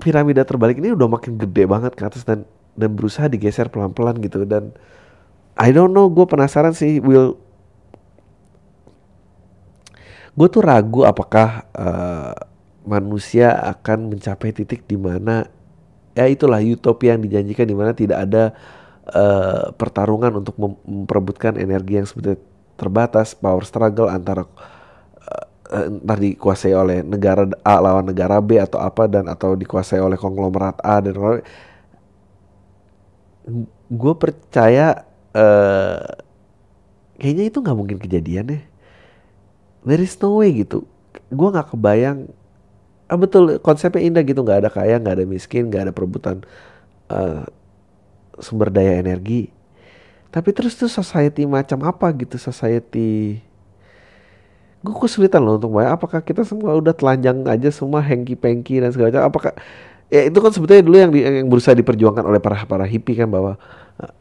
piramida 0.01 0.41
terbalik 0.49 0.81
ini 0.81 0.97
udah 0.97 1.09
makin 1.09 1.37
gede 1.37 1.69
banget 1.69 1.93
ke 1.93 2.03
atas 2.09 2.25
dan 2.25 2.49
dan 2.77 2.91
berusaha 2.97 3.29
digeser 3.29 3.69
pelan-pelan 3.69 4.21
gitu. 4.21 4.45
Dan 4.49 4.73
I 5.57 5.71
don't 5.71 5.93
know 5.93 6.09
gue 6.09 6.25
penasaran 6.25 6.73
sih 6.73 6.99
will. 6.99 7.37
Gue 10.33 10.49
tuh 10.49 10.65
ragu 10.65 11.05
apakah 11.05 11.69
uh, 11.77 12.33
manusia 12.89 13.53
akan 13.53 14.17
mencapai 14.17 14.51
titik 14.51 14.89
di 14.89 14.97
mana 14.99 15.47
ya 16.13 16.29
itulah 16.29 16.61
utopia 16.61 17.17
yang 17.17 17.25
dijanjikan 17.25 17.67
di 17.69 17.77
mana 17.77 17.93
tidak 17.97 18.19
ada 18.29 18.53
uh, 19.13 19.73
pertarungan 19.73 20.41
untuk 20.41 20.57
memperebutkan 20.61 21.57
energi 21.57 22.01
yang 22.01 22.07
sebetulnya 22.07 22.41
terbatas 22.77 23.33
power 23.39 23.65
struggle 23.65 24.11
antara 24.11 24.45
uh, 24.45 25.45
entar 25.89 26.19
dikuasai 26.21 26.75
oleh 26.77 27.01
negara 27.01 27.49
A 27.65 27.81
lawan 27.81 28.13
negara 28.13 28.43
B 28.45 28.61
atau 28.61 28.83
apa 28.83 29.09
dan 29.09 29.31
atau 29.31 29.57
dikuasai 29.57 30.03
oleh 30.03 30.21
konglomerat 30.21 30.83
A 30.85 31.01
dan 31.01 31.15
gue 33.91 34.15
percaya 34.15 35.07
uh, 35.35 36.07
kayaknya 37.19 37.45
itu 37.51 37.59
nggak 37.59 37.79
mungkin 37.79 37.99
kejadian 37.99 38.47
ya 38.49 38.61
there 39.87 40.03
is 40.03 40.15
no 40.23 40.39
way 40.41 40.55
gitu. 40.55 40.87
Gue 41.29 41.49
nggak 41.51 41.75
kebayang. 41.75 42.31
Ah, 43.11 43.19
betul 43.19 43.59
konsepnya 43.61 44.03
indah 44.03 44.23
gitu. 44.25 44.41
Nggak 44.41 44.67
ada 44.67 44.71
kaya 44.73 44.97
nggak 44.97 45.15
ada 45.21 45.25
miskin 45.27 45.69
nggak 45.69 45.91
ada 45.91 45.93
perebutan 45.93 46.47
uh, 47.11 47.45
sumber 48.39 48.73
daya 48.73 48.99
energi. 49.03 49.51
Tapi 50.33 50.49
terus 50.57 50.79
tuh 50.81 50.89
society 50.89 51.45
macam 51.45 51.85
apa 51.85 52.09
gitu 52.17 52.41
society? 52.41 53.43
Gue 54.83 54.95
kesulitan 54.99 55.45
loh 55.45 55.61
untuk 55.61 55.79
bayar 55.79 55.95
apakah 55.95 56.25
kita 56.25 56.43
semua 56.43 56.75
udah 56.75 56.91
telanjang 56.91 57.45
aja 57.47 57.71
semua 57.71 58.03
hengki 58.03 58.35
pengki 58.35 58.81
dan 58.83 58.91
segala 58.91 59.13
macam? 59.13 59.25
Apakah 59.29 59.53
ya 60.13 60.29
itu 60.29 60.39
kan 60.45 60.53
sebetulnya 60.53 60.85
dulu 60.85 60.97
yang 61.01 61.09
di, 61.09 61.25
yang 61.25 61.49
berusaha 61.49 61.73
diperjuangkan 61.73 62.21
oleh 62.29 62.37
para 62.37 62.69
para 62.69 62.85
hippie 62.85 63.17
kan 63.17 63.33
bahwa 63.33 63.57
uh, 63.97 64.13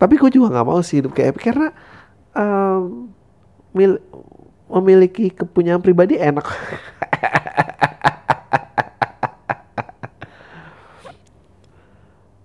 tapi 0.00 0.16
gue 0.16 0.32
juga 0.32 0.56
nggak 0.56 0.66
mau 0.66 0.80
sih 0.80 1.04
hidup 1.04 1.12
kayak 1.12 1.36
karena 1.36 1.68
um, 2.32 3.12
mil, 3.76 4.00
memiliki 4.72 5.28
kepunyaan 5.28 5.84
pribadi 5.84 6.16
enak. 6.16 6.48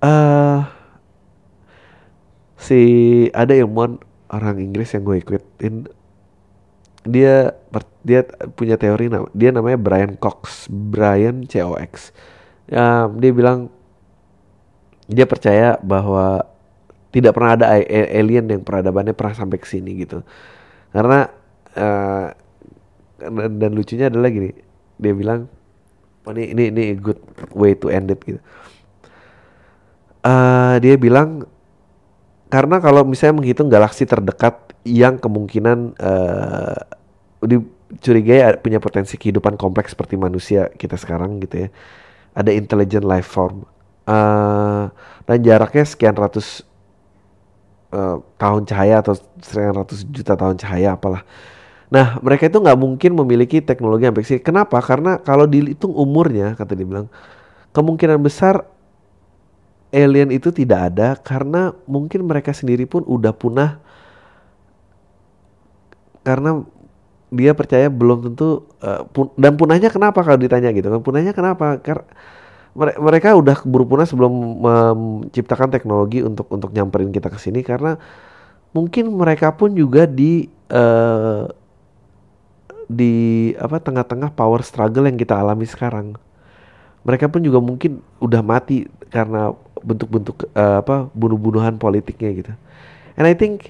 Uh, 0.04 0.68
si 2.68 2.80
ada 3.32 3.56
ilmuwan 3.56 3.96
orang 4.28 4.60
Inggris 4.60 4.92
yang 4.92 5.08
gue 5.08 5.24
ikutin. 5.24 5.88
Dia 7.08 7.56
dia 8.04 8.28
punya 8.56 8.76
teori 8.76 9.08
dia 9.32 9.50
namanya 9.56 9.80
Brian 9.80 10.16
Cox 10.20 10.68
Brian 10.68 11.48
COX 11.48 12.12
ya, 12.74 13.06
dia 13.14 13.32
bilang 13.32 13.70
dia 15.06 15.30
percaya 15.30 15.78
bahwa 15.86 16.42
tidak 17.14 17.38
pernah 17.38 17.54
ada 17.54 17.66
alien 18.10 18.50
yang 18.50 18.62
peradabannya 18.66 19.14
pernah 19.14 19.38
sampai 19.38 19.62
ke 19.62 19.70
sini 19.70 20.02
gitu. 20.02 20.26
Karena 20.90 21.30
uh, 21.78 22.28
dan, 23.22 23.52
dan 23.62 23.72
lucunya 23.72 24.10
adalah 24.10 24.34
gini 24.34 24.52
dia 24.98 25.14
bilang 25.14 25.46
oh 26.26 26.32
ini 26.34 26.54
ini 26.56 26.64
ini 26.74 26.84
good 26.98 27.20
way 27.54 27.78
to 27.78 27.94
end 27.94 28.10
it 28.10 28.20
gitu. 28.26 28.42
Uh, 30.24 30.80
dia 30.80 30.96
bilang 30.96 31.46
karena 32.48 32.80
kalau 32.80 33.04
misalnya 33.04 33.44
menghitung 33.44 33.68
galaksi 33.68 34.08
terdekat 34.08 34.74
yang 34.88 35.20
kemungkinan 35.20 36.00
uh, 36.00 36.80
dicurigai 37.44 38.56
punya 38.64 38.80
potensi 38.80 39.20
kehidupan 39.20 39.60
kompleks 39.60 39.92
seperti 39.92 40.16
manusia 40.16 40.72
kita 40.72 40.96
sekarang 40.96 41.44
gitu 41.44 41.68
ya 41.68 41.70
ada 42.34 42.52
intelligent 42.54 43.06
life 43.06 43.30
form 43.30 43.66
uh, 44.10 44.90
dan 45.26 45.38
jaraknya 45.42 45.86
sekian 45.86 46.18
ratus 46.18 46.66
uh, 47.94 48.22
tahun 48.38 48.66
cahaya 48.68 49.00
atau 49.00 49.18
sekian 49.42 49.74
ratus 49.74 50.06
juta 50.10 50.34
tahun 50.38 50.58
cahaya 50.58 50.98
apalah 50.98 51.24
Nah, 51.94 52.18
mereka 52.26 52.50
itu 52.50 52.58
nggak 52.58 52.80
mungkin 52.82 53.14
memiliki 53.14 53.62
teknologi 53.62 54.10
yang 54.10 54.18
sih. 54.26 54.42
Kenapa? 54.42 54.82
Karena 54.82 55.22
kalau 55.22 55.46
dihitung 55.46 55.94
umurnya, 55.94 56.58
kata 56.58 56.74
dia 56.74 56.90
bilang, 56.90 57.06
kemungkinan 57.70 58.18
besar 58.18 58.66
alien 59.94 60.34
itu 60.34 60.50
tidak 60.50 60.90
ada 60.90 61.14
karena 61.22 61.78
mungkin 61.86 62.26
mereka 62.26 62.50
sendiri 62.50 62.90
pun 62.90 63.06
udah 63.06 63.30
punah 63.30 63.78
karena 66.26 66.66
dia 67.34 67.58
percaya 67.58 67.90
belum 67.90 68.30
tentu 68.30 68.70
uh, 68.86 69.04
pun, 69.10 69.34
dan 69.34 69.58
punahnya 69.58 69.90
kenapa 69.90 70.22
kalau 70.22 70.38
ditanya 70.38 70.70
gitu 70.70 70.94
kan? 70.94 71.02
Punahnya 71.02 71.34
kenapa? 71.34 71.82
Karena 71.82 72.06
mereka 72.78 73.38
udah 73.38 73.54
keburu 73.54 73.86
punah 73.86 74.06
sebelum 74.10 74.34
menciptakan 74.62 75.70
teknologi 75.70 76.26
untuk 76.26 76.50
untuk 76.50 76.74
nyamperin 76.74 77.14
kita 77.14 77.30
ke 77.30 77.38
sini 77.38 77.62
karena 77.62 78.02
mungkin 78.74 79.14
mereka 79.14 79.54
pun 79.54 79.78
juga 79.78 80.10
di 80.10 80.50
uh, 80.74 81.46
di 82.90 83.54
apa 83.62 83.78
tengah-tengah 83.78 84.34
power 84.34 84.66
struggle 84.66 85.06
yang 85.06 85.18
kita 85.18 85.38
alami 85.38 85.70
sekarang. 85.70 86.18
Mereka 87.06 87.30
pun 87.30 87.46
juga 87.46 87.62
mungkin 87.62 88.02
udah 88.18 88.42
mati 88.42 88.90
karena 89.14 89.54
bentuk-bentuk 89.86 90.50
uh, 90.58 90.82
apa 90.82 91.12
bunuh-bunuhan 91.14 91.78
politiknya 91.78 92.30
gitu. 92.34 92.54
And 93.20 93.30
I 93.30 93.38
think 93.38 93.70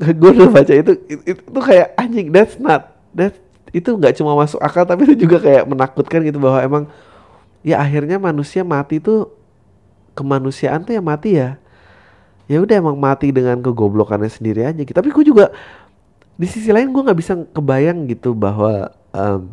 gue 0.20 0.30
udah 0.32 0.48
baca 0.48 0.72
itu, 0.72 0.92
itu 1.12 1.22
itu 1.36 1.60
kayak 1.60 1.92
anjing 2.00 2.32
that's 2.32 2.56
not 2.56 2.96
that 3.12 3.36
itu 3.70 3.92
nggak 3.92 4.16
cuma 4.18 4.34
masuk 4.34 4.58
akal 4.58 4.82
tapi 4.82 5.06
itu 5.06 5.28
juga 5.28 5.38
kayak 5.38 5.68
menakutkan 5.68 6.24
gitu 6.26 6.42
bahwa 6.42 6.58
emang 6.64 6.84
ya 7.60 7.78
akhirnya 7.78 8.16
manusia 8.16 8.64
mati 8.64 8.98
tuh 8.98 9.30
kemanusiaan 10.14 10.82
tuh 10.82 10.96
yang 10.96 11.06
mati 11.06 11.38
ya. 11.38 11.56
Ya 12.50 12.58
udah 12.58 12.82
emang 12.82 12.98
mati 12.98 13.30
dengan 13.30 13.62
kegoblokannya 13.62 14.26
sendiri 14.26 14.66
aja 14.66 14.80
gitu. 14.82 14.90
Tapi 14.90 15.08
gue 15.14 15.24
juga 15.24 15.54
di 16.34 16.50
sisi 16.50 16.74
lain 16.74 16.90
gue 16.90 17.02
nggak 17.04 17.18
bisa 17.20 17.38
kebayang 17.54 18.10
gitu 18.10 18.34
bahwa 18.34 18.90
um, 19.14 19.46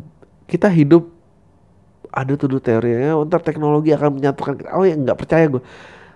kita 0.50 0.66
hidup 0.66 1.06
ada 2.10 2.34
tuh 2.34 2.48
dulu 2.50 2.58
teorinya 2.58 3.20
oh, 3.20 3.28
ntar 3.28 3.44
teknologi 3.44 3.92
akan 3.92 4.18
menyatukan 4.18 4.54
kita. 4.56 4.70
oh 4.72 4.82
ya 4.88 4.96
nggak 4.96 5.18
percaya 5.20 5.44
gue 5.44 5.60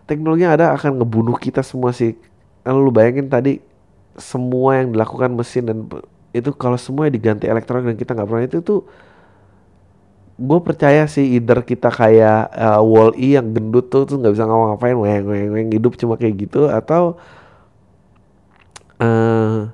teknologi 0.08 0.42
yang 0.48 0.56
ada 0.56 0.72
akan 0.74 0.98
ngebunuh 0.98 1.36
kita 1.38 1.62
semua 1.62 1.94
sih. 1.94 2.18
Kalau 2.66 2.82
lu 2.82 2.90
bayangin 2.90 3.30
tadi 3.30 3.62
semua 4.16 4.80
yang 4.82 4.92
dilakukan 4.92 5.32
mesin 5.32 5.64
dan 5.68 5.78
itu 6.32 6.50
kalau 6.56 6.76
semua 6.80 7.08
diganti 7.12 7.48
elektronik 7.48 7.92
dan 7.92 7.96
kita 7.96 8.10
nggak 8.16 8.28
pernah 8.28 8.44
itu 8.44 8.58
tuh 8.64 8.80
gue 10.42 10.58
percaya 10.64 11.04
sih 11.06 11.36
either 11.36 11.60
kita 11.60 11.92
kayak 11.92 12.50
uh, 12.56 12.80
wall 12.80 13.12
E 13.14 13.36
yang 13.36 13.52
gendut 13.52 13.92
tuh 13.92 14.08
tuh 14.08 14.16
nggak 14.16 14.32
bisa 14.32 14.48
ngapa-ngapain 14.48 14.96
weng 14.96 15.24
weng 15.28 15.48
weng 15.52 15.68
hidup 15.70 15.94
cuma 16.00 16.16
kayak 16.16 16.48
gitu 16.48 16.72
atau 16.72 17.20
uh, 18.98 19.68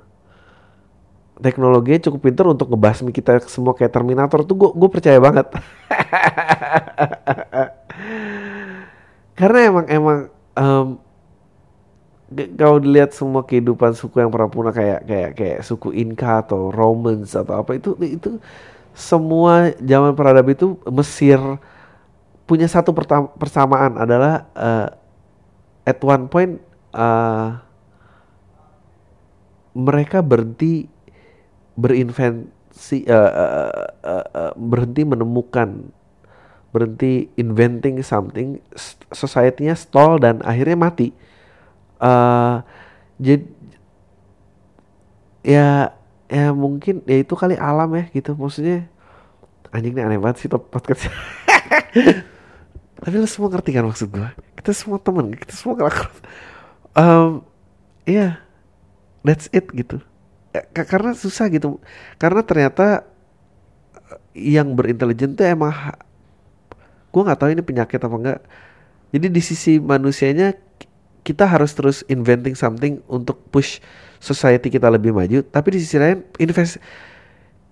teknologinya 1.39 2.11
cukup 2.11 2.19
pinter 2.29 2.45
untuk 2.51 2.67
ngebasmi 2.69 3.15
kita 3.15 3.39
semua 3.47 3.71
kayak 3.71 3.95
Terminator 3.95 4.43
tuh 4.43 4.55
gue 4.59 4.69
gue 4.75 4.89
percaya 4.91 5.19
banget. 5.23 5.47
Karena 9.39 9.59
emang 9.71 9.85
emang 9.87 10.17
um, 10.59 10.99
kalau 12.29 12.77
dilihat 12.77 13.09
semua 13.09 13.41
kehidupan 13.41 13.97
suku 13.97 14.21
yang 14.21 14.29
pernah 14.29 14.49
punah 14.49 14.73
kayak 14.73 15.01
kayak 15.09 15.31
kayak 15.33 15.59
suku 15.65 15.89
Inca 15.97 16.45
atau 16.45 16.69
Romans 16.69 17.33
atau 17.33 17.57
apa 17.57 17.73
itu 17.73 17.97
itu 18.05 18.37
semua 18.93 19.73
zaman 19.81 20.13
peradaban 20.13 20.53
itu 20.53 20.77
Mesir 20.93 21.41
punya 22.45 22.69
satu 22.69 22.93
persamaan 23.37 23.97
adalah 23.97 24.45
uh, 24.53 24.89
at 25.85 25.97
one 26.05 26.29
point 26.29 26.61
uh, 26.93 27.57
mereka 29.73 30.21
berhenti 30.21 30.85
berinvensi 31.73 33.05
uh, 33.09 33.13
uh, 33.13 33.85
uh, 34.05 34.25
uh, 34.33 34.53
berhenti 34.53 35.01
menemukan 35.05 35.89
berhenti 36.69 37.33
inventing 37.33 38.05
something 38.05 38.61
society-nya 39.09 39.73
stall 39.73 40.21
dan 40.21 40.45
akhirnya 40.45 40.77
mati 40.77 41.09
uh, 41.99 42.63
jadi 43.19 43.45
ya 45.43 45.95
ya 46.29 46.51
mungkin 46.51 47.03
ya 47.07 47.23
itu 47.23 47.33
kali 47.35 47.55
alam 47.59 47.91
ya 47.95 48.03
gitu. 48.11 48.35
Maksudnya 48.35 48.87
anjing 49.69 49.93
ini 49.93 50.01
aneh 50.01 50.19
banget 50.19 50.45
sih 50.45 50.49
podcast. 50.49 51.07
Tapi 52.99 53.15
lo 53.15 53.27
semua 53.31 53.47
ngerti 53.55 53.71
kan 53.71 53.87
maksud 53.87 54.11
gue 54.11 54.27
kita 54.59 54.75
semua 54.75 54.99
temen 54.99 55.31
kita 55.31 55.55
semua 55.55 55.79
ngelakuin. 55.79 56.11
Um, 56.99 57.31
iya 58.03 58.19
yeah, 58.19 58.31
that's 59.23 59.47
it 59.55 59.71
gitu. 59.71 60.03
Ya, 60.51 60.67
karena 60.83 61.15
susah 61.15 61.47
gitu. 61.47 61.79
Karena 62.19 62.43
ternyata 62.43 63.07
yang 64.35 64.75
berintelijen 64.75 65.37
tuh 65.37 65.45
emang 65.47 65.71
gue 67.09 67.21
nggak 67.25 67.39
tahu 67.39 67.49
ini 67.53 67.63
penyakit 67.65 67.99
apa 68.01 68.15
enggak 68.15 68.39
jadi 69.09 69.27
di 69.33 69.41
sisi 69.41 69.81
manusianya 69.81 70.53
kita 71.23 71.45
harus 71.45 71.75
terus 71.75 72.01
inventing 72.07 72.55
something 72.55 73.03
untuk 73.05 73.39
push 73.51 73.83
society 74.19 74.67
kita 74.71 74.87
lebih 74.91 75.15
maju. 75.15 75.43
Tapi 75.43 75.67
di 75.75 75.79
sisi 75.83 75.95
lain 75.99 76.23
invest 76.39 76.79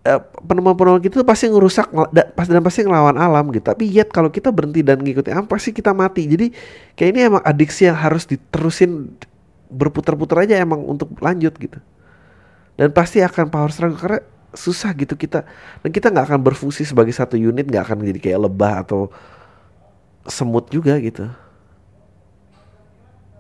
uh, 0.08 0.22
penemuan-penemuan 0.44 1.04
kita 1.04 1.20
tuh 1.22 1.28
pasti 1.28 1.52
ngerusak 1.52 1.92
dan 2.12 2.62
pasti 2.64 2.82
ngelawan 2.88 3.20
alam 3.20 3.50
gitu. 3.52 3.68
Tapi 3.68 3.88
yet 3.88 4.10
kalau 4.12 4.32
kita 4.32 4.52
berhenti 4.52 4.82
dan 4.84 5.04
ngikutin 5.04 5.34
alam 5.36 5.48
pasti 5.48 5.76
kita 5.76 5.92
mati. 5.92 6.28
Jadi 6.28 6.52
kayak 6.96 7.10
ini 7.14 7.20
emang 7.28 7.44
adiksi 7.44 7.88
yang 7.88 7.98
harus 8.00 8.28
diterusin 8.28 9.16
berputar-putar 9.68 10.48
aja 10.48 10.56
emang 10.60 10.84
untuk 10.88 11.12
lanjut 11.20 11.54
gitu. 11.60 11.80
Dan 12.78 12.94
pasti 12.94 13.20
akan 13.20 13.50
power 13.50 13.74
struggle 13.74 14.00
karena 14.00 14.20
susah 14.56 14.96
gitu 14.96 15.20
kita. 15.20 15.44
Dan 15.84 15.90
kita 15.92 16.14
nggak 16.14 16.32
akan 16.32 16.40
berfungsi 16.46 16.88
sebagai 16.88 17.12
satu 17.12 17.36
unit 17.36 17.68
nggak 17.68 17.84
akan 17.92 18.06
jadi 18.08 18.20
kayak 18.22 18.40
lebah 18.48 18.88
atau 18.88 19.12
semut 20.28 20.68
juga 20.68 21.00
gitu 21.00 21.32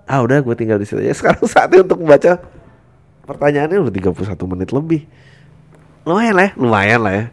ah 0.07 0.23
udah 0.23 0.39
gue 0.39 0.55
tinggal 0.55 0.79
di 0.79 0.87
sini 0.87 1.03
aja. 1.05 1.15
Sekarang 1.19 1.43
saatnya 1.43 1.83
untuk 1.83 1.99
membaca 1.99 2.39
pertanyaannya 3.27 3.83
udah 3.83 3.93
31 3.93 4.51
menit 4.55 4.71
lebih. 4.71 5.03
Lumayan 6.07 6.39
lah 6.39 6.47
ya 6.47 6.51
lumayan 6.55 7.03
lah 7.03 7.13
ya. 7.13 7.25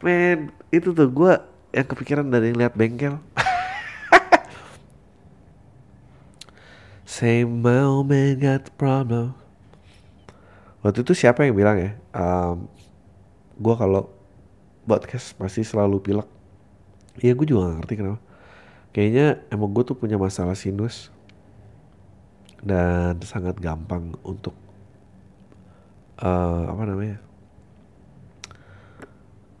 Men 0.00 0.48
itu 0.72 0.96
tuh 0.96 1.08
gue 1.12 1.32
yang 1.76 1.86
kepikiran 1.86 2.24
dari 2.32 2.56
lihat 2.56 2.72
bengkel. 2.72 3.20
Same 7.04 7.60
moment 7.60 8.40
got 8.40 8.72
problem. 8.80 9.36
Waktu 10.80 11.04
itu 11.04 11.12
siapa 11.12 11.44
yang 11.44 11.56
bilang 11.56 11.76
ya 11.76 11.92
um, 12.16 12.64
gue 13.60 13.74
kalau 13.76 14.08
podcast 14.88 15.36
pasti 15.36 15.60
selalu 15.60 16.00
pilek. 16.00 16.28
Iya 17.20 17.36
gue 17.36 17.46
juga 17.46 17.68
gak 17.70 17.76
ngerti 17.84 17.94
kenapa. 18.00 18.18
Kayaknya 18.96 19.44
emang 19.52 19.70
gue 19.76 19.84
tuh 19.84 19.96
punya 19.98 20.16
masalah 20.16 20.56
sinus 20.56 21.13
Dan 22.64 23.20
sangat 23.20 23.60
gampang 23.60 24.16
untuk 24.24 24.56
uh, 26.24 26.64
Apa 26.72 26.82
namanya 26.88 27.20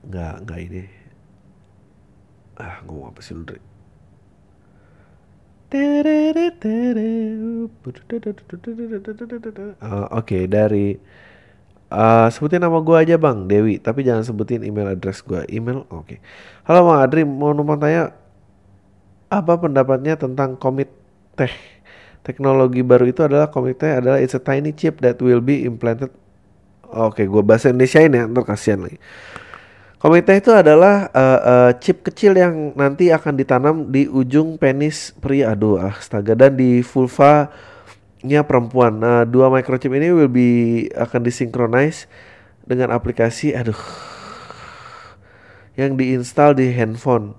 Nggak, 0.04 0.34
nggak 0.44 0.60
ini. 0.68 0.84
Ah 2.60 2.84
ngomong 2.84 3.08
apa 3.08 3.20
sih 3.24 3.32
lu 3.32 3.42
Dre? 3.48 3.60
Uh, 9.80 10.06
Oke 10.12 10.44
dari 10.46 11.00
Uh, 11.94 12.26
sebutin 12.26 12.58
nama 12.58 12.82
gue 12.82 12.96
aja 12.96 13.14
bang 13.14 13.46
Dewi 13.46 13.78
tapi 13.78 14.02
jangan 14.02 14.26
sebutin 14.26 14.66
email 14.66 14.98
address 14.98 15.22
gue 15.22 15.46
email 15.46 15.86
oke. 15.94 16.18
Halo 16.66 16.90
bang 16.90 16.98
Adri 17.06 17.22
mau 17.22 17.54
numpang 17.54 17.78
tanya 17.78 18.10
apa 19.30 19.54
pendapatnya 19.54 20.18
tentang 20.18 20.58
komit 20.58 20.90
teh 21.38 21.54
teknologi 22.24 22.80
baru 22.80 23.06
itu 23.06 23.20
adalah 23.22 23.52
komit 23.52 23.78
teh 23.78 23.92
adalah 23.92 24.18
it's 24.18 24.34
a 24.34 24.42
tiny 24.42 24.72
chip 24.72 24.98
that 25.04 25.20
will 25.20 25.44
be 25.44 25.62
implanted 25.68 26.10
oke 26.88 27.20
gue 27.20 27.42
bahasa 27.44 27.70
Indonesia 27.70 28.00
ini 28.00 28.16
ya 28.18 28.24
ntar 28.24 28.42
kasihan 28.48 28.80
lagi 28.80 28.98
komit 30.00 30.24
teh 30.24 30.40
itu 30.40 30.50
adalah 30.50 31.12
uh, 31.12 31.40
uh, 31.44 31.70
chip 31.78 32.00
kecil 32.00 32.34
yang 32.34 32.72
nanti 32.74 33.12
akan 33.12 33.36
ditanam 33.36 33.76
di 33.92 34.08
ujung 34.08 34.56
penis 34.56 35.12
pria 35.20 35.52
aduh 35.52 35.78
astaga 35.78 36.32
dan 36.32 36.56
di 36.56 36.80
vulva 36.80 37.52
nya 38.24 38.40
perempuan. 38.40 39.04
Nah, 39.04 39.28
dua 39.28 39.52
microchip 39.52 39.92
ini 39.92 40.08
will 40.08 40.32
be 40.32 40.88
akan 40.96 41.20
disinkronize 41.28 42.08
dengan 42.64 42.88
aplikasi 42.96 43.52
aduh 43.52 43.76
yang 45.76 46.00
diinstal 46.00 46.56
di 46.56 46.72
handphone. 46.72 47.36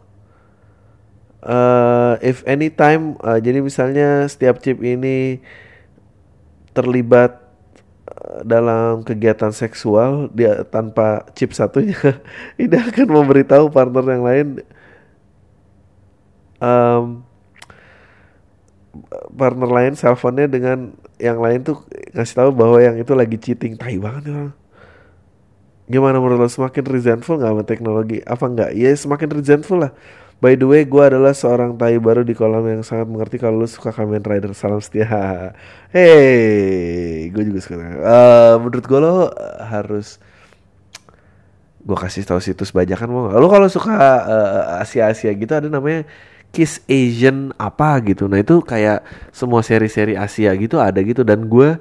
Uh, 1.45 2.17
if 2.25 2.41
anytime 2.49 3.21
uh, 3.21 3.38
jadi 3.38 3.62
misalnya 3.62 4.25
setiap 4.25 4.65
chip 4.65 4.81
ini 4.81 5.38
terlibat 6.73 7.38
uh, 8.10 8.41
dalam 8.41 9.05
kegiatan 9.05 9.53
seksual 9.53 10.34
dia 10.34 10.65
tanpa 10.65 11.21
chip 11.38 11.53
satunya 11.53 11.93
ini 12.58 12.73
akan 12.73 13.08
memberitahu 13.13 13.69
partner 13.69 14.05
yang 14.10 14.25
lain 14.25 14.47
um, 16.58 17.21
partner 19.38 19.69
lain 19.69 19.93
cellphone-nya 19.93 20.47
dengan 20.49 20.97
yang 21.19 21.39
lain 21.39 21.63
tuh 21.63 21.84
ngasih 22.15 22.36
tahu 22.36 22.49
bahwa 22.55 22.77
yang 22.79 22.95
itu 22.99 23.12
lagi 23.15 23.38
cheating. 23.39 23.75
Tai 23.75 23.95
banget 23.99 24.23
orang. 24.31 24.53
Gimana 25.86 26.17
menurut 26.17 26.41
lo 26.41 26.49
semakin 26.49 26.84
resentful 26.89 27.38
nggak 27.38 27.51
sama 27.53 27.63
teknologi? 27.67 28.17
Apa 28.25 28.49
enggak 28.49 28.73
ya 28.73 28.89
semakin 28.97 29.29
resentful 29.29 29.86
lah 29.86 29.93
by 30.43 30.53
the 30.59 30.67
way 30.67 30.83
gue 30.83 31.03
adalah 31.03 31.31
seorang 31.31 31.79
tai 31.79 31.95
baru 31.99 32.27
di 32.27 32.35
kolam 32.35 32.67
yang 32.67 32.83
sangat 32.83 33.07
mengerti 33.07 33.39
kalau 33.39 33.63
lo 33.63 33.67
suka 33.67 33.95
Kamen 33.95 34.23
Rider 34.23 34.51
salam 34.51 34.83
setia. 34.83 35.07
Hey 35.95 37.31
gue 37.31 37.43
juga 37.47 37.59
suka. 37.63 37.75
Uh, 37.79 38.53
menurut 38.59 38.85
gue 38.85 38.99
lo 38.99 39.31
harus 39.63 40.19
gue 41.85 41.97
kasih 41.97 42.25
tahu 42.25 42.41
situs 42.41 42.73
bajakan 42.73 43.07
mau 43.07 43.29
lo 43.31 43.47
kalau 43.47 43.69
suka 43.69 43.93
uh, 44.25 44.81
Asia 44.81 45.07
Asia 45.13 45.31
gitu 45.31 45.53
ada 45.53 45.69
namanya 45.71 46.03
Kiss 46.55 46.79
Asian 46.87 47.51
apa 47.59 47.99
gitu. 48.03 48.31
Nah 48.31 48.39
itu 48.39 48.63
kayak 48.63 49.03
semua 49.35 49.59
seri-seri 49.59 50.15
Asia 50.15 50.51
gitu 50.55 50.79
ada 50.79 50.99
gitu. 51.03 51.23
Dan 51.23 51.51
gue 51.51 51.79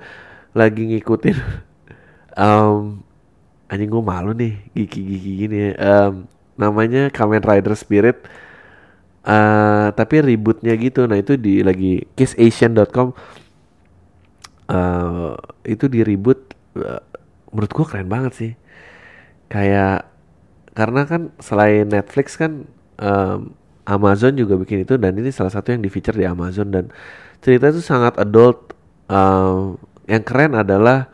lagi 0.54 0.82
ngikutin 0.94 1.36
um, 2.42 3.02
anjing 3.70 3.90
gue 3.90 4.02
malu 4.02 4.34
nih 4.34 4.58
gigi-gigi 4.74 5.32
gini 5.46 5.56
ya. 5.58 5.70
Um, 5.78 6.26
namanya 6.54 7.10
Kamen 7.10 7.42
Rider 7.42 7.74
Spirit 7.74 8.26
uh, 9.24 9.88
tapi 9.96 10.20
ributnya 10.20 10.76
gitu. 10.76 11.08
Nah 11.08 11.18
itu 11.18 11.36
di 11.40 11.64
lagi 11.64 12.04
kissasian.com 12.16 13.12
uh, 14.70 15.34
itu 15.64 15.84
di 15.88 16.00
reboot 16.04 16.40
uh, 16.78 17.02
menurut 17.52 17.72
gue 17.72 17.86
keren 17.88 18.08
banget 18.08 18.32
sih. 18.36 18.52
Kayak 19.48 20.08
karena 20.74 21.06
kan 21.06 21.30
selain 21.38 21.86
Netflix 21.86 22.34
kan 22.34 22.66
um, 22.98 23.54
Amazon 23.84 24.34
juga 24.34 24.56
bikin 24.56 24.82
itu 24.82 24.96
dan 24.96 25.14
ini 25.14 25.30
salah 25.30 25.52
satu 25.52 25.70
yang 25.70 25.84
di 25.84 25.92
feature 25.92 26.16
di 26.16 26.26
Amazon 26.26 26.72
dan 26.72 26.90
cerita 27.44 27.68
itu 27.70 27.84
sangat 27.84 28.16
adult 28.16 28.72
uh, 29.12 29.76
yang 30.08 30.24
keren 30.24 30.56
adalah 30.56 31.06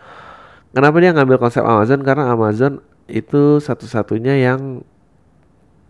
kenapa 0.72 0.96
dia 1.02 1.10
ngambil 1.12 1.36
konsep 1.42 1.66
Amazon 1.66 2.00
karena 2.06 2.30
Amazon 2.30 2.80
itu 3.10 3.58
satu-satunya 3.58 4.38
yang 4.38 4.86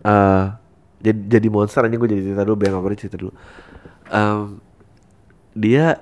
uh, 0.03 0.60
jadi 1.01 1.21
jadi 1.41 1.49
monster 1.49 1.83
aja 1.85 1.97
gue 1.97 2.09
jadi 2.09 2.23
cerita 2.33 2.43
dulu 2.45 2.57
biar 2.61 2.71
ngapain 2.77 2.99
cerita 3.01 3.17
dulu 3.17 3.33
um, 4.13 4.61
dia 5.57 5.99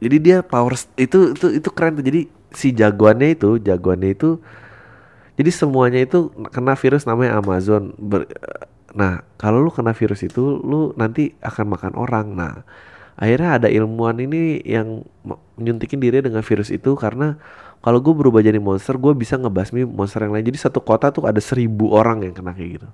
jadi 0.00 0.16
dia 0.16 0.36
power 0.40 0.78
itu 0.96 1.34
itu 1.36 1.46
itu 1.60 1.68
keren 1.74 1.98
tuh 1.98 2.04
jadi 2.06 2.20
si 2.50 2.72
jagoannya 2.72 3.36
itu 3.36 3.60
jagoannya 3.60 4.10
itu 4.16 4.40
jadi 5.36 5.50
semuanya 5.52 6.00
itu 6.02 6.32
kena 6.52 6.76
virus 6.76 7.08
namanya 7.08 7.40
Amazon 7.40 7.96
ber, 7.96 8.28
Nah, 8.90 9.22
kalau 9.38 9.62
lu 9.62 9.70
kena 9.70 9.94
virus 9.94 10.26
itu, 10.26 10.58
lu 10.62 10.90
nanti 10.98 11.34
akan 11.42 11.66
makan 11.70 11.92
orang. 11.94 12.34
Nah, 12.34 12.66
akhirnya 13.14 13.62
ada 13.62 13.68
ilmuwan 13.70 14.18
ini 14.18 14.58
yang 14.66 15.06
menyuntikin 15.54 16.02
diri 16.02 16.24
dengan 16.24 16.42
virus 16.42 16.74
itu 16.74 16.98
karena 16.98 17.38
kalau 17.80 18.02
gue 18.02 18.12
berubah 18.12 18.42
jadi 18.42 18.58
monster, 18.58 18.98
gue 18.98 19.14
bisa 19.14 19.38
ngebasmi 19.38 19.86
monster 19.86 20.26
yang 20.26 20.34
lain. 20.34 20.46
Jadi 20.46 20.58
satu 20.58 20.82
kota 20.82 21.14
tuh 21.14 21.30
ada 21.30 21.38
seribu 21.38 21.94
orang 21.94 22.26
yang 22.26 22.34
kena 22.34 22.52
kayak 22.52 22.82
gitu. 22.82 22.88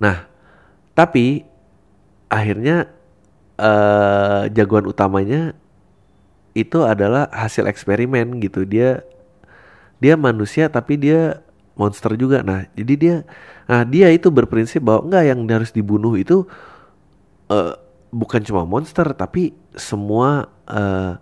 Nah, 0.00 0.24
tapi 0.96 1.44
akhirnya 2.32 2.88
uh, 3.60 4.48
jagoan 4.50 4.88
utamanya 4.88 5.52
itu 6.56 6.82
adalah 6.82 7.28
hasil 7.30 7.68
eksperimen 7.68 8.40
gitu. 8.42 8.66
Dia 8.66 9.04
dia 10.00 10.16
manusia 10.16 10.66
tapi 10.72 10.96
dia 10.96 11.44
monster 11.76 12.16
juga. 12.16 12.42
Nah 12.42 12.66
jadi 12.74 12.94
dia 12.96 13.16
nah 13.68 13.86
dia 13.86 14.10
itu 14.10 14.32
berprinsip 14.32 14.82
bahwa 14.82 15.06
enggak 15.06 15.24
yang 15.30 15.40
harus 15.46 15.70
dibunuh 15.70 16.16
itu 16.18 16.48
uh, 17.52 17.76
bukan 18.10 18.42
cuma 18.42 18.66
monster 18.66 19.06
tapi 19.14 19.54
semua 19.76 20.50
uh, 20.66 21.20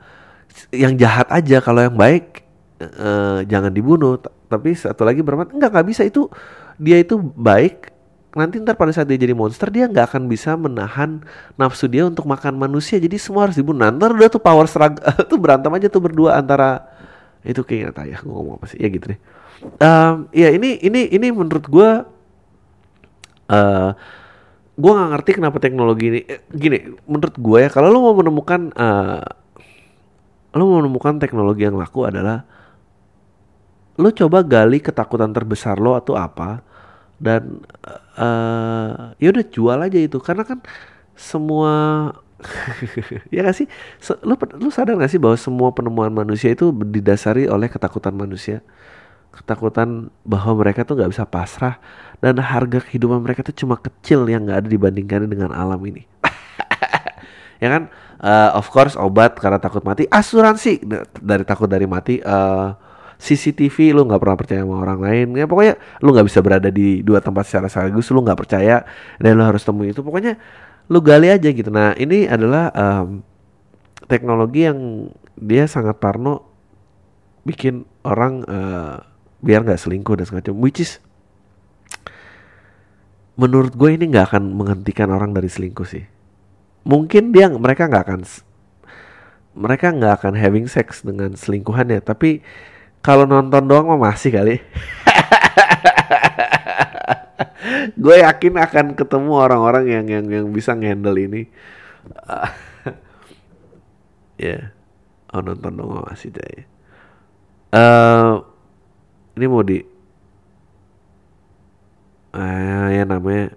yang 0.73 0.97
jahat 0.97 1.29
aja. 1.29 1.61
Kalau 1.61 1.83
yang 1.85 1.99
baik 1.99 2.47
uh, 2.81 3.45
jangan 3.45 3.75
dibunuh. 3.75 4.17
Tapi 4.49 4.73
satu 4.73 5.05
lagi 5.05 5.21
bermanfaat 5.21 5.53
enggak 5.53 5.71
nggak 5.77 5.89
bisa. 5.93 6.03
Itu 6.09 6.33
dia 6.81 6.97
itu 7.03 7.21
baik 7.21 7.98
nanti 8.37 8.61
ntar 8.61 8.77
pada 8.77 8.93
saat 8.93 9.09
dia 9.09 9.17
jadi 9.17 9.33
monster 9.33 9.73
dia 9.73 9.89
nggak 9.89 10.13
akan 10.13 10.29
bisa 10.29 10.53
menahan 10.53 11.25
nafsu 11.57 11.89
dia 11.89 12.05
untuk 12.05 12.29
makan 12.29 12.61
manusia. 12.61 13.01
Jadi 13.01 13.17
semua 13.17 13.49
harus 13.49 13.57
dibunuh. 13.57 13.85
Nah, 13.85 13.91
ntar 13.95 14.13
udah 14.13 14.29
tuh 14.29 14.43
power 14.43 14.69
struggle 14.69 15.01
tuh 15.31 15.39
berantem 15.41 15.73
aja 15.73 15.89
tuh 15.89 16.03
berdua 16.05 16.37
antara 16.37 16.85
itu 17.47 17.65
kayaknya 17.65 17.91
tak 17.95 18.07
ya 18.13 18.19
gue 18.21 18.33
ngomong 18.33 18.61
apa 18.61 18.67
sih? 18.69 18.79
Ya 18.81 18.89
gitu 18.93 19.17
deh. 19.17 19.21
Um, 19.83 20.31
ya 20.31 20.55
ini 20.55 20.79
ini 20.85 21.11
ini 21.11 21.27
menurut 21.35 21.67
gue 21.67 21.91
uh, 23.51 23.91
gue 24.79 24.91
nggak 24.95 25.11
ngerti 25.19 25.31
kenapa 25.43 25.59
teknologi 25.59 26.05
ini 26.07 26.21
eh, 26.23 26.41
gini 26.55 26.79
menurut 27.11 27.35
gue 27.35 27.59
ya 27.67 27.71
kalau 27.73 27.91
lo 27.91 27.99
mau 28.07 28.15
menemukan 28.15 28.71
uh, 28.79 29.27
lo 30.55 30.63
mau 30.63 30.79
menemukan 30.79 31.19
teknologi 31.19 31.67
yang 31.67 31.75
laku 31.75 32.07
adalah 32.07 32.47
lo 33.99 34.09
coba 34.15 34.47
gali 34.47 34.79
ketakutan 34.79 35.35
terbesar 35.35 35.83
lo 35.83 35.99
atau 35.99 36.15
apa 36.15 36.63
dan 37.19 37.63
uh, 38.15 39.15
ya 39.19 39.29
udah 39.35 39.45
jual 39.47 39.79
aja 39.79 39.99
itu. 39.99 40.19
Karena 40.23 40.47
kan 40.47 40.63
semua 41.19 41.75
ya 43.35 43.43
gak 43.43 43.57
sih? 43.59 43.67
Lu 44.23 44.39
lu 44.39 44.71
sadar 44.71 44.95
gak 44.95 45.11
sih 45.11 45.19
bahwa 45.19 45.35
semua 45.35 45.75
penemuan 45.75 46.15
manusia 46.15 46.55
itu 46.55 46.71
didasari 46.71 47.51
oleh 47.51 47.67
ketakutan 47.67 48.15
manusia? 48.15 48.63
Ketakutan 49.35 50.11
bahwa 50.27 50.65
mereka 50.65 50.83
tuh 50.83 50.99
nggak 50.99 51.13
bisa 51.15 51.27
pasrah. 51.29 51.79
Dan 52.19 52.43
harga 52.43 52.83
kehidupan 52.83 53.23
mereka 53.23 53.47
tuh 53.47 53.55
cuma 53.55 53.79
kecil 53.79 54.27
yang 54.27 54.47
nggak 54.47 54.67
ada 54.67 54.69
dibandingkan 54.71 55.31
dengan 55.31 55.51
alam 55.55 55.79
ini. 55.87 56.07
Ya 57.59 57.75
kan? 57.75 57.91
Uh, 58.23 58.55
of 58.55 58.71
course 58.71 58.95
obat 58.95 59.35
karena 59.35 59.59
takut 59.59 59.83
mati. 59.83 60.07
Asuransi. 60.07 60.79
Dari 61.19 61.43
takut 61.43 61.67
dari 61.67 61.91
mati 61.91 62.23
uh, 62.23 62.71
CCTV 63.19 63.99
lu 63.99 64.07
nggak 64.07 64.23
pernah 64.23 64.39
percaya 64.39 64.61
sama 64.63 64.79
orang 64.79 65.01
lain. 65.03 65.27
Ya 65.35 65.51
pokoknya 65.51 65.75
lu 66.01 66.15
nggak 66.15 66.27
bisa 66.31 66.39
berada 66.39 66.71
di 66.71 67.03
dua 67.03 67.19
tempat 67.19 67.51
secara 67.51 67.67
sekaligus 67.67 68.07
lu 68.15 68.23
nggak 68.23 68.39
percaya 68.39 68.87
dan 69.19 69.35
lu 69.35 69.43
harus 69.43 69.67
temui 69.67 69.91
itu. 69.91 70.01
Pokoknya 70.07 70.39
lu 70.87 70.99
gali 71.03 71.29
aja 71.29 71.51
gitu. 71.51 71.69
Nah 71.69 71.99
ini 71.99 72.31
adalah 72.31 72.71
um, 72.73 73.21
teknologi 74.07 74.65
yang 74.65 75.11
dia 75.35 75.67
sangat 75.67 75.99
parno 75.99 76.47
bikin 77.43 77.83
orang 78.07 78.47
uh, 78.47 79.03
biar 79.43 79.67
nggak 79.67 79.79
selingkuh 79.79 80.19
dan 80.19 80.25
segala 80.27 80.43
macam 80.47 80.59
which 80.59 80.83
is 80.83 80.99
menurut 83.39 83.75
gue 83.79 83.95
ini 83.95 84.11
nggak 84.11 84.35
akan 84.35 84.51
menghentikan 84.51 85.11
orang 85.11 85.35
dari 85.35 85.51
selingkuh 85.51 85.87
sih. 85.87 86.07
Mungkin 86.87 87.35
dia 87.35 87.51
mereka 87.51 87.91
nggak 87.91 88.05
akan 88.07 88.21
mereka 89.59 89.91
nggak 89.91 90.23
akan 90.23 90.35
having 90.39 90.71
sex 90.71 91.03
dengan 91.03 91.35
selingkuhannya 91.35 91.99
tapi 91.99 92.47
kalau 93.09 93.25
nonton 93.25 93.65
doang 93.65 93.89
mah 93.89 94.13
masih 94.13 94.29
kali. 94.37 94.61
gue 98.05 98.17
yakin 98.21 98.61
akan 98.61 98.87
ketemu 98.93 99.33
orang-orang 99.33 99.89
yang 99.89 100.05
yang 100.13 100.29
yang 100.29 100.47
bisa 100.53 100.77
ngendel 100.77 101.17
ini. 101.17 101.49
ya, 104.37 104.61
yeah. 104.61 104.63
oh 105.33 105.41
nonton 105.41 105.73
doang 105.73 106.05
masih 106.05 106.37
deh. 106.37 106.69
Uh, 107.73 108.45
ini 109.41 109.45
mau 109.49 109.65
di 109.65 109.81
uh, 112.37 112.89
ya 112.93 113.09
namanya 113.09 113.57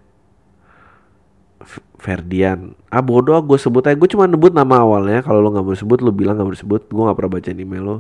Ferdian. 2.00 2.72
Ah 2.88 3.04
bodoh 3.04 3.44
gue 3.44 3.60
sebut 3.60 3.84
aja. 3.84 4.00
Gue 4.00 4.08
cuma 4.08 4.32
nebut 4.32 4.56
nama 4.56 4.80
awalnya. 4.80 5.20
Kalau 5.20 5.44
lo 5.44 5.52
nggak 5.52 5.66
mau 5.68 5.76
sebut, 5.76 6.00
lo 6.00 6.16
bilang 6.16 6.40
nggak 6.40 6.48
mau 6.48 6.56
sebut. 6.56 6.88
Gue 6.88 7.04
nggak 7.04 7.20
pernah 7.20 7.36
baca 7.36 7.52
email 7.52 7.84
lo 7.84 8.00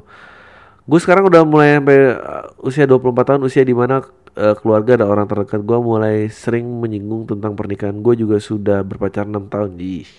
gue 0.81 0.99
sekarang 0.99 1.29
udah 1.29 1.45
mulai 1.45 1.77
sampai 1.77 1.99
uh, 2.17 2.65
usia 2.65 2.89
24 2.89 3.13
tahun 3.21 3.41
usia 3.45 3.61
di 3.61 3.75
mana 3.77 4.01
uh, 4.33 4.55
keluarga 4.57 4.97
dan 4.97 5.07
orang 5.07 5.29
terdekat 5.29 5.61
gue 5.61 5.77
mulai 5.77 6.25
sering 6.33 6.65
menyinggung 6.65 7.29
tentang 7.29 7.53
pernikahan 7.53 8.01
gue 8.01 8.13
juga 8.17 8.41
sudah 8.41 8.81
berpacar 8.81 9.29
6 9.29 9.51
tahun. 9.51 9.71
Ih. 9.77 10.09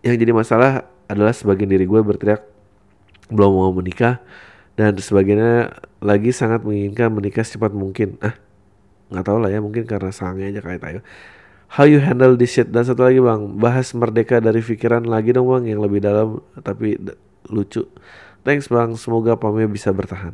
yang 0.00 0.16
jadi 0.16 0.32
masalah 0.32 0.88
adalah 1.12 1.36
sebagian 1.36 1.68
diri 1.68 1.84
gue 1.84 2.00
berteriak 2.00 2.40
belum 3.28 3.52
mau 3.52 3.68
menikah 3.68 4.16
dan 4.80 4.96
sebagiannya 4.96 5.76
lagi 6.00 6.32
sangat 6.32 6.64
menginginkan 6.64 7.12
menikah 7.12 7.44
secepat 7.44 7.76
mungkin. 7.76 8.16
Ah 8.24 8.32
nggak 9.10 9.26
tahu 9.26 9.38
lah 9.42 9.50
ya 9.50 9.58
mungkin 9.58 9.84
karena 9.84 10.08
sangnya 10.14 10.48
aja 10.48 10.60
kayak 10.64 10.80
tayo. 10.80 11.00
How 11.70 11.86
you 11.86 12.02
handle 12.02 12.34
this 12.34 12.56
shit? 12.56 12.72
Dan 12.72 12.82
satu 12.82 13.06
lagi 13.06 13.20
bang. 13.22 13.60
Bahas 13.60 13.92
merdeka 13.94 14.40
dari 14.42 14.58
pikiran 14.64 15.06
lagi 15.06 15.36
dong 15.36 15.52
bang 15.52 15.76
yang 15.76 15.84
lebih 15.84 16.00
dalam 16.02 16.42
tapi 16.64 16.98
lucu 17.50 17.84
Thanks 18.40 18.72
bang, 18.72 18.96
semoga 18.96 19.36
Pamnya 19.36 19.68
bisa 19.68 19.92
bertahan. 19.92 20.32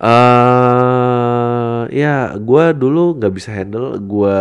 Uh, 0.00 1.86
ya, 1.92 2.32
gue 2.40 2.64
dulu 2.72 3.20
nggak 3.20 3.34
bisa 3.36 3.52
handle, 3.52 4.00
gue 4.00 4.38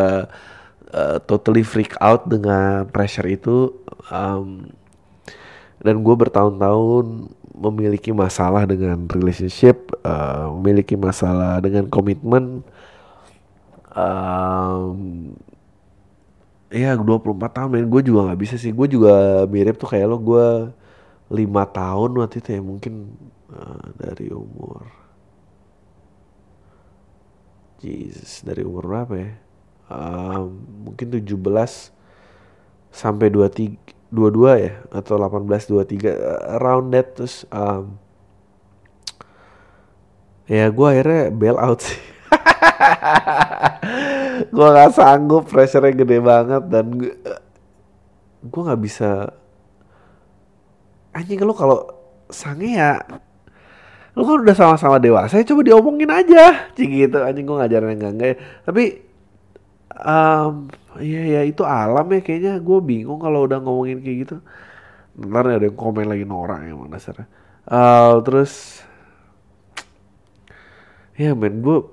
uh, 0.95 1.17
totally 1.27 1.67
freak 1.67 1.93
out 1.99 2.25
dengan 2.31 2.87
pressure 2.87 3.27
itu, 3.27 3.75
um, 4.07 4.71
dan 5.83 5.99
gue 5.99 6.15
bertahun-tahun 6.15 7.27
memiliki 7.53 8.15
masalah 8.15 8.63
dengan 8.63 9.05
relationship, 9.11 9.91
uh, 10.07 10.47
memiliki 10.57 10.95
masalah 10.95 11.59
dengan 11.59 11.91
komitmen. 11.91 12.63
Um, 13.93 15.37
ya 16.73 16.97
24 16.97 17.37
tahun 17.53 17.85
gue 17.85 18.01
juga 18.01 18.33
nggak 18.33 18.41
bisa 18.41 18.55
sih 18.57 18.73
gue 18.73 18.87
juga 18.89 19.45
mirip 19.45 19.77
tuh 19.77 19.85
kayak 19.85 20.09
lo 20.09 20.17
gue 20.17 20.73
lima 21.33 21.65
tahun 21.65 22.13
waktu 22.13 22.45
itu 22.45 22.49
ya 22.53 22.61
mungkin 22.61 23.17
uh, 23.49 23.85
dari 23.97 24.29
umur. 24.29 24.85
Jesus 27.81 28.45
dari 28.45 28.61
umur 28.61 28.85
berapa 28.85 29.13
ya? 29.17 29.31
Uh, 29.89 30.47
mungkin 30.87 31.09
17 31.11 31.33
sampai 32.93 33.27
23 33.33 34.13
22 34.13 34.61
ya 34.61 34.73
atau 34.93 35.17
18 35.17 35.49
23 35.49 36.05
uh, 36.13 36.57
around 36.61 36.93
that 36.93 37.17
terus 37.17 37.49
um, 37.49 37.97
ya 40.45 40.69
gue 40.69 40.87
akhirnya 40.87 41.33
bail 41.33 41.57
out 41.57 41.81
sih. 41.81 41.97
Gue 44.53 44.65
gak 44.65 44.97
sanggup 44.97 45.45
pressure-nya 45.49 45.93
gede 45.93 46.17
banget 46.19 46.63
dan 46.67 46.89
gue 46.93 47.13
gue 48.43 48.61
nggak 48.65 48.81
bisa 48.83 49.31
anjing 51.13 51.39
lo 51.41 51.53
kalau 51.53 51.85
sange 52.33 52.77
ya 52.77 52.99
lo 54.13 54.21
kan 54.25 54.45
udah 54.45 54.55
sama-sama 54.57 55.01
dewasa 55.01 55.41
ya 55.41 55.45
coba 55.45 55.61
diomongin 55.65 56.09
aja. 56.13 56.69
Cik 56.77 56.89
gitu. 56.89 57.17
Anjing 57.21 57.49
gue 57.49 57.57
ngajarin 57.57 57.97
enggak 57.97 58.11
enggak 58.13 58.29
ya. 58.29 58.37
Tapi 58.61 58.83
um, 59.97 60.53
iya 61.01 61.21
ya 61.39 61.41
itu 61.49 61.65
alam 61.65 62.05
ya 62.13 62.21
kayaknya. 62.21 62.53
Gue 62.61 62.77
bingung 62.81 63.17
kalau 63.17 63.49
udah 63.49 63.57
ngomongin 63.57 64.05
kayak 64.05 64.17
gitu. 64.27 64.35
Ntar 65.17 65.57
ada 65.57 65.65
yang 65.65 65.77
komen 65.77 66.05
lagi 66.09 66.25
norak 66.25 66.65
emang 66.65 66.89
dasarnya 66.89 67.25
uh, 67.69 68.19
terus 68.25 68.83
ya 71.13 71.37
men 71.37 71.61
gue 71.61 71.85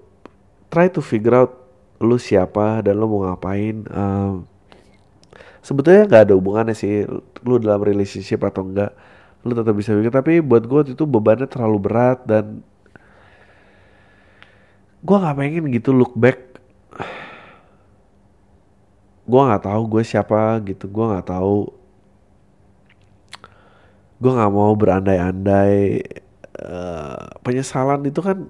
try 0.73 0.89
to 0.89 1.05
figure 1.05 1.37
out 1.37 1.53
lu 2.01 2.16
siapa 2.16 2.81
dan 2.81 2.97
lu 2.97 3.05
mau 3.05 3.29
ngapain. 3.29 3.85
Um, 3.93 4.49
sebetulnya 5.61 6.09
nggak 6.09 6.23
ada 6.25 6.33
hubungannya 6.33 6.73
sih 6.73 7.05
lu 7.45 7.61
dalam 7.61 7.85
relationship 7.85 8.41
atau 8.41 8.64
enggak 8.64 8.97
lu 9.41 9.57
tetap 9.57 9.72
bisa 9.72 9.97
bikin 9.97 10.12
tapi 10.12 10.45
buat 10.45 10.68
gue 10.68 10.93
itu 10.93 11.05
bebannya 11.09 11.49
terlalu 11.49 11.78
berat 11.80 12.20
dan 12.28 12.61
gue 15.01 15.16
nggak 15.16 15.36
pengen 15.36 15.64
gitu 15.72 15.97
look 15.97 16.12
back. 16.12 16.61
Gue 19.24 19.41
nggak 19.41 19.64
tahu 19.64 19.82
gue 19.97 20.03
siapa 20.05 20.61
gitu 20.68 20.93
gue 20.93 21.05
nggak 21.09 21.28
tahu. 21.32 21.72
Gue 24.20 24.32
nggak 24.36 24.53
mau 24.53 24.76
berandai-andai 24.76 26.05
uh, 26.61 27.24
penyesalan 27.41 28.05
itu 28.05 28.20
kan 28.20 28.45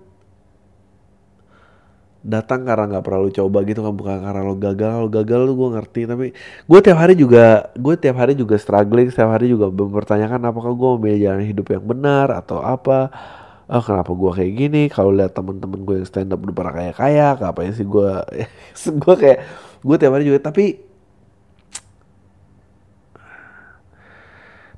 datang 2.21 2.69
karena 2.69 2.85
nggak 2.87 3.05
pernah 3.05 3.21
lu 3.25 3.33
coba 3.33 3.59
gitu 3.65 3.81
kan 3.81 3.95
bukan 3.97 4.17
karena 4.21 4.41
lo 4.45 4.57
gagal. 4.57 4.95
Lo 5.05 5.09
gagal 5.09 5.41
tuh 5.49 5.57
gue 5.57 5.69
ngerti 5.77 6.01
tapi 6.05 6.27
gue 6.69 6.81
tiap 6.85 6.99
hari 7.01 7.15
juga 7.17 7.73
gue 7.75 7.95
tiap 7.97 8.17
hari 8.21 8.33
juga 8.37 8.55
struggling 8.61 9.09
tiap 9.13 9.31
hari 9.33 9.53
juga 9.53 9.73
mempertanyakan 9.73 10.41
apakah 10.53 10.73
gue 10.77 10.91
memilih 11.01 11.21
jalan 11.31 11.45
hidup 11.49 11.67
yang 11.73 11.85
benar 11.85 12.29
atau 12.35 12.61
apa. 12.61 13.11
Oh, 13.71 13.83
kenapa 13.87 14.11
gue 14.11 14.31
kayak 14.35 14.53
gini? 14.59 14.83
Kalau 14.91 15.15
lihat 15.15 15.31
temen-temen 15.31 15.87
gue 15.87 16.03
yang 16.03 16.09
stand 16.09 16.35
up 16.35 16.43
udah 16.43 16.55
pernah 16.55 16.75
kayak 16.79 16.95
kaya 16.99 17.29
ya 17.39 17.71
sih 17.73 17.87
gue 17.87 18.11
gue 18.99 19.15
kayak 19.15 19.39
gue 19.81 19.97
tiap 19.97 20.13
hari 20.13 20.27
juga 20.27 20.51
tapi 20.51 20.91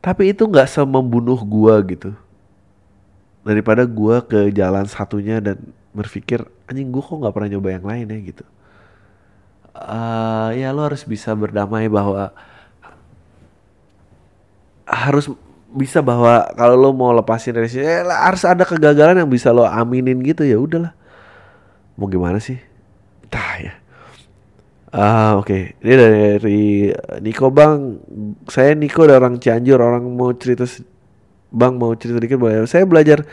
tapi 0.02 0.34
itu 0.34 0.42
nggak 0.50 0.66
semembunuh 0.66 1.38
gua 1.46 1.78
gitu. 1.86 2.10
Daripada 3.46 3.86
gua 3.86 4.18
ke 4.18 4.50
jalan 4.50 4.82
satunya 4.90 5.38
dan 5.38 5.62
berpikir 5.92 6.44
anjing 6.68 6.88
gua 6.88 7.04
kok 7.04 7.16
nggak 7.20 7.34
pernah 7.36 7.50
nyoba 7.56 7.68
yang 7.72 7.86
lain 7.86 8.06
ya 8.08 8.18
gitu. 8.24 8.44
Uh, 9.72 10.52
ya 10.52 10.68
lo 10.72 10.84
harus 10.84 11.04
bisa 11.08 11.32
berdamai 11.32 11.88
bahwa 11.88 12.32
harus 14.84 15.32
bisa 15.72 16.04
bahwa 16.04 16.44
kalau 16.52 16.76
lo 16.76 16.92
mau 16.92 17.16
lepasin 17.16 17.56
dari 17.56 17.72
sini 17.72 17.88
eh, 17.88 18.04
harus 18.04 18.44
ada 18.44 18.68
kegagalan 18.68 19.24
yang 19.24 19.30
bisa 19.32 19.48
lo 19.48 19.64
aminin 19.64 20.20
gitu 20.20 20.44
ya 20.44 20.60
udahlah. 20.60 20.92
Mau 21.96 22.08
gimana 22.08 22.36
sih? 22.40 22.60
Entah 23.24 23.52
ya. 23.60 23.72
Ah 24.92 25.40
oke 25.40 25.48
okay. 25.48 25.62
ini 25.80 25.94
dari 25.96 26.60
Niko 27.24 27.48
bang 27.48 27.96
saya 28.44 28.76
Niko 28.76 29.08
dari 29.08 29.16
orang 29.16 29.40
Cianjur 29.40 29.80
orang 29.80 30.04
mau 30.04 30.36
cerita 30.36 30.68
bang 31.48 31.72
mau 31.80 31.96
cerita 31.96 32.20
dikit 32.20 32.36
boleh. 32.36 32.68
Saya 32.68 32.84
belajar 32.84 33.24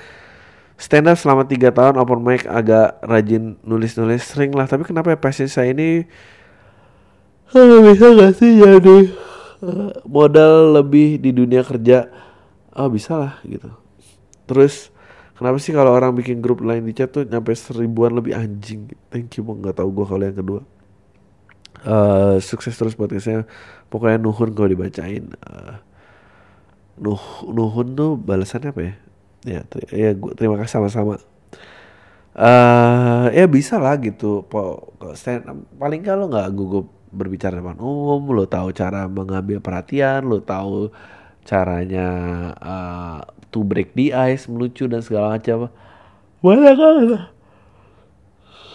stand 0.79 1.11
up 1.11 1.19
selama 1.19 1.43
tiga 1.43 1.75
tahun 1.75 1.99
open 1.99 2.23
mic 2.23 2.47
agak 2.47 3.03
rajin 3.03 3.59
nulis-nulis. 3.67 4.23
Sering 4.23 4.55
lah 4.55 4.63
tapi 4.65 4.87
kenapa 4.87 5.11
ya 5.11 5.19
passion 5.19 5.51
saya 5.51 5.75
ini? 5.75 6.07
Bisa 7.51 8.07
gak 8.15 8.33
sih 8.39 8.63
jadi 8.63 8.97
uh, 9.59 9.91
modal 10.07 10.79
lebih 10.79 11.19
di 11.19 11.35
dunia 11.35 11.67
kerja? 11.67 12.07
Oh 12.71 12.87
bisa 12.87 13.19
lah 13.19 13.33
gitu. 13.43 13.67
Terus 14.47 14.87
kenapa 15.35 15.59
sih 15.59 15.75
kalau 15.75 15.91
orang 15.91 16.15
bikin 16.15 16.39
grup 16.39 16.63
lain 16.63 16.87
di 16.87 16.95
chat 16.95 17.11
tuh 17.11 17.27
nyampe 17.27 17.51
seribuan 17.51 18.15
lebih? 18.15 18.39
Anjing 18.39 18.87
thank 19.11 19.35
you 19.35 19.43
bang. 19.43 19.59
Nggak 19.59 19.83
tahu 19.83 19.89
gue 19.91 20.05
kalau 20.07 20.23
yang 20.23 20.39
kedua. 20.39 20.61
Uh, 21.79 22.39
sukses 22.43 22.75
terus 22.75 22.95
buat 22.95 23.11
saya 23.19 23.43
pokoknya 23.91 24.15
nuhun 24.15 24.55
kalau 24.55 24.71
dibacain. 24.71 25.27
Uh, 25.43 25.75
nuh 26.99 27.23
nuhun 27.51 27.95
tuh 27.95 28.15
balasannya 28.19 28.71
apa 28.71 28.81
ya 28.83 28.93
ya 29.47 29.63
ter 29.67 29.87
ya 29.91 30.11
gua 30.15 30.35
terima 30.35 30.55
kasih 30.59 30.79
sama-sama. 30.79 31.19
Uh, 32.39 33.27
ya 33.35 33.49
bisa 33.49 33.75
lah 33.81 33.99
gitu 33.99 34.47
po 34.47 34.93
stand 35.17 35.65
paling 35.75 35.99
kalau 36.05 36.31
nggak 36.31 36.47
gugup 36.55 36.87
berbicara 37.09 37.59
depan 37.59 37.75
umum 37.81 38.31
lo 38.31 38.45
tahu 38.45 38.71
cara 38.71 39.09
mengambil 39.09 39.59
perhatian 39.59 40.23
lo 40.23 40.39
tahu 40.39 40.93
caranya 41.43 42.07
uh, 42.61 43.19
to 43.49 43.65
break 43.65 43.97
the 43.97 44.13
ice 44.13 44.45
melucu 44.45 44.85
dan 44.85 45.01
segala 45.01 45.35
macam. 45.35 45.67
Banyak 46.39 46.75
kan? 46.77 46.95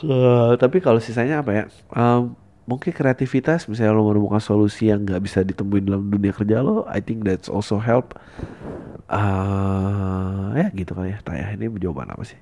Uh, 0.04 0.52
tapi 0.60 0.82
kalau 0.84 1.00
sisanya 1.00 1.40
apa 1.40 1.50
ya? 1.54 1.64
Um, 1.94 2.36
mungkin 2.64 2.90
kreativitas 2.96 3.68
misalnya 3.68 3.92
lo 3.92 4.08
menemukan 4.08 4.40
solusi 4.40 4.88
yang 4.88 5.04
nggak 5.04 5.20
bisa 5.20 5.44
ditemuin 5.44 5.84
dalam 5.84 6.08
dunia 6.08 6.32
kerja 6.32 6.64
lo 6.64 6.88
I 6.88 7.04
think 7.04 7.24
that's 7.28 7.48
also 7.48 7.76
help 7.76 8.16
uh, 9.10 10.54
ya 10.56 10.68
gitu 10.72 10.92
kan 10.96 11.04
ya. 11.08 11.18
Tanya 11.20 11.52
ini 11.54 11.68
jawaban 11.80 12.10
apa 12.10 12.24
sih? 12.24 12.38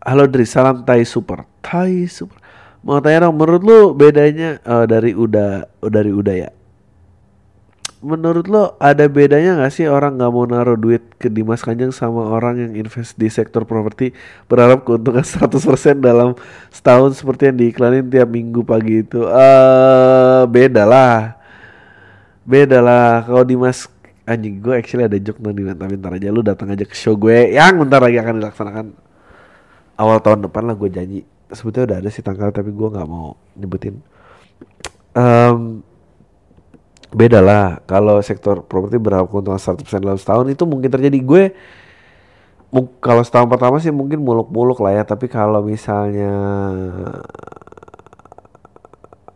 Halo 0.00 0.24
Dri, 0.30 0.46
salam 0.46 0.86
Thai 0.86 1.02
Super. 1.04 1.44
Thai 1.60 2.06
Super. 2.06 2.38
Mau 2.80 2.96
tanya 3.04 3.28
dong 3.28 3.36
menurut 3.36 3.62
lu 3.62 3.80
bedanya 3.92 4.56
uh, 4.64 4.88
dari 4.88 5.12
udah 5.12 5.68
dari 5.84 6.08
udah 6.16 6.34
ya 6.34 6.50
menurut 8.00 8.48
lo 8.48 8.80
ada 8.80 9.04
bedanya 9.12 9.60
gak 9.60 9.76
sih 9.76 9.84
orang 9.84 10.16
nggak 10.16 10.32
mau 10.32 10.48
naruh 10.48 10.76
duit 10.80 11.04
ke 11.20 11.28
Dimas 11.28 11.60
Kanjeng 11.60 11.92
sama 11.92 12.32
orang 12.32 12.56
yang 12.56 12.72
invest 12.72 13.20
di 13.20 13.28
sektor 13.28 13.68
properti 13.68 14.16
berharap 14.48 14.88
keuntungan 14.88 15.20
100% 15.28 16.00
dalam 16.00 16.32
setahun 16.72 17.20
seperti 17.20 17.52
yang 17.52 17.56
diiklanin 17.60 18.08
tiap 18.08 18.28
minggu 18.32 18.64
pagi 18.64 19.04
itu? 19.04 19.20
Uh, 19.28 20.48
beda 20.48 20.88
lah. 20.88 21.36
Beda 22.48 22.80
lah. 22.80 23.20
Kalau 23.28 23.44
Dimas 23.44 23.84
anjing 24.24 24.64
gue 24.64 24.74
actually 24.80 25.04
ada 25.04 25.20
joke 25.20 25.40
nanti 25.44 25.60
tapi 25.60 25.94
ntar 26.00 26.16
aja. 26.16 26.32
Lu 26.32 26.40
datang 26.40 26.72
aja 26.72 26.88
ke 26.88 26.96
show 26.96 27.20
gue 27.20 27.52
yang 27.52 27.76
bentar 27.84 28.00
lagi 28.00 28.16
akan 28.16 28.40
dilaksanakan. 28.40 28.86
Awal 30.00 30.18
tahun 30.24 30.48
depan 30.48 30.64
lah 30.64 30.74
gue 30.74 30.88
janji. 30.88 31.20
Sebetulnya 31.52 31.84
udah 31.92 31.98
ada 32.00 32.08
sih 32.08 32.24
tanggal 32.24 32.48
tapi 32.48 32.72
gue 32.72 32.88
nggak 32.88 33.08
mau 33.08 33.36
nyebutin. 33.60 34.00
Um, 35.12 35.84
beda 37.10 37.38
lah 37.42 37.82
kalau 37.90 38.22
sektor 38.22 38.62
properti 38.62 38.96
berharap 39.02 39.26
keuntungan 39.30 39.58
100% 39.58 40.02
dalam 40.02 40.18
setahun 40.18 40.46
itu 40.50 40.64
mungkin 40.66 40.90
terjadi. 40.90 41.18
Gue 41.22 41.44
kalau 43.02 43.22
setahun 43.26 43.50
pertama 43.50 43.82
sih 43.82 43.90
mungkin 43.90 44.22
muluk-muluk 44.22 44.78
lah 44.78 45.02
ya 45.02 45.02
tapi 45.02 45.26
kalau 45.26 45.58
misalnya 45.58 46.30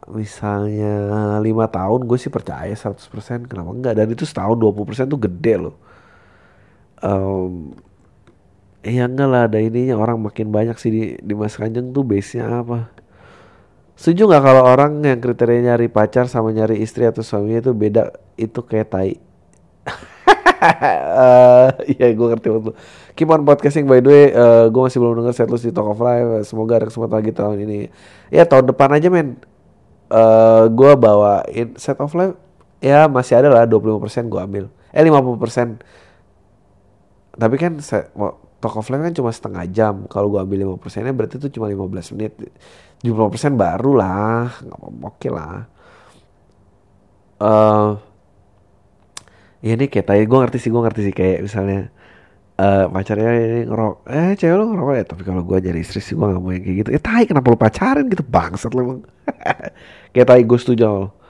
misalnya 0.04 0.92
lima 1.40 1.64
tahun 1.76 2.04
gue 2.04 2.18
sih 2.20 2.28
percaya 2.36 2.72
100% 2.76 3.48
kenapa 3.48 3.70
enggak? 3.72 3.94
Dan 3.98 4.06
itu 4.12 4.24
setahun 4.28 4.56
20% 4.60 5.08
tuh 5.08 5.20
gede 5.20 5.54
loh. 5.64 5.74
Um, 7.02 7.74
Iya 8.84 9.08
enggak 9.08 9.28
lah 9.32 9.42
ada 9.48 9.58
ininya 9.64 9.96
orang 9.96 10.20
makin 10.20 10.52
banyak 10.52 10.76
sih 10.76 10.90
di, 10.92 11.02
di 11.28 11.32
Mas 11.32 11.56
Kanjeng 11.56 11.96
tuh 11.96 12.04
base-nya 12.04 12.44
apa. 12.60 12.92
Setuju 13.94 14.26
nggak 14.26 14.42
kalau 14.42 14.62
orang 14.66 14.98
yang 15.06 15.22
kriteria 15.22 15.60
nyari 15.72 15.86
pacar 15.86 16.26
sama 16.26 16.50
nyari 16.50 16.82
istri 16.82 17.06
atau 17.06 17.22
suaminya 17.22 17.62
itu 17.62 17.72
beda 17.72 18.10
itu 18.34 18.60
kayak 18.60 18.88
tai. 18.90 19.14
uh, 20.64 21.68
iya 21.94 22.10
gue 22.10 22.26
ngerti 22.26 22.48
waktu. 22.50 22.70
Keep 23.14 23.28
on 23.30 23.46
podcasting 23.46 23.86
by 23.86 24.02
the 24.02 24.10
way, 24.10 24.24
uh, 24.34 24.66
gue 24.66 24.82
masih 24.82 24.98
belum 24.98 25.22
denger 25.22 25.34
setlist 25.46 25.62
di 25.62 25.70
Talk 25.70 25.86
of 25.94 26.02
Life. 26.02 26.42
Semoga 26.50 26.82
ada 26.82 26.86
kesempatan 26.90 27.16
lagi 27.22 27.32
tahun 27.32 27.56
ini. 27.62 27.78
Ya 28.34 28.42
tahun 28.42 28.74
depan 28.74 28.90
aja 28.98 29.08
men. 29.08 29.38
Uh, 30.10 30.68
gue 30.68 30.92
bawain 31.00 31.74
set 31.80 31.96
of 31.96 32.12
life 32.12 32.36
ya 32.84 33.08
masih 33.08 33.40
ada 33.40 33.48
lah 33.48 33.64
25% 33.64 34.28
gue 34.28 34.40
ambil. 34.42 34.64
Eh 34.92 35.00
50%. 35.00 35.80
Tapi 37.34 37.56
kan 37.58 37.80
set, 37.82 38.12
talk 38.64 38.80
offline 38.80 39.04
kan 39.04 39.12
cuma 39.12 39.28
setengah 39.28 39.68
jam. 39.68 40.08
Kalau 40.08 40.32
gue 40.32 40.40
ambil 40.40 40.80
5 40.80 40.80
persennya 40.80 41.12
berarti 41.12 41.36
itu 41.36 41.60
cuma 41.60 41.68
15 41.68 42.16
menit. 42.16 42.32
70 43.04 43.32
persen 43.32 43.52
baru 43.60 43.92
lah. 43.92 44.48
Nggak 44.64 44.78
apa 44.80 44.88
oke 44.88 45.04
okay 45.20 45.30
lah. 45.30 45.56
Uh, 47.44 47.90
ya 49.60 49.76
ini 49.76 49.92
kayak 49.92 50.08
tadi 50.08 50.24
gue 50.24 50.38
ngerti 50.40 50.56
sih 50.56 50.72
gue 50.72 50.80
ngerti 50.80 51.00
sih. 51.04 51.12
Kayak 51.12 51.44
misalnya 51.44 51.80
uh, 52.56 52.88
pacarnya 52.88 53.30
ini 53.36 53.60
ngerok 53.68 53.94
eh 54.08 54.32
cewek 54.40 54.56
lo 54.56 54.64
ngerok 54.72 54.88
ya? 54.96 55.04
Tapi 55.12 55.22
kalau 55.28 55.44
gue 55.44 55.58
jadi 55.60 55.76
istri 55.76 56.00
sih 56.00 56.16
gue 56.16 56.24
gak 56.24 56.40
mau 56.40 56.48
yang 56.56 56.64
kayak 56.64 56.76
gitu. 56.80 56.88
Ya 56.96 57.00
tai 57.04 57.28
kenapa 57.28 57.52
lo 57.52 57.60
pacarin 57.60 58.08
gitu? 58.08 58.24
Bangsat 58.24 58.72
lo 58.72 58.80
emang. 58.80 59.00
Kayak 60.16 60.26
tai 60.32 60.42
gue 60.48 60.56
setuju 60.56 60.88
lo 60.88 61.24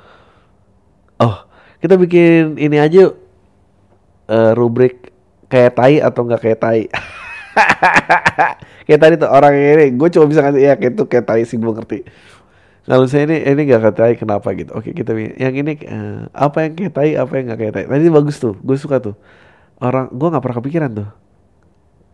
oh 1.24 1.36
kita 1.78 1.94
bikin 2.00 2.56
ini 2.58 2.80
aja 2.80 3.12
uh, 4.28 4.52
rubrik 4.56 5.12
kayak 5.46 5.76
tai 5.76 6.00
atau 6.00 6.24
nggak 6.26 6.42
kayak 6.42 6.58
tai 6.58 6.80
kayak 8.86 9.00
tadi 9.00 9.14
tuh 9.16 9.30
orang 9.30 9.54
ini 9.54 9.94
gue 9.94 10.08
cuma 10.12 10.26
bisa 10.28 10.40
ngasih 10.44 10.62
ya 10.62 10.74
kayak 10.76 10.92
itu 10.98 11.04
kayak 11.06 11.24
tadi 11.26 11.42
sih 11.46 11.56
gue 11.56 11.72
ngerti. 11.72 11.98
Kalau 12.84 13.08
saya 13.08 13.24
ini 13.24 13.40
ini 13.48 13.60
gak 13.64 13.96
kayak 13.96 14.20
kenapa 14.20 14.52
gitu. 14.52 14.76
Oke 14.76 14.92
kita 14.92 15.16
yang 15.16 15.56
ini 15.56 15.80
uh, 15.88 16.28
apa 16.36 16.68
yang 16.68 16.72
kayak 16.76 16.92
tai 16.92 17.16
apa 17.16 17.32
yang 17.40 17.44
gak 17.54 17.58
kayak 17.64 17.72
tai. 17.72 17.84
Tadi 17.88 18.12
bagus 18.12 18.36
tuh 18.36 18.54
gue 18.60 18.76
suka 18.76 19.00
tuh. 19.00 19.16
Orang 19.80 20.12
gue 20.12 20.28
nggak 20.28 20.42
pernah 20.44 20.58
kepikiran 20.60 20.90
tuh. 20.92 21.08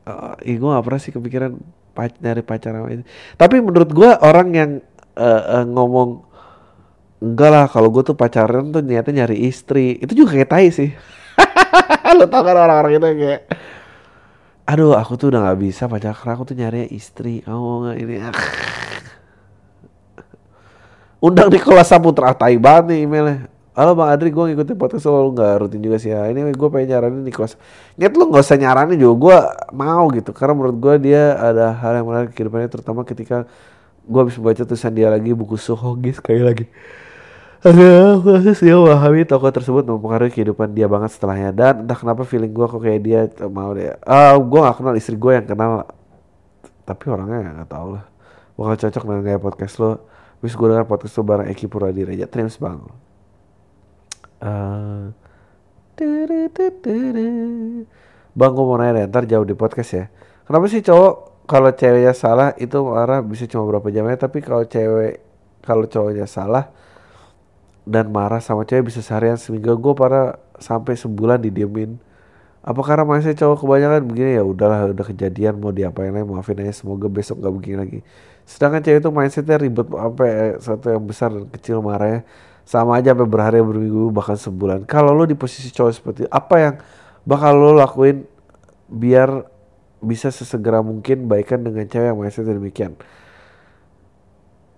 Uh, 0.07 0.39
gue 0.39 0.71
gak 0.71 0.87
pernah 0.87 1.01
sih 1.03 1.13
kepikiran 1.13 1.53
pac 1.91 2.15
nyari 2.23 2.43
pacar 2.47 2.73
sama 2.79 2.89
ini. 2.95 3.05
Tapi 3.35 3.57
menurut 3.59 3.91
gue 3.91 4.11
orang 4.23 4.49
yang 4.55 4.71
uh, 5.19 5.43
uh, 5.59 5.65
ngomong 5.67 6.23
enggak 7.21 7.51
lah 7.51 7.67
kalau 7.67 7.91
gue 7.91 8.07
tuh 8.07 8.15
pacaran 8.15 8.71
tuh 8.71 8.81
niatnya 8.87 9.27
nyari 9.27 9.43
istri. 9.51 9.99
Itu 9.99 10.15
juga 10.15 10.39
kayak 10.39 10.51
tai 10.55 10.71
sih. 10.71 10.95
Lo 12.19 12.31
tau 12.31 12.47
kan 12.47 12.55
orang-orang 12.55 12.95
itu 12.95 13.07
kayak 13.27 13.43
aduh 14.71 14.95
aku 14.95 15.19
tuh 15.19 15.35
udah 15.35 15.51
nggak 15.51 15.61
bisa 15.67 15.91
pacar 15.91 16.15
aku 16.15 16.47
tuh 16.47 16.55
nyari 16.55 16.87
istri 16.95 17.43
kamu 17.43 17.71
nggak 17.83 17.97
ini 17.99 18.15
undang 21.27 21.51
kelas 21.51 21.91
Saputra 21.91 22.31
tai 22.39 22.55
banget 22.55 22.95
nih 22.95 22.99
emailnya 23.03 23.51
Halo 23.71 23.95
Bang 23.95 24.11
Adri, 24.11 24.35
gue 24.35 24.45
ngikutin 24.51 24.77
podcast 24.77 25.07
lo 25.09 25.31
nggak 25.31 25.63
rutin 25.63 25.81
juga 25.81 25.97
sih 25.97 26.11
ya. 26.11 26.27
Ini 26.27 26.53
gue 26.53 26.69
pengen 26.69 26.91
nyaranin 26.91 27.23
kelas 27.31 27.55
Nyet 27.97 28.13
lo 28.19 28.29
nggak 28.29 28.43
usah 28.43 28.59
nyaranin 28.59 28.99
juga, 28.99 29.15
gue 29.17 29.39
mau 29.73 30.11
gitu. 30.11 30.35
Karena 30.35 30.59
menurut 30.59 30.77
gue 30.77 30.95
dia 31.09 31.39
ada 31.39 31.79
hal 31.79 32.03
yang 32.03 32.07
menarik 32.11 32.35
kehidupannya, 32.35 32.67
terutama 32.67 33.07
ketika 33.07 33.47
gue 34.05 34.21
habis 34.21 34.37
baca 34.37 34.67
tulisan 34.67 34.91
dia 34.91 35.09
lagi 35.09 35.31
buku 35.33 35.55
Suhogi 35.55 36.13
sekali 36.13 36.43
lagi. 36.43 36.67
Aduh, 37.61 38.25
proses 38.25 38.57
dia 38.57 38.73
memahami 38.73 39.29
tokoh 39.29 39.53
tersebut 39.53 39.85
mempengaruhi 39.85 40.33
kehidupan 40.33 40.73
dia 40.73 40.89
banget 40.89 41.13
setelahnya 41.13 41.53
dan 41.53 41.85
entah 41.85 41.93
kenapa 41.93 42.25
feeling 42.25 42.49
gue 42.57 42.65
kok 42.65 42.81
kayak 42.81 43.01
dia 43.05 43.29
mau 43.53 43.77
dia. 43.77 44.01
Ah, 44.01 44.33
uh, 44.33 44.41
gue 44.41 44.61
gak 44.65 44.81
kenal 44.81 44.97
istri 44.97 45.13
gue 45.13 45.29
yang 45.37 45.45
kenal, 45.45 45.85
tapi 46.89 47.05
orangnya 47.13 47.61
gak 47.61 47.69
tau 47.69 48.01
lah. 48.01 48.09
Bakal 48.57 48.89
cocok 48.89 49.03
dengan 49.05 49.21
gaya 49.29 49.37
podcast 49.37 49.77
lo. 49.77 50.09
Bis 50.41 50.57
gue 50.57 50.73
dengar 50.73 50.89
podcast 50.89 51.13
lo 51.21 51.23
bareng 51.29 51.53
Eki 51.53 51.69
Puradireja. 51.69 52.25
Trims 52.33 52.57
bang. 52.57 52.81
Uh, 54.41 55.13
bang 58.33 58.51
gue 58.57 58.65
mau 58.65 58.81
nanya 58.81 59.05
deh, 59.05 59.13
ntar 59.13 59.29
jauh 59.29 59.45
di 59.45 59.53
podcast 59.53 59.91
ya. 59.93 60.09
Kenapa 60.49 60.65
sih 60.65 60.81
cowok 60.81 61.45
kalau 61.45 61.69
ceweknya 61.77 62.17
salah 62.17 62.57
itu 62.57 62.81
marah 62.81 63.21
bisa 63.21 63.45
cuma 63.45 63.69
berapa 63.69 63.85
jamnya 63.93 64.17
tapi 64.17 64.41
kalau 64.41 64.65
cewek 64.65 65.21
kalau 65.61 65.85
cowoknya 65.85 66.25
salah 66.25 66.80
dan 67.89 68.13
marah 68.13 68.43
sama 68.43 68.69
cewek 68.69 68.93
bisa 68.93 69.01
seharian 69.01 69.41
seminggu. 69.41 69.73
Gue 69.77 69.95
para 69.97 70.41
sampai 70.61 70.97
sebulan 70.97 71.41
didiemin. 71.41 71.97
Apa 72.61 72.85
karena 72.85 73.09
masih 73.09 73.33
cowok 73.33 73.65
kebanyakan 73.65 74.05
begini? 74.05 74.37
Ya 74.37 74.45
udahlah 74.45 74.93
udah 74.93 75.07
kejadian 75.09 75.57
mau 75.57 75.73
diapain 75.73 76.13
lagi? 76.13 76.29
Maafin 76.29 76.61
aja 76.61 76.77
semoga 76.77 77.09
besok 77.09 77.41
gak 77.41 77.55
begini 77.57 77.77
lagi. 77.81 77.99
Sedangkan 78.45 78.85
cewek 78.85 79.01
itu 79.01 79.09
mindsetnya 79.09 79.57
ribet 79.57 79.89
sampai 79.89 80.31
satu 80.61 80.87
yang 80.93 81.05
besar 81.09 81.33
dan 81.33 81.49
kecil 81.49 81.81
marahnya. 81.81 82.21
Sama 82.69 83.01
aja 83.01 83.17
sampai 83.17 83.25
berhari 83.25 83.65
berminggu 83.65 84.13
bahkan 84.13 84.37
sebulan. 84.37 84.85
Kalau 84.85 85.17
lo 85.17 85.25
di 85.25 85.33
posisi 85.33 85.73
cowok 85.73 85.93
seperti 85.97 86.23
apa 86.29 86.55
yang 86.61 86.75
bakal 87.25 87.57
lo 87.57 87.73
lakuin 87.73 88.29
biar 88.93 89.49
bisa 90.05 90.29
sesegera 90.29 90.85
mungkin 90.85 91.29
baikan 91.33 91.65
dengan 91.65 91.89
cewek 91.89 92.13
yang 92.13 92.19
mindsetnya 92.21 92.61
demikian? 92.61 92.93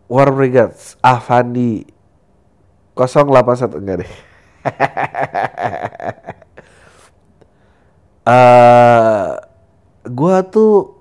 Warm 0.06 0.38
regards 0.38 0.94
Avandi 1.02 1.82
081 2.96 3.80
enggak 3.80 3.96
deh. 4.04 4.12
Uh, 8.22 9.40
gua 10.18 10.44
tuh 10.46 11.00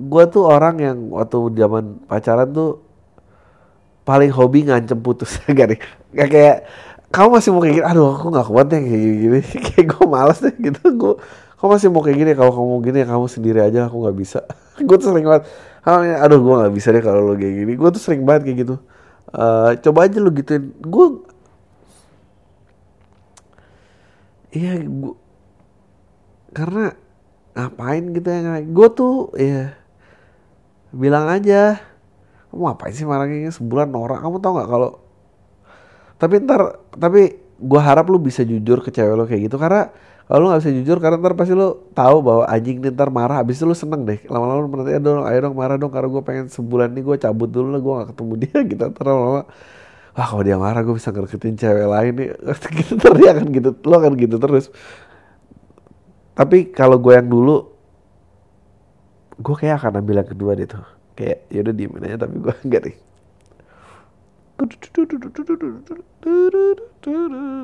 gua 0.00 0.24
tuh 0.26 0.48
orang 0.48 0.76
yang 0.80 0.98
waktu 1.12 1.38
zaman 1.54 2.02
pacaran 2.08 2.48
tuh 2.50 2.80
paling 4.08 4.32
hobi 4.32 4.66
ngancem 4.66 4.98
putus 4.98 5.38
gak 5.46 5.76
nih 5.76 5.80
gak 6.16 6.28
kayak 6.32 6.56
kamu 7.10 7.28
masih 7.36 7.50
mau 7.50 7.60
kayak 7.62 7.74
gini 7.74 7.86
aduh 7.86 8.06
aku 8.16 8.26
nggak 8.30 8.46
kuat 8.46 8.66
deh 8.70 8.80
kayak 8.86 9.02
gini. 9.18 9.40
Kayak 9.66 9.86
gue 9.90 10.04
malas 10.06 10.38
deh 10.38 10.54
gitu. 10.54 10.80
Gue 10.94 11.14
kamu 11.58 11.68
masih 11.74 11.88
mau 11.90 12.02
kayak 12.06 12.18
gini? 12.22 12.32
Kalau 12.38 12.52
kamu 12.54 12.74
gini 12.86 12.98
kamu 13.02 13.26
sendiri 13.26 13.58
aja 13.66 13.90
aku 13.90 14.06
nggak 14.06 14.16
bisa. 14.16 14.40
Gue 14.86 14.96
tuh 14.96 15.10
sering 15.10 15.26
banget. 15.26 15.50
Aduh 16.22 16.38
gue 16.38 16.54
nggak 16.54 16.72
bisa 16.72 16.88
deh 16.94 17.02
kalau 17.02 17.20
lo 17.26 17.34
kayak 17.34 17.54
gini. 17.66 17.72
Gue 17.74 17.90
tuh 17.90 17.98
sering 17.98 18.22
banget 18.22 18.46
kayak 18.46 18.58
gitu 18.64 18.74
uh, 19.34 19.70
coba 19.78 19.98
aja 20.06 20.18
lo 20.18 20.30
gituin. 20.34 20.74
Gue 20.82 21.22
iya 24.50 24.82
gue 24.82 25.14
karena 26.50 26.98
ngapain 27.54 28.04
gitu 28.14 28.26
ya 28.26 28.58
gue 28.62 28.88
tuh 28.94 29.30
ya 29.38 29.74
bilang 30.90 31.30
aja 31.30 31.78
kamu 32.50 32.62
ngapain 32.66 32.94
sih 32.94 33.06
marah 33.06 33.30
kayak 33.30 33.54
sebulan 33.54 33.94
norak 33.94 34.18
kamu 34.18 34.42
tau 34.42 34.58
nggak 34.58 34.70
kalau 34.70 34.90
tapi 36.18 36.42
ntar 36.42 36.82
tapi 36.98 37.38
gue 37.60 37.80
harap 37.80 38.10
lu 38.10 38.18
bisa 38.18 38.42
jujur 38.42 38.82
ke 38.82 38.90
cewek 38.90 39.14
lo 39.14 39.24
kayak 39.30 39.46
gitu 39.46 39.56
karena 39.56 39.94
kalau 40.30 40.46
lu 40.46 40.54
nggak 40.54 40.62
bisa 40.62 40.70
jujur 40.78 40.96
karena 41.02 41.18
ntar 41.18 41.34
pasti 41.34 41.58
lu 41.58 41.90
tahu 41.90 42.22
bahwa 42.22 42.46
anjing 42.46 42.78
nih 42.78 42.94
ntar 42.94 43.10
marah 43.10 43.42
habis 43.42 43.58
itu 43.58 43.66
lu 43.66 43.74
seneng 43.74 44.06
deh 44.06 44.22
lama-lama 44.30 44.62
lu 44.62 44.70
nanti 44.78 44.94
dong 45.02 45.26
ayo 45.26 45.38
dong 45.42 45.58
marah 45.58 45.74
dong 45.74 45.90
karena 45.90 46.06
gue 46.06 46.22
pengen 46.22 46.46
sebulan 46.46 46.94
ini 46.94 47.02
gue 47.02 47.16
cabut 47.18 47.50
dulu 47.50 47.74
lah 47.74 47.80
gue 47.82 47.92
gak 47.98 48.08
ketemu 48.14 48.34
dia 48.38 48.58
gitu 48.62 48.84
ntar 48.94 49.04
lama-lama 49.10 49.42
wah 50.14 50.26
kalau 50.30 50.42
dia 50.46 50.54
marah 50.54 50.86
gue 50.86 50.94
bisa 50.94 51.10
ngereketin 51.10 51.58
cewek 51.58 51.82
lain 51.82 52.12
nih 52.14 52.28
gitu 52.78 52.92
ntar 52.94 53.12
dia 53.18 53.28
akan 53.34 53.46
gitu 53.50 53.70
lo 53.82 53.94
akan 53.98 54.12
gitu 54.14 54.36
terus 54.38 54.70
tapi 56.38 56.70
kalau 56.70 57.02
gue 57.02 57.10
yang 57.10 57.26
dulu 57.26 57.66
gue 59.34 59.54
kayak 59.58 59.82
akan 59.82 59.98
ambil 59.98 60.22
yang 60.22 60.30
kedua 60.30 60.54
deh 60.54 60.70
tuh 60.70 60.86
kayak 61.18 61.42
yaudah 61.50 61.74
diemin 61.74 62.06
aja 62.06 62.22
tapi 62.22 62.38
gue 62.38 62.54
enggak 62.62 62.82
deh 62.86 62.96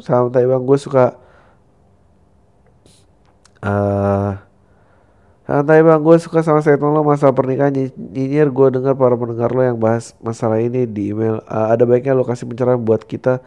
santai 0.03 0.43
bang 0.51 0.63
gue 0.67 0.79
suka 0.83 1.15
uh, 3.67 4.31
santai 5.47 5.83
bang 5.83 5.99
gue 6.03 6.17
suka 6.23 6.43
sama 6.47 6.63
statement 6.63 6.95
lo 6.95 7.03
masalah 7.03 7.35
pernikahan. 7.35 7.75
Nyinyir 7.95 8.55
gue 8.55 8.67
dengar 8.79 8.95
para 8.95 9.19
pendengar 9.19 9.51
lo 9.51 9.63
yang 9.67 9.79
bahas 9.79 10.15
masalah 10.23 10.63
ini 10.63 10.87
di 10.87 11.11
email. 11.11 11.43
Uh, 11.51 11.75
ada 11.75 11.83
baiknya 11.83 12.15
lo 12.15 12.23
kasih 12.23 12.47
pencerahan 12.47 12.79
buat 12.79 13.03
kita 13.03 13.43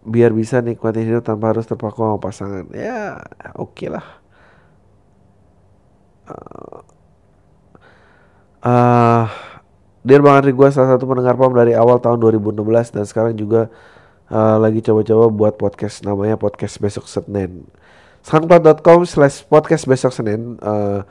biar 0.00 0.32
bisa 0.32 0.64
nikmati 0.64 1.04
hidup 1.04 1.22
tanpa 1.22 1.54
harus 1.54 1.68
terpaku 1.68 2.02
sama 2.02 2.18
pasangan. 2.18 2.64
Ya 2.74 3.22
oke 3.54 3.78
okay 3.78 3.88
lah. 3.92 4.06
Uh, 6.30 6.78
uh, 8.66 9.24
Dear 10.00 10.24
Bang 10.24 10.40
Andri 10.40 10.56
gue 10.56 10.68
salah 10.72 10.96
satu 10.96 11.04
pendengar 11.04 11.36
PAM 11.36 11.52
dari 11.52 11.76
awal 11.76 12.00
tahun 12.00 12.16
2016 12.24 12.96
dan 12.96 13.04
sekarang 13.04 13.36
juga 13.36 13.68
uh, 14.32 14.56
lagi 14.56 14.80
coba-coba 14.80 15.28
buat 15.28 15.54
podcast 15.60 16.00
namanya 16.08 16.40
podcast 16.40 16.80
besok 16.80 17.04
Senin. 17.04 17.68
Soundcloud.com 18.20 19.08
slash 19.08 19.44
podcast 19.48 19.88
besok 19.88 20.12
Senin 20.12 20.60
uh, 20.60 21.02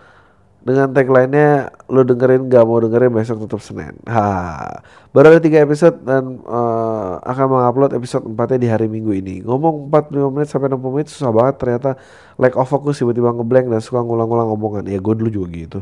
dengan 0.60 0.92
tagline-nya 0.92 1.72
lo 1.88 2.04
dengerin 2.04 2.52
gak 2.52 2.68
mau 2.68 2.84
dengerin 2.84 3.10
besok 3.10 3.48
tutup 3.48 3.64
Senin. 3.64 3.96
Ha, 4.06 4.84
baru 5.16 5.34
ada 5.34 5.42
tiga 5.42 5.64
episode 5.64 6.04
dan 6.04 6.44
uh, 6.46 7.18
akan 7.24 7.46
mengupload 7.50 7.92
episode 7.96 8.28
4 8.28 8.62
di 8.62 8.68
hari 8.68 8.86
Minggu 8.92 9.16
ini. 9.16 9.42
Ngomong 9.42 9.90
45 9.90 10.36
menit 10.36 10.48
sampai 10.52 10.68
60 10.70 10.94
menit 10.94 11.08
susah 11.10 11.32
banget 11.32 11.56
ternyata 11.58 11.90
lack 12.36 12.54
of 12.60 12.68
focus 12.68 13.02
tiba-tiba 13.02 13.32
ngeblank 13.34 13.72
dan 13.72 13.82
suka 13.82 14.04
ngulang-ngulang 14.04 14.52
omongan. 14.52 14.84
Ya 14.86 15.00
gue 15.00 15.14
dulu 15.16 15.30
juga 15.32 15.48
gitu. 15.56 15.80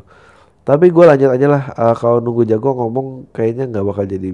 Tapi 0.64 0.92
gue 0.94 1.04
lanjut 1.04 1.30
aja 1.32 1.48
lah 1.50 1.64
uh, 1.74 1.96
kalau 1.98 2.20
nunggu 2.24 2.48
jago 2.48 2.76
ngomong 2.76 3.32
kayaknya 3.34 3.68
nggak 3.72 3.86
bakal 3.88 4.04
jadi 4.08 4.30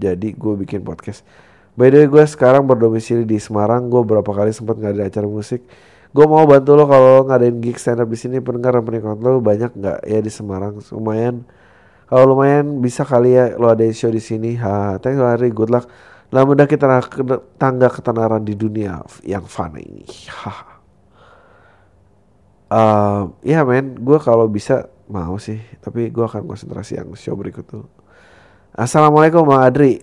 jadi 0.00 0.28
gue 0.32 0.54
bikin 0.64 0.80
podcast. 0.86 1.26
By 1.74 1.92
the 1.92 2.04
way 2.04 2.08
gue 2.08 2.24
sekarang 2.24 2.64
berdomisili 2.64 3.26
di 3.26 3.36
Semarang. 3.42 3.90
Gue 3.90 4.06
berapa 4.06 4.26
kali 4.26 4.54
sempat 4.54 4.78
ngadain 4.78 5.10
acara 5.10 5.26
musik. 5.26 5.66
Gue 6.10 6.26
mau 6.26 6.42
bantu 6.42 6.74
lo 6.74 6.90
kalau 6.90 7.22
ngadain 7.30 7.62
gig 7.62 7.78
stand 7.78 8.02
up 8.02 8.10
di 8.10 8.18
sini 8.18 8.42
pendengar 8.42 8.74
dan 8.74 8.82
penikmat 8.82 9.18
lo 9.22 9.38
banyak 9.38 9.70
nggak 9.78 9.98
ya 10.06 10.18
di 10.18 10.32
Semarang 10.32 10.82
lumayan. 10.90 11.46
Kalau 12.10 12.34
lumayan 12.34 12.82
bisa 12.82 13.06
kali 13.06 13.38
ya 13.38 13.54
lo 13.54 13.70
ada 13.70 13.86
show 13.94 14.10
di 14.10 14.18
sini. 14.18 14.58
Ha, 14.58 14.98
thanks 14.98 15.22
hari 15.22 15.54
good 15.54 15.70
luck. 15.70 15.86
Lah 16.34 16.42
mudah 16.42 16.66
kita 16.66 16.86
tangga 17.58 17.88
ketenaran 17.90 18.42
di 18.42 18.58
dunia 18.58 19.02
yang 19.22 19.46
fun 19.46 19.78
ini. 19.78 20.06
Ha. 20.30 20.52
Uh, 22.70 23.34
ya 23.42 23.66
men, 23.66 23.98
gue 23.98 24.18
kalau 24.22 24.46
bisa 24.46 24.86
mau 25.10 25.34
sih 25.42 25.58
tapi 25.82 26.06
gue 26.08 26.22
akan 26.22 26.46
konsentrasi 26.46 27.02
yang 27.02 27.10
show 27.18 27.34
berikut 27.34 27.66
tuh 27.66 27.90
Assalamualaikum 28.70 29.42
Bang 29.42 29.66
Adri 29.66 29.98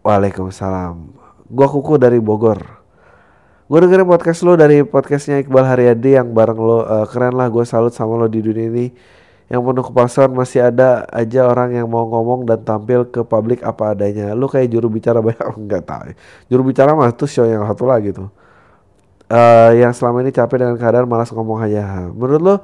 Waalaikumsalam 0.00 0.96
Gue 1.44 1.68
kuku 1.68 2.00
dari 2.00 2.16
Bogor 2.18 2.75
Gue 3.66 3.82
dengerin 3.82 4.06
podcast 4.06 4.46
lo 4.46 4.54
dari 4.54 4.86
podcastnya 4.86 5.42
Iqbal 5.42 5.66
Haryadi 5.66 6.14
yang 6.14 6.30
bareng 6.30 6.54
lo. 6.54 6.86
Uh, 6.86 7.02
Keren 7.10 7.34
lah 7.34 7.50
gue 7.50 7.66
salut 7.66 7.90
sama 7.90 8.14
lo 8.14 8.30
di 8.30 8.38
dunia 8.38 8.70
ini. 8.70 8.94
Yang 9.50 9.60
penuh 9.66 9.84
kepalsuan 9.90 10.30
masih 10.30 10.70
ada 10.70 11.02
aja 11.10 11.50
orang 11.50 11.74
yang 11.74 11.90
mau 11.90 12.06
ngomong 12.06 12.46
dan 12.46 12.62
tampil 12.62 13.10
ke 13.10 13.26
publik 13.26 13.66
apa 13.66 13.90
adanya. 13.90 14.38
Lo 14.38 14.46
kayak 14.46 14.70
juru 14.70 14.86
bicara 14.86 15.18
banyak? 15.18 15.42
Enggak 15.58 15.82
tahu. 15.82 16.14
Juru 16.46 16.62
bicara 16.70 16.94
mah 16.94 17.10
tuh 17.10 17.26
show 17.26 17.42
yang 17.42 17.66
satu 17.66 17.90
lagi 17.90 18.14
tuh. 18.14 18.30
Uh, 19.26 19.74
Yang 19.74 19.98
selama 19.98 20.22
ini 20.22 20.30
capek 20.30 20.62
dengan 20.62 20.78
keadaan 20.78 21.10
malas 21.10 21.34
ngomong 21.34 21.58
aja. 21.66 22.06
Menurut 22.14 22.42
lo 22.46 22.54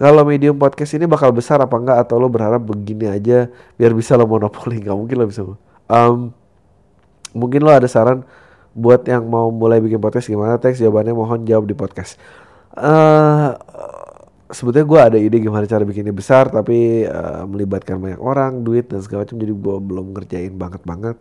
kalau 0.00 0.24
medium 0.24 0.56
podcast 0.56 0.96
ini 0.96 1.04
bakal 1.04 1.28
besar 1.28 1.60
apa 1.60 1.76
enggak 1.76 2.08
atau 2.08 2.16
lo 2.16 2.32
berharap 2.32 2.64
begini 2.64 3.04
aja 3.04 3.52
biar 3.76 3.92
bisa 3.92 4.16
lo 4.16 4.24
monopoli? 4.24 4.80
Nggak 4.80 4.96
mungkin 4.96 5.16
lo 5.20 5.28
bisa. 5.28 5.44
Um, 5.92 6.32
mungkin 7.36 7.60
lo 7.60 7.68
ada 7.68 7.84
saran 7.84 8.24
buat 8.78 9.02
yang 9.10 9.26
mau 9.26 9.50
mulai 9.50 9.82
bikin 9.82 9.98
podcast 9.98 10.30
gimana 10.30 10.54
teks 10.62 10.78
jawabannya 10.78 11.14
mohon 11.18 11.42
jawab 11.42 11.66
di 11.66 11.74
podcast. 11.74 12.14
Uh, 12.78 13.58
sebetulnya 14.48 14.86
gue 14.86 15.00
ada 15.02 15.18
ide 15.18 15.42
gimana 15.42 15.66
cara 15.66 15.82
bikinnya 15.82 16.14
besar 16.14 16.46
tapi 16.48 17.02
uh, 17.02 17.42
melibatkan 17.50 17.98
banyak 17.98 18.22
orang 18.22 18.62
duit 18.62 18.86
dan 18.86 19.02
segala 19.02 19.26
macam. 19.26 19.36
Jadi 19.42 19.52
gue 19.52 19.76
belum 19.82 20.06
ngerjain 20.14 20.54
banget 20.54 20.82
banget. 20.86 21.16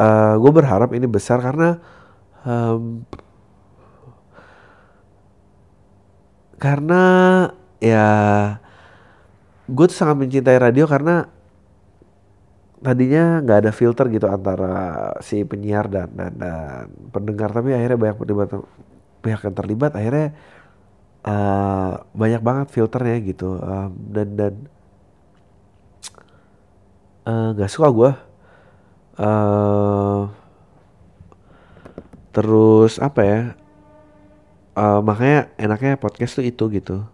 Uh, 0.00 0.40
gue 0.40 0.52
berharap 0.56 0.90
ini 0.96 1.04
besar 1.04 1.44
karena 1.44 1.76
um, 2.48 3.04
karena 6.56 7.02
ya 7.80 8.08
gue 9.68 9.84
tuh 9.88 9.96
sangat 9.96 10.16
mencintai 10.16 10.56
radio 10.56 10.88
karena 10.88 11.28
tadinya 12.80 13.44
nggak 13.44 13.58
ada 13.66 13.72
filter 13.76 14.08
gitu 14.08 14.26
antara 14.26 15.12
si 15.20 15.44
penyiar 15.44 15.86
dan, 15.92 16.08
dan 16.16 16.32
dan 16.32 16.86
pendengar 17.12 17.52
tapi 17.52 17.76
akhirnya 17.76 17.98
banyak 18.00 18.16
terlibat 18.24 18.50
pihak 19.20 19.40
yang 19.44 19.56
terlibat 19.56 19.92
akhirnya 19.92 20.32
uh, 21.28 22.00
banyak 22.16 22.40
banget 22.40 22.66
filternya 22.72 23.16
gitu 23.20 23.60
um, 23.60 23.92
dan 24.08 24.28
dan 24.32 24.54
eh, 27.28 27.48
nggak 27.52 27.68
uh, 27.68 27.74
suka 27.74 27.88
gue 27.92 28.10
uh, 29.20 30.22
terus 32.32 32.96
apa 32.96 33.20
ya 33.20 33.40
uh, 34.80 35.00
makanya 35.04 35.52
enaknya 35.60 36.00
podcast 36.00 36.38
tuh 36.38 36.46
itu 36.46 36.64
gitu. 36.72 37.04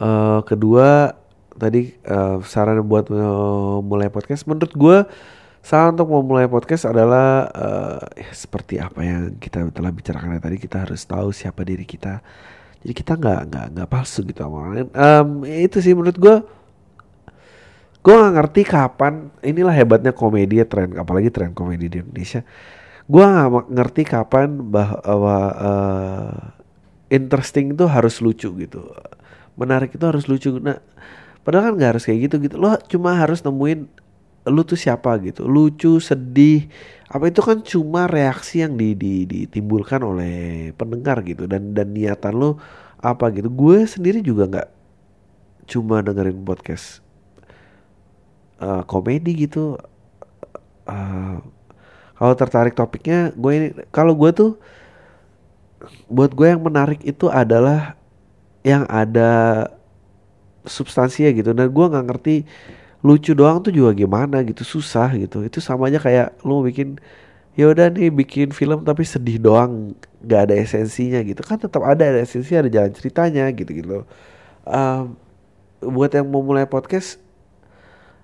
Uh, 0.00 0.40
kedua 0.48 1.19
tadi 1.60 1.92
uh, 2.08 2.40
saran 2.40 2.80
buat 2.88 3.12
mulai 3.84 4.08
podcast. 4.08 4.48
Menurut 4.48 4.72
gue 4.72 4.98
saran 5.60 5.92
untuk 5.92 6.08
memulai 6.08 6.48
podcast 6.48 6.88
adalah 6.88 7.46
uh, 7.52 8.00
ya, 8.16 8.32
seperti 8.32 8.80
apa 8.80 9.00
yang 9.04 9.36
kita 9.36 9.68
telah 9.70 9.92
bicarakan 9.92 10.40
tadi 10.40 10.56
kita 10.56 10.88
harus 10.88 11.04
tahu 11.04 11.30
siapa 11.36 11.60
diri 11.62 11.84
kita. 11.84 12.24
Jadi 12.80 12.92
kita 12.96 13.20
nggak 13.20 13.40
nggak 13.52 13.66
nggak 13.76 13.88
palsu 13.92 14.24
gitu 14.24 14.40
sama 14.40 14.56
orang 14.64 14.72
lain. 14.72 14.88
Um, 14.96 15.28
itu 15.44 15.84
sih 15.84 15.92
menurut 15.92 16.16
gue 16.16 16.36
gue 18.00 18.14
gak 18.16 18.32
ngerti 18.32 18.62
kapan 18.64 19.28
inilah 19.44 19.76
hebatnya 19.76 20.16
komedi 20.16 20.64
tren 20.64 20.96
apalagi 20.96 21.28
tren 21.28 21.52
komedi 21.52 21.92
di 21.92 22.00
Indonesia. 22.00 22.40
Gue 23.04 23.20
gak 23.20 23.68
ngerti 23.68 24.02
kapan 24.08 24.72
bahwa 24.72 25.38
uh, 25.52 26.32
interesting 27.12 27.76
itu 27.76 27.84
harus 27.84 28.24
lucu 28.24 28.48
gitu. 28.56 28.88
Menarik 29.60 29.92
itu 29.92 30.04
harus 30.08 30.24
lucu. 30.24 30.56
Nah 30.56 30.80
padahal 31.42 31.72
kan 31.72 31.80
gak 31.80 31.90
harus 31.96 32.04
kayak 32.06 32.20
gitu 32.30 32.36
gitu. 32.44 32.54
Lo 32.60 32.76
cuma 32.88 33.16
harus 33.16 33.40
nemuin 33.44 33.88
lu 34.48 34.62
tuh 34.64 34.78
siapa 34.78 35.16
gitu. 35.20 35.44
Lucu 35.44 36.00
sedih 36.00 36.68
apa 37.10 37.28
itu 37.28 37.40
kan 37.42 37.60
cuma 37.66 38.06
reaksi 38.06 38.62
yang 38.62 38.78
di, 38.78 38.94
di, 38.94 39.26
ditimbulkan 39.26 40.00
oleh 40.00 40.70
pendengar 40.76 41.20
gitu. 41.24 41.44
Dan 41.44 41.76
dan 41.76 41.92
niatan 41.92 42.34
lo 42.36 42.60
apa 43.00 43.32
gitu. 43.32 43.48
Gue 43.52 43.84
sendiri 43.84 44.20
juga 44.20 44.48
nggak 44.48 44.68
cuma 45.70 46.02
dengerin 46.02 46.40
podcast 46.42 47.04
uh, 48.60 48.82
komedi 48.84 49.46
gitu. 49.48 49.76
Uh, 50.88 51.38
kalau 52.20 52.34
tertarik 52.36 52.76
topiknya 52.76 53.32
gue 53.32 53.52
ini 53.56 53.68
kalau 53.88 54.12
gue 54.12 54.30
tuh 54.36 54.50
buat 56.12 56.36
gue 56.36 56.52
yang 56.52 56.60
menarik 56.60 57.00
itu 57.00 57.32
adalah 57.32 57.96
yang 58.60 58.84
ada 58.92 59.64
substansinya 60.64 61.30
gitu. 61.32 61.50
Dan 61.56 61.72
gue 61.72 61.86
nggak 61.86 62.04
ngerti 62.08 62.34
lucu 63.00 63.32
doang 63.32 63.64
tuh 63.64 63.72
juga 63.72 63.96
gimana 63.96 64.44
gitu 64.44 64.64
susah 64.64 65.12
gitu. 65.16 65.44
Itu 65.44 65.58
sama 65.64 65.88
aja 65.88 66.00
kayak 66.00 66.44
lu 66.44 66.64
bikin 66.64 67.00
ya 67.58 67.66
udah 67.68 67.90
nih 67.90 68.08
bikin 68.14 68.54
film 68.54 68.86
tapi 68.86 69.02
sedih 69.02 69.42
doang 69.42 69.96
nggak 70.24 70.40
ada 70.50 70.54
esensinya 70.56 71.20
gitu. 71.24 71.40
Kan 71.44 71.60
tetap 71.60 71.82
ada, 71.84 72.04
ada 72.04 72.20
esensi 72.20 72.52
ada 72.56 72.68
jalan 72.68 72.92
ceritanya 72.92 73.48
gitu 73.52 73.70
gitu. 73.72 74.04
Um, 74.68 75.16
buat 75.80 76.12
yang 76.12 76.28
mau 76.28 76.44
mulai 76.44 76.68
podcast 76.68 77.16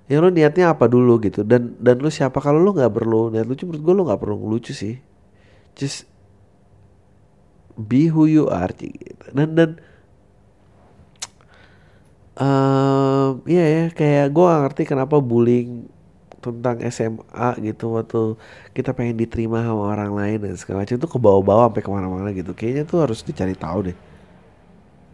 ya 0.06 0.20
lu 0.20 0.30
niatnya 0.30 0.70
apa 0.76 0.86
dulu 0.86 1.18
gitu? 1.24 1.42
Dan 1.42 1.74
dan 1.80 1.98
lu 1.98 2.12
siapa? 2.12 2.38
Kalau 2.38 2.60
lu 2.60 2.76
nggak 2.76 2.92
perlu 2.92 3.32
niat 3.32 3.48
lucu 3.48 3.64
menurut 3.66 3.82
gue 3.82 3.94
lu 3.96 4.02
nggak 4.06 4.20
perlu 4.20 4.36
lucu 4.44 4.76
sih. 4.76 5.00
Just 5.76 6.08
be 7.76 8.08
who 8.08 8.24
you 8.28 8.48
are 8.48 8.70
gitu. 8.72 9.26
Dan 9.32 9.56
dan 9.56 9.70
um, 12.36 13.42
iya 13.48 13.64
ya 13.64 13.84
kayak 13.92 14.26
gue 14.32 14.44
gak 14.44 14.62
ngerti 14.68 14.82
kenapa 14.88 15.16
bullying 15.20 15.88
tentang 16.40 16.78
SMA 16.94 17.48
gitu 17.58 17.98
waktu 17.98 18.38
kita 18.70 18.94
pengen 18.94 19.18
diterima 19.18 19.66
sama 19.66 19.90
orang 19.90 20.12
lain 20.14 20.38
dan 20.46 20.54
segala 20.54 20.86
macam 20.86 20.94
itu 20.94 21.08
ke 21.10 21.18
bawah-bawah 21.18 21.66
sampai 21.72 21.82
ke 21.82 21.90
mana-mana 21.90 22.28
gitu. 22.30 22.52
Kayaknya 22.54 22.84
tuh 22.86 22.98
harus 23.02 23.20
dicari 23.26 23.58
tahu 23.58 23.90
deh 23.90 23.98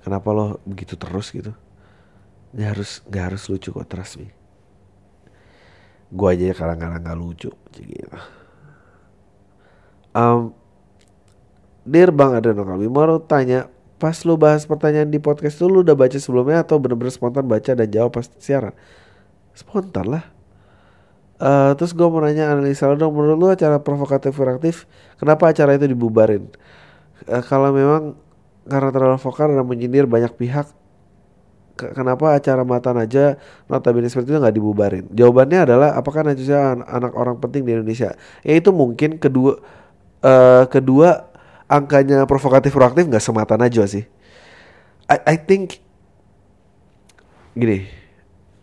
kenapa 0.05 0.29
lo 0.35 0.61
begitu 0.69 0.99
terus 0.99 1.33
gitu. 1.33 1.57
Nggak 2.53 2.69
harus 2.77 2.91
nggak 3.09 3.25
harus 3.33 3.43
lucu 3.49 3.69
kok 3.73 3.89
trust 3.89 4.21
me. 4.21 4.29
Gue 6.13 6.29
aja 6.37 6.53
kadang-kadang 6.53 7.01
nggak 7.01 7.19
lucu 7.19 7.51
gitu. 7.73 8.19
Um, 10.13 10.53
Dear 11.83 12.13
Bang 12.13 12.37
Adriano 12.37 12.69
kami 12.69 12.87
mau 12.87 13.17
tanya 13.25 13.73
pas 14.03 14.19
lu 14.27 14.35
bahas 14.35 14.67
pertanyaan 14.67 15.07
di 15.07 15.23
podcast 15.23 15.63
itu 15.63 15.71
lu 15.71 15.87
udah 15.87 15.95
baca 15.95 16.19
sebelumnya 16.19 16.67
atau 16.67 16.83
bener-bener 16.83 17.15
spontan 17.15 17.47
baca 17.47 17.71
dan 17.71 17.87
jawab 17.87 18.11
pas 18.11 18.27
siaran 18.43 18.75
spontan 19.55 20.19
lah 20.19 20.25
uh, 21.39 21.71
terus 21.79 21.95
gue 21.95 22.03
mau 22.03 22.19
nanya 22.19 22.51
analisa 22.51 22.91
lo 22.91 22.99
dong 22.99 23.15
menurut 23.15 23.39
lu 23.39 23.47
acara 23.55 23.79
provokatif 23.79 24.35
reaktif 24.43 24.91
kenapa 25.23 25.55
acara 25.55 25.79
itu 25.79 25.87
dibubarin 25.87 26.51
uh, 27.31 27.47
kalau 27.47 27.71
memang 27.71 28.19
karena 28.67 28.91
terlalu 28.91 29.19
vokal 29.23 29.55
dan 29.55 29.63
menyindir 29.71 30.11
banyak 30.11 30.35
pihak 30.35 30.67
kenapa 31.79 32.35
acara 32.35 32.67
mata 32.67 32.91
aja 32.95 33.39
notabene 33.67 34.07
seperti 34.07 34.31
itu 34.31 34.39
nggak 34.39 34.55
dibubarin? 34.55 35.05
Jawabannya 35.11 35.67
adalah 35.67 35.89
apakah 35.99 36.23
Najwa 36.23 36.79
an 36.79 36.79
anak 36.87 37.13
orang 37.17 37.41
penting 37.43 37.67
di 37.67 37.75
Indonesia? 37.75 38.15
Ya 38.47 38.55
itu 38.55 38.71
mungkin 38.71 39.19
kedua 39.19 39.59
uh, 40.23 40.65
kedua 40.71 41.32
angkanya 41.73 42.29
provokatif 42.29 42.77
proaktif 42.77 43.09
nggak 43.09 43.25
semata 43.25 43.57
Najwa 43.57 43.89
sih. 43.89 44.05
I, 45.09 45.17
I 45.25 45.37
think 45.41 45.81
gini, 47.57 47.89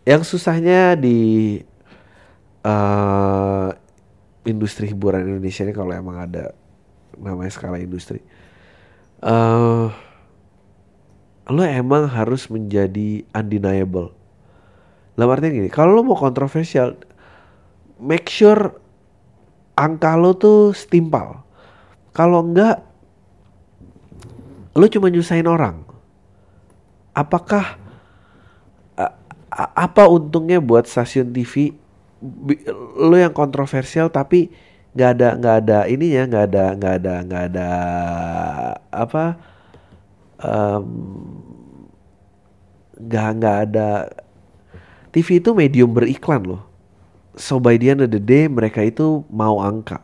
yang 0.06 0.22
susahnya 0.22 0.94
di 0.94 1.58
uh, 2.62 3.74
industri 4.46 4.94
hiburan 4.94 5.26
Indonesia 5.26 5.66
ini 5.66 5.74
kalau 5.74 5.90
emang 5.90 6.22
ada 6.22 6.54
namanya 7.18 7.50
skala 7.50 7.82
industri. 7.82 8.22
Uh, 9.20 9.92
lo 11.50 11.66
emang 11.66 12.06
harus 12.06 12.46
menjadi 12.46 13.26
undeniable. 13.34 14.14
Dalam 15.18 15.34
artinya 15.34 15.52
gini, 15.60 15.68
kalau 15.68 15.98
lo 15.98 16.06
mau 16.06 16.16
kontroversial, 16.16 16.96
make 18.00 18.30
sure 18.30 18.72
angka 19.76 20.16
lo 20.16 20.32
tuh 20.38 20.72
setimpal. 20.72 21.44
Kalau 22.16 22.40
enggak, 22.40 22.89
lo 24.76 24.86
cuma 24.86 25.10
nyusahin 25.10 25.50
orang. 25.50 25.82
Apakah 27.10 27.80
apa 29.74 30.06
untungnya 30.06 30.62
buat 30.62 30.86
stasiun 30.86 31.34
TV 31.34 31.74
lo 33.00 33.16
yang 33.16 33.34
kontroversial 33.34 34.12
tapi 34.12 34.52
nggak 34.94 35.10
ada 35.16 35.28
nggak 35.38 35.56
ada 35.64 35.78
ininya 35.86 36.22
nggak 36.26 36.44
ada 36.50 36.64
nggak 36.76 36.94
ada 37.00 37.14
nggak 37.22 37.44
ada 37.54 37.68
apa 38.90 39.24
nggak 42.98 43.26
um, 43.30 43.36
nggak 43.38 43.56
ada 43.70 43.88
TV 45.10 45.42
itu 45.42 45.50
medium 45.58 45.90
beriklan 45.90 46.46
loh. 46.46 46.62
So 47.34 47.58
by 47.58 47.74
the 47.78 47.90
end 47.90 48.02
of 48.06 48.14
the 48.14 48.22
day 48.22 48.46
mereka 48.46 48.86
itu 48.86 49.26
mau 49.26 49.58
angka. 49.58 49.98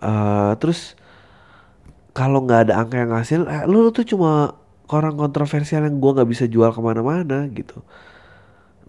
Uh, 0.00 0.52
terus 0.60 0.96
kalau 2.10 2.42
nggak 2.44 2.70
ada 2.70 2.74
angka 2.82 2.96
yang 2.98 3.12
hasil, 3.14 3.40
eh, 3.46 3.64
lu, 3.70 3.90
tuh 3.94 4.06
cuma 4.06 4.58
orang 4.90 5.14
kontroversial 5.14 5.86
yang 5.86 6.02
gue 6.02 6.10
nggak 6.18 6.30
bisa 6.30 6.44
jual 6.50 6.70
ke 6.74 6.80
mana-mana 6.82 7.46
gitu. 7.54 7.82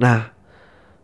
Nah, 0.01 0.33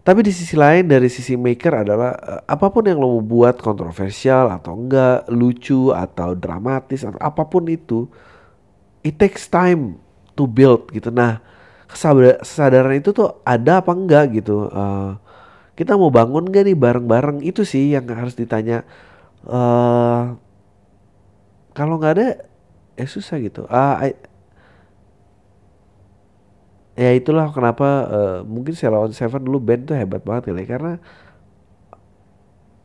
tapi 0.01 0.25
di 0.25 0.33
sisi 0.33 0.57
lain 0.57 0.89
dari 0.89 1.11
sisi 1.11 1.37
maker 1.37 1.85
adalah 1.85 2.11
uh, 2.17 2.41
apa 2.47 2.71
pun 2.73 2.87
yang 2.87 2.97
lo 2.97 3.19
mau 3.19 3.23
buat 3.23 3.61
kontroversial 3.61 4.49
atau 4.49 4.73
enggak, 4.73 5.29
lucu 5.29 5.93
atau 5.93 6.33
dramatis 6.33 7.05
atau 7.05 7.19
apa 7.21 7.45
pun 7.45 7.67
itu, 7.69 8.09
it 9.05 9.19
takes 9.21 9.45
time 9.51 10.01
to 10.33 10.49
build 10.49 10.89
gitu. 10.89 11.13
Nah, 11.13 11.43
kesadaran 11.85 12.97
itu 12.97 13.13
tuh 13.13 13.37
ada 13.45 13.85
apa 13.85 13.93
enggak 13.93 14.41
gitu. 14.41 14.71
Uh, 14.73 15.19
kita 15.77 15.93
mau 15.93 16.09
bangun 16.09 16.49
gak 16.49 16.65
nih 16.65 16.73
bareng-bareng 16.73 17.45
itu 17.45 17.61
sih 17.61 17.93
yang 17.93 18.09
harus 18.09 18.33
ditanya. 18.33 18.81
Uh, 19.45 20.33
kalau 21.77 22.01
nggak 22.01 22.13
ada, 22.17 22.27
ya 22.97 23.05
susah 23.05 23.37
gitu. 23.37 23.69
Uh, 23.69 23.95
I, 24.01 24.17
ya 26.97 27.13
itulah 27.13 27.53
kenapa 27.53 27.87
uh, 28.09 28.37
mungkin 28.41 28.73
Ceylon 28.73 29.13
Seven 29.13 29.45
dulu 29.45 29.61
band 29.61 29.85
tuh 29.85 29.93
hebat 29.93 30.25
banget 30.25 30.49
ya 30.49 30.65
karena 30.65 30.97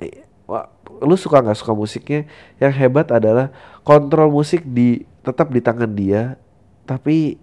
eh, 0.05 0.29
wah, 0.45 0.69
lu 1.01 1.17
suka 1.17 1.41
nggak 1.41 1.57
suka 1.57 1.73
musiknya? 1.73 2.29
Yang 2.61 2.73
hebat 2.77 3.09
adalah 3.09 3.49
kontrol 3.81 4.29
musik 4.29 4.61
di 4.69 5.09
tetap 5.25 5.49
di 5.49 5.65
tangan 5.65 5.89
dia 5.97 6.37
tapi 6.85 7.41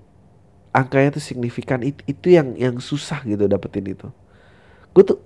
angkanya 0.69 1.17
tuh 1.17 1.23
signifikan. 1.25 1.81
Itu, 1.81 2.05
itu 2.05 2.27
yang 2.37 2.53
yang 2.53 2.77
susah 2.77 3.25
gitu 3.25 3.49
dapetin 3.49 3.89
itu. 3.89 4.05
Gue 4.93 5.01
tuh 5.01 5.17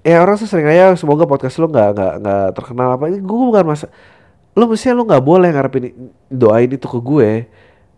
ya 0.00 0.24
orang 0.24 0.40
tuh 0.40 0.48
sering 0.48 0.64
aja 0.64 0.96
semoga 0.96 1.28
podcast 1.28 1.60
lo 1.60 1.68
nggak 1.68 1.88
nggak 1.92 2.12
nggak 2.24 2.46
terkenal 2.56 2.96
apa. 2.96 3.04
Ini 3.12 3.20
gue 3.20 3.36
bukan 3.52 3.64
masa 3.68 3.92
lo 4.54 4.64
mestinya 4.66 5.00
lo 5.00 5.04
nggak 5.06 5.24
boleh 5.24 5.48
ngarepin 5.54 5.84
doain 6.30 6.70
itu 6.70 6.86
ke 6.86 6.98
gue 6.98 7.30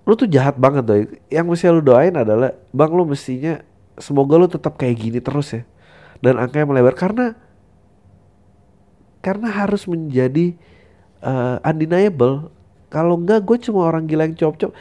lo 0.03 0.13
tuh 0.19 0.29
jahat 0.29 0.59
banget 0.59 0.85
doi 0.85 1.03
yang 1.33 1.47
mestinya 1.49 1.79
lo 1.79 1.83
doain 1.85 2.15
adalah 2.15 2.53
bang 2.75 2.93
lo 2.93 3.05
mestinya 3.09 3.63
semoga 3.97 4.35
lo 4.37 4.47
tetap 4.51 4.77
kayak 4.77 4.97
gini 4.99 5.19
terus 5.23 5.55
ya 5.55 5.63
dan 6.23 6.39
angkanya 6.39 6.71
melebar 6.71 6.95
karena 6.95 7.35
karena 9.23 9.49
harus 9.51 9.87
menjadi 9.87 10.59
uh, 11.23 11.63
undeniable 11.63 12.51
kalau 12.93 13.17
enggak 13.17 13.41
gue 13.41 13.57
cuma 13.71 13.89
orang 13.89 14.05
gila 14.05 14.29
yang 14.29 14.37
cop-cop. 14.37 14.77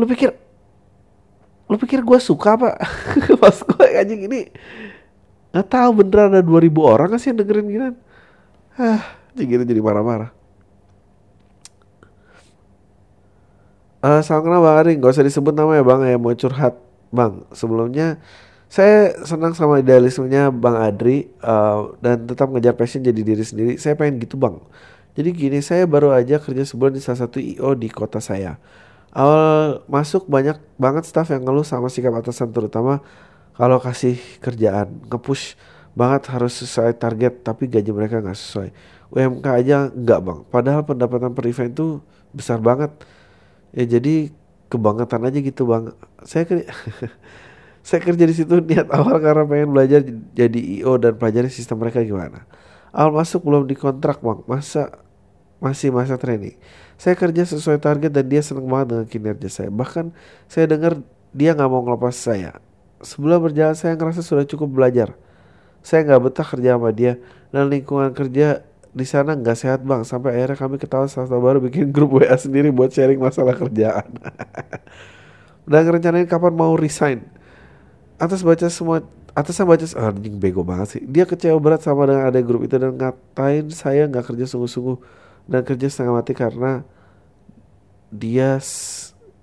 Lu 0.00 0.08
pikir 0.08 0.32
lu 1.68 1.76
pikir 1.76 2.00
gue 2.00 2.18
suka 2.22 2.56
apa? 2.56 2.80
Pas 3.42 3.56
gue 3.60 3.86
anjing 3.92 4.24
ini 4.24 4.48
nggak 5.52 5.68
tahu 5.68 6.00
beneran 6.00 6.32
ada 6.32 6.40
2000 6.40 6.72
orang 6.80 7.12
sih 7.20 7.28
yang 7.28 7.44
dengerin 7.44 7.66
gini. 7.68 7.84
Ah, 8.80 9.04
jadi 9.36 9.68
jadi 9.68 9.84
marah-marah. 9.84 10.32
Uh, 14.02 14.18
salam 14.18 14.42
kenal 14.42 14.66
Bang 14.66 14.82
Aring, 14.82 14.98
gak 14.98 15.14
usah 15.14 15.22
disebut 15.22 15.54
namanya 15.54 15.86
Bang 15.86 16.02
ya 16.02 16.18
mau 16.18 16.34
curhat 16.34 16.74
Bang. 17.14 17.46
Sebelumnya 17.54 18.18
saya 18.66 19.14
senang 19.22 19.54
sama 19.54 19.78
idealismenya 19.78 20.50
Bang 20.50 20.74
Adri 20.74 21.30
uh, 21.38 21.94
dan 22.02 22.26
tetap 22.26 22.50
ngejar 22.50 22.74
passion 22.74 22.98
jadi 22.98 23.22
diri 23.22 23.46
sendiri. 23.46 23.78
Saya 23.78 23.94
pengen 23.94 24.18
gitu 24.18 24.34
Bang. 24.34 24.58
Jadi 25.14 25.30
gini, 25.30 25.62
saya 25.62 25.86
baru 25.86 26.10
aja 26.10 26.42
kerja 26.42 26.66
sebulan 26.66 26.98
di 26.98 27.02
salah 27.04 27.30
satu 27.30 27.38
IO 27.38 27.78
di 27.78 27.86
kota 27.94 28.18
saya. 28.18 28.58
Awal 29.14 29.86
masuk 29.86 30.26
banyak 30.26 30.58
banget 30.82 31.06
staff 31.06 31.30
yang 31.30 31.46
ngeluh 31.46 31.62
sama 31.62 31.86
sikap 31.86 32.10
atasan 32.18 32.50
terutama 32.50 33.06
kalau 33.54 33.78
kasih 33.78 34.18
kerjaan 34.42 34.98
ngepush 35.06 35.54
banget 35.94 36.26
harus 36.32 36.58
sesuai 36.58 36.96
target 36.96 37.44
tapi 37.44 37.68
gaji 37.68 37.92
mereka 37.92 38.24
nggak 38.24 38.34
sesuai 38.34 38.68
UMK 39.12 39.46
aja 39.52 39.92
nggak 39.92 40.20
bang 40.24 40.38
padahal 40.48 40.80
pendapatan 40.88 41.36
per 41.36 41.44
event 41.44 41.68
itu 41.68 42.00
besar 42.32 42.64
banget 42.64 42.88
ya 43.72 43.84
jadi 43.88 44.30
kebangetan 44.72 45.20
aja 45.28 45.38
gitu 45.40 45.68
bang. 45.68 45.92
Saya 46.24 46.48
kerja 46.48 46.68
saya 47.88 48.00
kerja 48.00 48.24
di 48.24 48.34
situ 48.36 48.62
niat 48.62 48.88
awal 48.88 49.18
karena 49.18 49.44
pengen 49.44 49.68
belajar 49.74 50.00
jadi 50.32 50.60
IO 50.80 50.96
dan 50.96 51.18
pelajari 51.20 51.52
sistem 51.52 51.82
mereka 51.82 52.00
gimana. 52.00 52.48
Awal 52.92 53.12
masuk 53.12 53.44
belum 53.44 53.68
dikontrak 53.68 54.24
bang. 54.24 54.40
Masa 54.48 55.02
masih 55.62 55.92
masa 55.94 56.16
training. 56.16 56.56
Saya 56.98 57.14
kerja 57.14 57.42
sesuai 57.46 57.78
target 57.78 58.10
dan 58.10 58.26
dia 58.26 58.42
seneng 58.42 58.66
banget 58.66 58.86
dengan 58.94 59.06
kinerja 59.06 59.48
saya. 59.50 59.70
Bahkan 59.70 60.14
saya 60.46 60.64
dengar 60.66 60.98
dia 61.32 61.52
nggak 61.52 61.70
mau 61.70 61.82
ngelepas 61.84 62.14
saya. 62.16 62.58
Sebelum 63.02 63.50
berjalan 63.50 63.74
saya 63.74 63.98
ngerasa 63.98 64.22
sudah 64.22 64.46
cukup 64.46 64.70
belajar. 64.70 65.14
Saya 65.82 66.06
nggak 66.06 66.20
betah 66.22 66.46
kerja 66.46 66.78
sama 66.78 66.90
dia. 66.94 67.18
Dan 67.50 67.68
lingkungan 67.68 68.14
kerja 68.14 68.62
di 68.92 69.08
sana 69.08 69.32
nggak 69.32 69.56
sehat 69.56 69.80
bang. 69.82 70.04
Sampai 70.04 70.36
akhirnya 70.36 70.56
kami 70.56 70.76
ketahuan 70.76 71.08
swasta 71.08 71.36
baru 71.40 71.58
bikin 71.64 71.88
grup 71.90 72.20
WA 72.20 72.36
sendiri 72.36 72.68
buat 72.68 72.92
sharing 72.92 73.18
masalah 73.18 73.56
kerjaan. 73.56 74.08
Dan 75.70 75.82
rencanain 75.88 76.28
kapan 76.28 76.52
mau 76.52 76.76
resign. 76.76 77.24
Atas 78.20 78.44
baca 78.44 78.68
semua 78.68 79.02
atasnya 79.32 79.64
baca 79.64 79.86
oh, 79.96 80.08
anjing 80.12 80.36
bego 80.36 80.60
banget 80.62 80.98
sih. 80.98 81.02
Dia 81.08 81.24
kecewa 81.24 81.56
berat 81.56 81.80
sama 81.80 82.04
dengan 82.04 82.28
ada 82.28 82.40
grup 82.44 82.68
itu 82.68 82.76
dan 82.76 82.94
ngatain 82.94 83.72
saya 83.72 84.04
nggak 84.06 84.28
kerja 84.28 84.44
sungguh-sungguh 84.44 84.98
dan 85.48 85.64
kerja 85.64 85.88
setengah 85.88 86.20
mati 86.20 86.32
karena 86.36 86.84
dia 88.12 88.60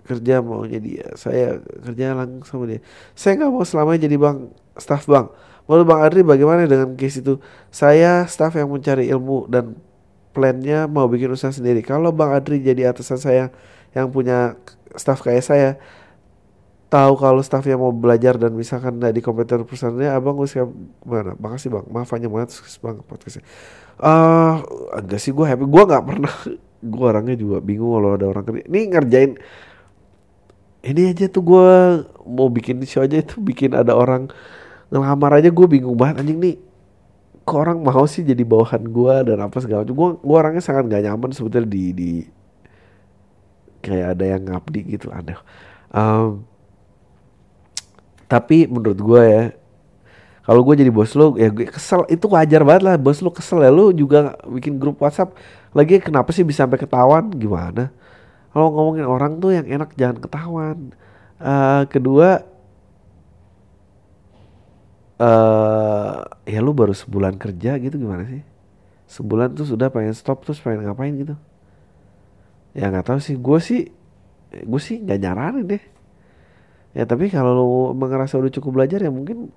kerja 0.05 0.45
maunya 0.45 0.77
dia. 0.77 1.07
Saya 1.17 1.57
kerja 1.61 2.13
langsung 2.13 2.45
sama 2.45 2.63
dia. 2.69 2.81
Saya 3.17 3.41
nggak 3.41 3.49
mau 3.49 3.65
selamanya 3.65 4.05
jadi 4.05 4.15
bang 4.21 4.37
staff 4.77 5.09
bang 5.09 5.27
Menurut 5.69 5.85
Bang 5.85 6.01
Adri 6.01 6.25
bagaimana 6.25 6.65
dengan 6.65 6.97
case 6.97 7.21
itu? 7.21 7.37
Saya 7.69 8.25
staff 8.25 8.57
yang 8.57 8.73
mencari 8.73 9.05
ilmu 9.13 9.45
dan 9.45 9.77
plannya 10.33 10.89
mau 10.89 11.05
bikin 11.05 11.29
usaha 11.29 11.53
sendiri. 11.53 11.85
Kalau 11.85 12.09
Bang 12.09 12.33
Adri 12.33 12.57
jadi 12.57 12.89
atasan 12.89 13.21
saya 13.21 13.53
yang 13.93 14.09
punya 14.09 14.57
staff 14.97 15.21
kayak 15.21 15.45
saya, 15.45 15.69
tahu 16.89 17.13
kalau 17.21 17.45
yang 17.45 17.77
mau 17.77 17.93
belajar 17.93 18.41
dan 18.41 18.57
misalkan 18.57 18.97
nggak 18.97 19.13
di 19.13 19.21
komputer 19.21 19.61
perusahaannya, 19.61 20.09
abang 20.09 20.41
gue 20.41 20.49
siap 20.49 20.73
mana? 21.05 21.37
Makasih 21.37 21.69
bang, 21.69 21.85
maaf 21.85 22.09
hanya 22.17 22.25
banget 22.33 22.57
bang 22.81 22.97
podcastnya. 23.05 23.45
Uh, 24.01 24.65
agak 24.97 25.21
sih 25.21 25.29
gue 25.29 25.45
happy, 25.45 25.69
gue 25.69 25.83
nggak 25.85 26.03
pernah, 26.03 26.33
gue 26.97 27.05
orangnya 27.05 27.37
juga 27.37 27.61
bingung 27.61 27.93
kalau 27.93 28.17
ada 28.17 28.25
orang 28.25 28.41
kerja. 28.41 28.65
Ini 28.65 28.79
ngerjain 28.89 29.31
ini 30.79 31.01
aja 31.11 31.29
tuh 31.29 31.43
gue 31.45 31.69
mau 32.25 32.49
bikin 32.49 32.81
show 32.87 33.03
aja 33.05 33.19
itu 33.19 33.37
bikin 33.37 33.75
ada 33.75 33.93
orang 33.93 34.31
ngelamar 34.89 35.41
aja 35.41 35.49
gue 35.53 35.67
bingung 35.69 35.95
banget 35.97 36.25
anjing 36.25 36.39
nih. 36.41 36.57
Kok 37.45 37.57
orang 37.57 37.77
mau 37.81 38.05
sih 38.05 38.21
jadi 38.21 38.41
bawahan 38.45 38.83
gue 38.85 39.15
dan 39.33 39.37
apa 39.41 39.57
segala 39.61 39.85
macam? 39.85 39.95
Gue 39.95 40.09
gue 40.21 40.35
orangnya 40.37 40.63
sangat 40.65 40.89
gak 40.89 41.03
nyaman 41.05 41.29
sebetulnya 41.33 41.69
di 41.69 41.83
di 41.93 42.11
kayak 43.79 44.17
ada 44.17 44.25
yang 44.27 44.43
ngabdi 44.43 44.81
gitu 44.91 45.07
ada 45.07 45.39
um, 45.95 46.43
tapi 48.27 48.67
menurut 48.67 48.99
gue 48.99 49.21
ya 49.23 49.43
kalau 50.49 50.65
gue 50.65 50.81
jadi 50.81 50.89
bos 50.89 51.13
lo 51.13 51.37
ya 51.37 51.53
gue 51.53 51.69
kesel 51.69 52.09
itu 52.09 52.25
wajar 52.25 52.65
banget 52.65 52.81
lah. 52.81 52.97
Bos 52.97 53.21
lo 53.21 53.29
kesel 53.29 53.61
ya 53.61 53.69
lo 53.69 53.93
juga 53.93 54.33
bikin 54.49 54.81
grup 54.81 54.97
WhatsApp. 54.97 55.37
Lagi 55.77 56.01
kenapa 56.01 56.33
sih 56.33 56.41
bisa 56.41 56.65
sampai 56.65 56.81
ketahuan? 56.81 57.29
Gimana? 57.29 57.93
Kalau 58.49 58.73
ngomongin 58.73 59.05
orang 59.05 59.37
tuh 59.37 59.53
yang 59.53 59.69
enak 59.69 59.93
jangan 59.93 60.17
ketahuan. 60.17 60.89
Uh, 61.37 61.85
kedua 61.85 62.41
uh, 65.19 66.23
ya 66.47 66.59
lu 66.63 66.71
baru 66.71 66.95
sebulan 66.95 67.35
kerja 67.35 67.75
gitu 67.77 67.99
gimana 67.99 68.25
sih? 68.25 68.41
Sebulan 69.11 69.53
tuh 69.53 69.67
sudah 69.67 69.91
pengen 69.91 70.15
stop 70.15 70.47
terus 70.47 70.63
pengen 70.63 70.87
ngapain 70.87 71.13
gitu? 71.13 71.35
Ya 72.73 72.87
nggak 72.89 73.11
tahu 73.11 73.19
sih 73.19 73.35
gue 73.35 73.59
sih 73.59 73.81
gue 74.49 74.81
sih 74.81 75.03
nggak 75.03 75.19
nyaranin 75.19 75.65
deh. 75.67 75.83
Ya 76.95 77.05
tapi 77.05 77.29
kalau 77.29 77.53
lu 77.93 77.93
ngerasa 77.93 78.39
udah 78.39 78.49
cukup 78.49 78.81
belajar 78.81 79.03
ya 79.03 79.11
mungkin 79.13 79.53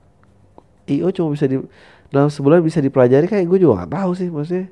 io 0.90 1.08
cuma 1.14 1.32
bisa 1.32 1.46
di 1.46 1.62
dalam 2.12 2.28
sebulan 2.28 2.60
bisa 2.60 2.82
dipelajari 2.82 3.30
kayak 3.30 3.46
gue 3.48 3.58
juga 3.62 3.82
nggak 3.82 3.92
tahu 3.94 4.10
sih 4.18 4.28
maksudnya. 4.28 4.66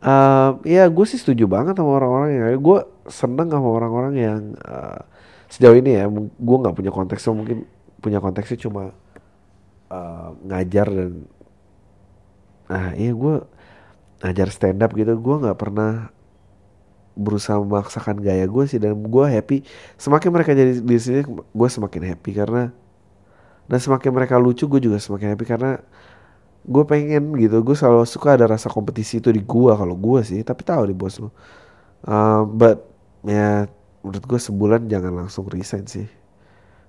Uh, 0.00 0.56
ya 0.78 0.88
gue 0.88 1.06
sih 1.08 1.20
setuju 1.20 1.44
banget 1.44 1.76
sama 1.76 2.00
orang-orang 2.00 2.30
yang 2.32 2.46
gue 2.56 2.78
seneng 3.10 3.52
sama 3.52 3.68
orang-orang 3.68 4.14
yang 4.16 4.40
uh, 4.64 5.02
sejauh 5.52 5.76
ini 5.76 6.00
ya 6.00 6.08
gue 6.08 6.56
nggak 6.64 6.72
punya 6.72 6.88
konteks 6.88 7.28
mungkin 7.28 7.68
punya 8.04 8.20
konteksnya 8.20 8.68
cuma 8.68 8.92
uh, 9.88 10.36
ngajar 10.44 10.92
dan 10.92 11.24
nah 12.68 12.92
iya 12.92 13.12
gue 13.16 13.34
ngajar 14.24 14.48
stand 14.52 14.80
up 14.84 14.92
gitu 14.92 15.16
gue 15.16 15.36
nggak 15.40 15.56
pernah 15.56 16.12
berusaha 17.14 17.62
memaksakan 17.62 18.18
gaya 18.18 18.44
gue 18.44 18.64
sih 18.66 18.82
dan 18.82 18.98
gue 18.98 19.26
happy. 19.30 19.62
Semakin 19.94 20.30
mereka 20.34 20.50
jadi 20.50 20.82
di 20.82 20.98
sini 20.98 21.22
gue 21.30 21.68
semakin 21.70 22.02
happy 22.14 22.30
karena 22.34 22.74
dan 23.70 23.78
semakin 23.80 24.10
mereka 24.12 24.34
lucu 24.36 24.66
gue 24.66 24.82
juga 24.82 24.98
semakin 24.98 25.38
happy 25.38 25.46
karena 25.46 25.78
gue 26.66 26.84
pengen 26.84 27.38
gitu. 27.38 27.62
Gue 27.62 27.78
selalu 27.78 28.02
suka 28.04 28.34
ada 28.34 28.50
rasa 28.50 28.66
kompetisi 28.66 29.22
itu 29.22 29.30
di 29.30 29.40
gue 29.40 29.72
kalau 29.72 29.94
gue 29.94 30.20
sih 30.26 30.42
tapi 30.42 30.66
tahu 30.66 30.90
di 30.90 30.94
bos 30.96 31.22
lo 31.22 31.30
uh, 32.10 32.42
but 32.44 32.82
ya 33.24 33.70
menurut 34.02 34.24
gue 34.26 34.40
sebulan 34.42 34.90
jangan 34.90 35.14
langsung 35.14 35.46
resign 35.46 35.86
sih. 35.86 36.10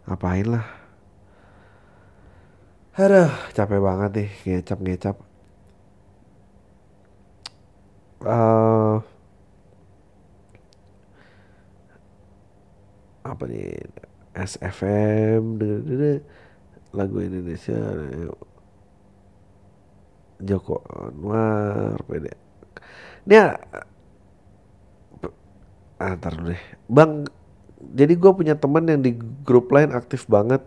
Ngapain 0.09 0.45
lah 0.49 0.84
Aduh, 2.95 3.27
capek 3.51 3.79
banget 3.83 4.11
nih 4.15 4.29
ngecap-ngecap. 4.47 5.15
Uh, 8.23 9.03
apa 13.27 13.43
nih? 13.51 13.83
SFM 14.35 15.59
lagu 16.91 17.17
Indonesia 17.23 17.79
Joko 20.43 20.83
Anwar 20.91 21.95
pede 22.03 22.35
ini? 23.27 23.39
Antar 25.95 26.35
ah, 26.35 26.43
deh. 26.51 26.63
Bang 26.91 27.27
jadi 27.79 28.13
gue 28.19 28.31
punya 28.35 28.55
teman 28.59 28.87
yang 28.87 28.99
di 28.99 29.15
grup 29.47 29.71
lain 29.71 29.95
aktif 29.95 30.27
banget 30.27 30.63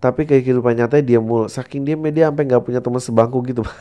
tapi 0.00 0.24
kayak 0.24 0.48
kehidupan 0.48 0.80
nyatanya 0.80 1.04
dia 1.04 1.20
mulu. 1.20 1.46
Saking 1.46 1.84
dia 1.84 1.94
dia 2.08 2.32
sampai 2.32 2.48
nggak 2.48 2.64
punya 2.64 2.80
teman 2.80 3.04
sebangku 3.04 3.44
gitu 3.44 3.62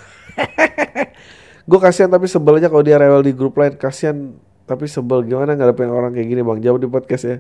gue 1.69 1.79
kasihan 1.79 2.09
tapi 2.09 2.25
sebel 2.25 2.57
aja 2.59 2.65
kalau 2.65 2.83
dia 2.83 2.97
rewel 2.99 3.23
di 3.23 3.31
grup 3.31 3.55
lain 3.55 3.79
kasihan. 3.79 4.35
Tapi 4.67 4.85
sebel 4.85 5.25
gimana 5.25 5.57
nggak 5.57 5.73
ada 5.73 5.89
orang 5.89 6.13
kayak 6.13 6.27
gini 6.29 6.41
bang? 6.45 6.59
Jawab 6.61 6.77
di 6.83 6.87
podcast 6.91 7.23
ya. 7.25 7.37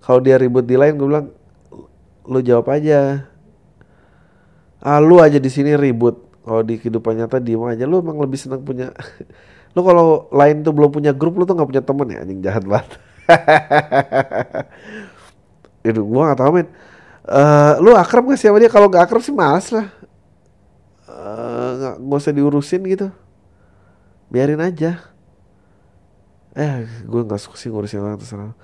Kalau 0.00 0.22
dia 0.22 0.40
ribut 0.40 0.64
di 0.64 0.78
lain 0.78 0.96
gue 0.96 1.04
bilang 1.04 1.28
lu 2.24 2.40
jawab 2.40 2.70
aja. 2.72 3.28
Ah 4.80 5.02
lu 5.02 5.18
aja 5.18 5.42
di 5.42 5.50
sini 5.50 5.74
ribut. 5.74 6.22
Kalau 6.46 6.62
di 6.62 6.78
kehidupan 6.78 7.18
nyata 7.18 7.42
diem 7.42 7.60
aja. 7.66 7.84
Lu 7.84 8.00
emang 8.00 8.22
lebih 8.22 8.38
senang 8.38 8.62
punya 8.62 8.94
lu 9.74 9.84
kalau 9.84 10.30
lain 10.32 10.62
tuh 10.62 10.72
belum 10.72 10.90
punya 10.94 11.12
grup 11.12 11.36
lu 11.36 11.44
tuh 11.44 11.58
nggak 11.58 11.68
punya 11.68 11.82
temen 11.82 12.06
ya? 12.08 12.18
Anjing 12.22 12.40
jahat 12.40 12.64
banget. 12.64 12.96
Itu 15.90 16.00
gua 16.06 16.32
nggak 16.32 16.40
tahu 16.40 16.50
men 16.54 16.68
uh, 17.26 17.72
lu 17.82 17.94
akrab 17.94 18.26
gak 18.30 18.38
sih 18.38 18.48
sama 18.48 18.62
dia? 18.62 18.70
Kalau 18.70 18.90
gak 18.90 19.06
akrab 19.06 19.22
sih 19.22 19.34
males 19.34 19.68
lah. 19.70 19.86
Uh, 21.06 21.68
gak, 21.78 21.94
gak 22.00 22.18
usah 22.22 22.34
diurusin 22.34 22.82
gitu. 22.86 23.10
Biarin 24.30 24.62
aja. 24.62 24.98
Eh 26.56 26.88
gue 27.04 27.20
nggak 27.20 27.36
suka 27.36 27.60
sih 27.60 27.68
ngurusin 27.68 28.00
orang 28.00 28.16
terserah. 28.16 28.56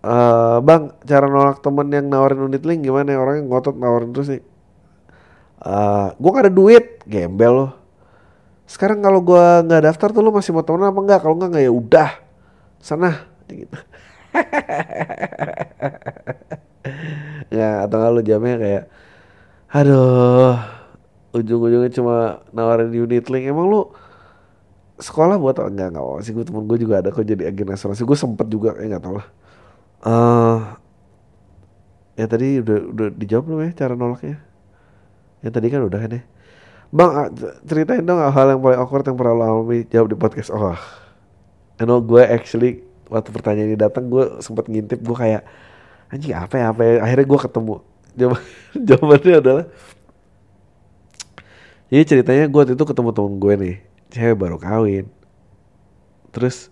Uh, 0.00 0.64
bang 0.64 0.96
cara 1.04 1.28
nolak 1.28 1.60
temen 1.60 1.84
yang 1.92 2.08
nawarin 2.08 2.44
unit 2.44 2.64
link 2.64 2.84
gimana 2.84 3.14
ya? 3.14 3.18
Orangnya 3.18 3.48
ngotot 3.48 3.76
nawarin 3.78 4.12
terus 4.12 4.28
nih. 4.28 4.42
Uh, 5.60 6.12
gue 6.18 6.30
gak 6.30 6.44
ada 6.46 6.52
duit. 6.52 6.84
Gembel 7.08 7.54
loh 7.56 7.72
sekarang 8.70 9.02
kalau 9.02 9.18
gue 9.18 9.66
nggak 9.66 9.82
daftar 9.82 10.14
tuh 10.14 10.22
lu 10.22 10.30
masih 10.30 10.54
mau 10.54 10.62
temen 10.62 10.86
apa 10.86 11.00
enggak 11.02 11.26
kalau 11.26 11.34
enggak 11.34 11.58
nggak 11.58 11.64
ya 11.66 11.72
udah. 11.74 12.10
Sana. 12.78 13.26
Gitu 13.50 13.74
ya 17.50 17.84
atau 17.84 17.96
nggak 17.98 18.12
lu 18.14 18.22
jamnya 18.22 18.56
kayak 18.56 18.84
aduh 19.70 20.58
ujung-ujungnya 21.30 21.90
cuma 21.94 22.42
nawarin 22.50 22.90
unit 22.90 23.26
link. 23.30 23.46
Emang 23.46 23.70
lu 23.70 23.80
sekolah 24.98 25.38
buat 25.38 25.58
enggak 25.62 25.94
enggak 25.94 26.22
sih. 26.26 26.32
Gue 26.34 26.44
temen 26.46 26.66
gue 26.66 26.78
juga 26.78 27.02
ada 27.02 27.14
kok 27.14 27.22
jadi 27.22 27.50
agen 27.50 27.70
asuransi. 27.74 28.02
Gue 28.02 28.18
sempet 28.18 28.46
juga 28.50 28.74
ya 28.78 28.96
nggak 28.96 29.02
tau 29.02 29.14
lah. 29.18 29.26
Uh, 30.00 30.58
ya 32.16 32.26
tadi 32.26 32.64
udah 32.64 32.78
udah 32.90 33.06
dijawab 33.14 33.44
belum 33.46 33.60
ya 33.68 33.70
cara 33.76 33.94
nolaknya? 33.94 34.36
Ya 35.40 35.50
tadi 35.54 35.66
kan 35.70 35.80
udah 35.86 35.98
kan 35.98 36.10
ya. 36.18 36.22
Bang 36.90 37.10
ah, 37.14 37.28
ceritain 37.62 38.02
dong 38.02 38.18
hal 38.18 38.46
yang 38.50 38.60
paling 38.60 38.78
awkward 38.82 39.06
yang 39.06 39.14
pernah 39.14 39.34
lo 39.38 39.44
alami 39.46 39.86
jawab 39.86 40.10
di 40.10 40.18
podcast. 40.18 40.50
Oh 40.50 40.74
I 41.80 41.86
know 41.86 42.02
gue 42.02 42.20
actually 42.20 42.82
waktu 43.06 43.30
pertanyaan 43.30 43.72
ini 43.72 43.78
datang 43.78 44.10
gue 44.10 44.42
sempet 44.42 44.66
ngintip 44.66 44.98
gue 45.00 45.16
kayak 45.16 45.46
anjing 46.10 46.34
apa 46.34 46.54
ya? 46.58 46.66
Apa 46.74 46.82
ya? 46.84 46.92
Akhirnya 47.04 47.26
gue 47.26 47.40
ketemu. 47.46 47.74
Jawab- 48.18 48.46
jawabannya 48.88 49.34
adalah 49.40 49.64
jadi 51.90 52.04
ceritanya 52.06 52.44
gue 52.46 52.60
waktu 52.62 52.74
itu 52.78 52.84
ketemu 52.86 53.10
temen 53.10 53.34
gue 53.42 53.54
nih 53.58 53.76
cewek 54.14 54.36
baru 54.38 54.56
kawin. 54.62 55.06
Terus 56.30 56.70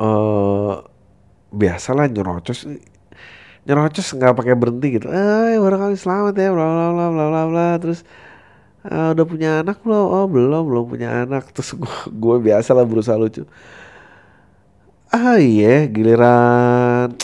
eh 0.00 0.74
biasalah 1.52 2.06
nyerocos. 2.12 2.68
Nyerocos 3.66 4.08
nggak 4.16 4.34
pakai 4.38 4.54
berhenti 4.58 4.88
gitu. 5.00 5.08
Eh 5.10 5.58
baru 5.58 5.76
kawin 5.80 5.98
selamat 5.98 6.34
ya 6.38 6.50
bla 6.54 6.66
bla 6.66 7.06
bla 7.10 7.26
bla 7.30 7.42
bla 7.50 7.66
terus 7.82 8.00
"Ah, 8.86 9.10
udah 9.14 9.26
punya 9.26 9.50
anak 9.66 9.82
belum? 9.84 10.06
Oh 10.14 10.26
belum 10.30 10.62
belum 10.70 10.84
punya 10.92 11.10
anak. 11.26 11.50
Terus 11.54 11.74
gue 11.76 11.96
gue 12.14 12.36
biasa 12.46 12.70
lah 12.76 12.86
berusaha 12.86 13.18
lucu. 13.18 13.42
Ah 15.14 15.38
iya 15.38 15.86
giliran 15.86 17.14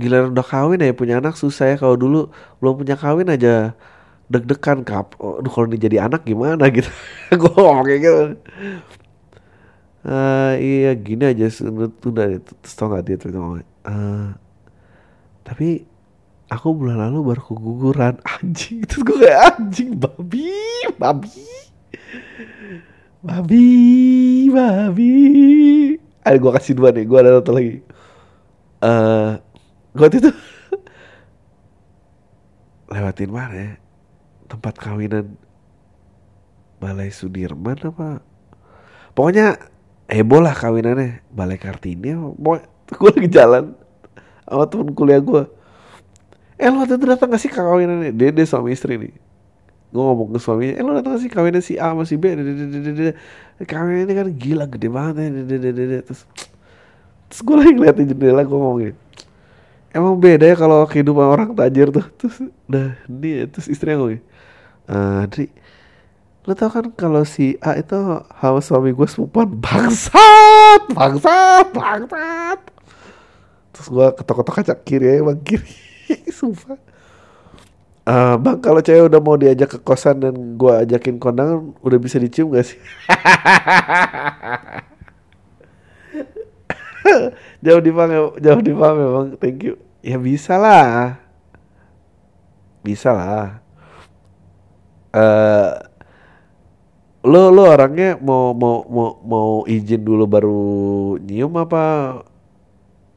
giliran 0.00 0.32
udah 0.32 0.46
kawin 0.46 0.80
ya 0.80 0.92
punya 0.96 1.14
anak 1.20 1.36
susah 1.36 1.64
ya. 1.72 1.76
Kalau 1.76 1.96
dulu 2.00 2.32
belum 2.58 2.74
punya 2.80 2.96
kawin 2.96 3.28
aja 3.28 3.76
deg-degan 4.30 4.86
kap 4.86 5.18
oh, 5.18 5.42
aduh 5.42 5.50
kalau 5.50 5.66
ini 5.68 5.78
jadi 5.78 6.06
anak 6.08 6.22
gimana? 6.24 6.64
Gitu. 6.74 6.88
Gue 7.34 7.50
ngomong 7.52 7.84
kayak 7.86 8.00
gitu. 8.02 8.22
"Ah, 10.00 10.56
iya 10.56 10.96
gini 10.96 11.24
aja 11.28 11.44
itu 11.52 11.60
terus 11.60 12.74
tau 12.78 12.88
gak 12.88 13.04
dia 13.04 13.16
tuh 13.20 13.28
ngomong 13.36 13.60
"Eh, 13.84 14.28
tapi 15.44 15.84
aku 16.48 16.68
bulan 16.74 16.98
lalu 17.10 17.18
baru 17.34 17.42
keguguran. 17.44 18.14
Anjing 18.40 18.82
terus 18.88 19.02
gue 19.06 19.18
kayak 19.22 19.40
anjing 19.60 19.90
babi 19.98 20.48
babi 20.98 21.44
babi 23.22 23.64
babi. 24.48 25.10
Ayo 26.24 26.36
gue 26.40 26.52
kasih 26.56 26.74
dua 26.76 26.92
nih 26.92 27.04
gue 27.04 27.18
ada 27.20 27.40
satu 27.40 27.52
lagi. 27.52 27.80
Eh 28.80 29.30
gue 29.40 29.49
waktu 29.94 30.22
itu. 30.22 30.30
Lewatin 32.92 33.30
mana 33.30 33.54
ya? 33.54 33.72
Tempat 34.50 34.74
kawinan 34.82 35.38
Balai 36.82 37.12
Sudirman 37.12 37.78
apa? 37.86 38.18
Pokoknya 39.14 39.60
heboh 40.10 40.42
lah 40.42 40.56
kawinannya. 40.56 41.22
Balai 41.30 41.60
Kartini 41.60 42.16
pokoknya 42.16 42.66
gue 42.98 43.10
lagi 43.14 43.30
jalan 43.30 43.64
sama 44.42 44.66
temen 44.66 44.90
kuliah 44.90 45.22
gue 45.22 45.46
eh 46.60 46.68
lo 46.68 46.82
waktu 46.82 46.98
itu 46.98 47.06
datang 47.06 47.30
gak 47.30 47.40
sih 47.40 47.48
kawinannya? 47.48 48.12
Dede 48.12 48.44
suami 48.44 48.74
istri 48.74 48.98
nih. 48.98 49.14
Gue 49.90 50.02
ngomong 50.02 50.34
ke 50.34 50.38
suaminya 50.42 50.74
eh 50.76 50.82
lo 50.82 50.98
datang 50.98 51.16
gak 51.16 51.22
sih 51.22 51.30
kawinan 51.30 51.62
si 51.62 51.78
A 51.78 51.94
sama 51.94 52.04
si 52.04 52.18
B? 52.18 52.34
Dede, 52.34 52.52
dede, 52.52 52.78
dede. 52.90 53.12
kawinan 53.64 54.10
ini 54.10 54.14
kan 54.18 54.26
gila 54.34 54.66
gede 54.66 54.88
banget 54.90 55.14
ya. 55.24 55.30
Terus 56.04 56.26
terus 57.30 57.40
gue 57.46 57.54
lagi 57.54 57.72
ngeliatin 57.78 58.10
jendela 58.10 58.42
gue 58.42 58.58
ngomong 58.58 58.82
gini 58.82 58.94
emang 59.90 60.18
beda 60.18 60.46
ya 60.46 60.56
kalau 60.58 60.86
kehidupan 60.86 61.26
orang 61.26 61.50
tajir 61.54 61.90
tuh. 61.90 62.06
Terus 62.18 62.36
udah 62.70 62.94
ini 63.10 63.50
terus 63.50 63.66
istrinya 63.66 64.06
gini 64.06 64.22
"Eh, 64.90 65.22
Dri 65.30 65.46
lo 66.48 66.56
tau 66.56 66.72
kan 66.72 66.88
kalau 66.96 67.20
si 67.28 67.60
A 67.60 67.76
itu 67.76 67.94
sama 68.40 68.64
suami 68.64 68.96
gue 68.96 69.04
sepupuan? 69.04 69.60
Bangsat! 69.60 70.88
Bangsat! 70.88 71.68
Bangsat! 71.76 72.60
Terus 73.76 73.86
gue 73.92 74.06
ketok-ketok 74.16 74.54
kaca 74.64 74.74
kiri 74.80 75.20
ya 75.20 75.20
bang 75.20 75.40
kiri. 75.44 75.68
Sumpah. 76.38 76.80
Eh, 78.10 78.34
bang 78.40 78.58
kalau 78.58 78.80
cewek 78.80 79.12
udah 79.12 79.20
mau 79.20 79.36
diajak 79.36 79.76
ke 79.76 79.78
kosan 79.84 80.24
dan 80.24 80.34
gue 80.56 80.72
ajakin 80.72 81.20
kondangan 81.20 81.76
udah 81.84 81.98
bisa 82.00 82.16
dicium 82.16 82.50
gak 82.50 82.66
sih 82.66 82.80
jauh 87.60 87.82
dipaham 87.84 88.10
ya, 88.10 88.20
jauh 88.40 88.62
dipaham 88.64 88.96
ya 88.96 89.08
bang 89.12 89.28
thank 89.36 89.60
you. 89.64 89.74
Ya 90.00 90.16
bisa 90.16 90.56
lah. 90.56 91.20
Bisa 92.80 93.12
lah. 93.12 93.60
Eh 95.12 95.72
lo 97.20 97.52
lo 97.52 97.68
orangnya 97.68 98.16
mau 98.16 98.56
mau 98.56 98.80
mau 98.88 99.10
mau 99.20 99.50
izin 99.68 100.00
dulu 100.00 100.24
baru 100.24 100.64
nyium 101.20 101.52
apa? 101.60 102.16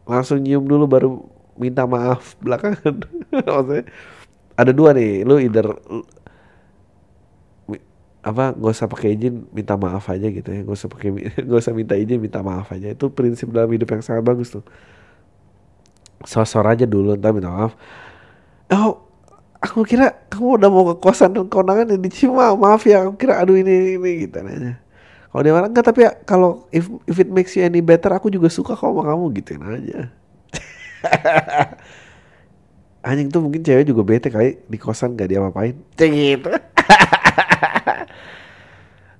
Langsung 0.03 0.43
nyium 0.43 0.67
dulu 0.67 0.85
baru 0.91 1.09
minta 1.55 1.87
maaf 1.87 2.35
belakangan. 2.43 3.07
Maksudnya 3.31 3.87
ada 4.59 4.71
dua 4.75 4.91
nih. 4.91 5.23
Lo 5.23 5.39
either 5.39 5.71
apa 8.23 8.55
nggak 8.55 8.71
usah 8.71 8.87
pakai 8.87 9.19
izin 9.19 9.51
minta 9.51 9.75
maaf 9.75 10.07
aja 10.07 10.27
gitu 10.31 10.49
ya. 10.49 10.63
Nggak 10.63 10.77
usah 10.79 10.89
pakai 10.89 11.07
nggak 11.47 11.59
usah 11.59 11.73
minta 11.75 11.95
izin 11.99 12.19
minta 12.23 12.39
maaf 12.39 12.71
aja. 12.71 12.87
Itu 12.91 13.11
prinsip 13.11 13.51
dalam 13.51 13.69
hidup 13.69 13.91
yang 13.91 14.01
sangat 14.01 14.23
bagus 14.23 14.55
tuh. 14.55 14.63
Sosor 16.23 16.63
aja 16.63 16.87
dulu 16.87 17.19
ntar 17.19 17.35
minta 17.35 17.51
maaf. 17.51 17.75
Oh 18.71 19.03
aku 19.63 19.87
kira 19.87 20.11
kamu 20.27 20.59
udah 20.59 20.69
mau 20.71 20.83
ke 20.91 20.95
kosan 20.99 21.31
dan 21.31 21.47
kondangan 21.47 21.87
yang 21.87 22.03
dicium 22.03 22.35
ah, 22.35 22.51
maaf 22.51 22.83
ya 22.83 23.07
aku 23.07 23.15
kira 23.15 23.39
aduh 23.39 23.55
ini 23.55 23.95
ini 23.95 24.27
gitu 24.27 24.43
aja 24.43 24.75
kalau 25.31 25.41
dia 25.41 25.53
marah 25.55 25.71
enggak 25.71 25.87
tapi 25.87 26.03
ya 26.03 26.11
kalau 26.27 26.67
if 26.67 26.91
if 27.07 27.15
it 27.15 27.31
makes 27.31 27.55
you 27.55 27.63
any 27.63 27.79
better 27.79 28.11
aku 28.11 28.27
juga 28.27 28.51
suka 28.51 28.75
kok 28.75 28.83
sama 28.83 29.07
kamu 29.07 29.23
gituin 29.39 29.63
aja 29.63 30.11
anjing 33.07 33.31
tuh 33.31 33.39
mungkin 33.39 33.63
cewek 33.63 33.87
juga 33.87 34.03
bete 34.03 34.27
kali 34.31 34.63
di 34.63 34.77
kosan 34.79 35.19
gak 35.19 35.27
diapa-apain. 35.27 35.75
Cek 35.99 36.11
gitu 36.11 36.51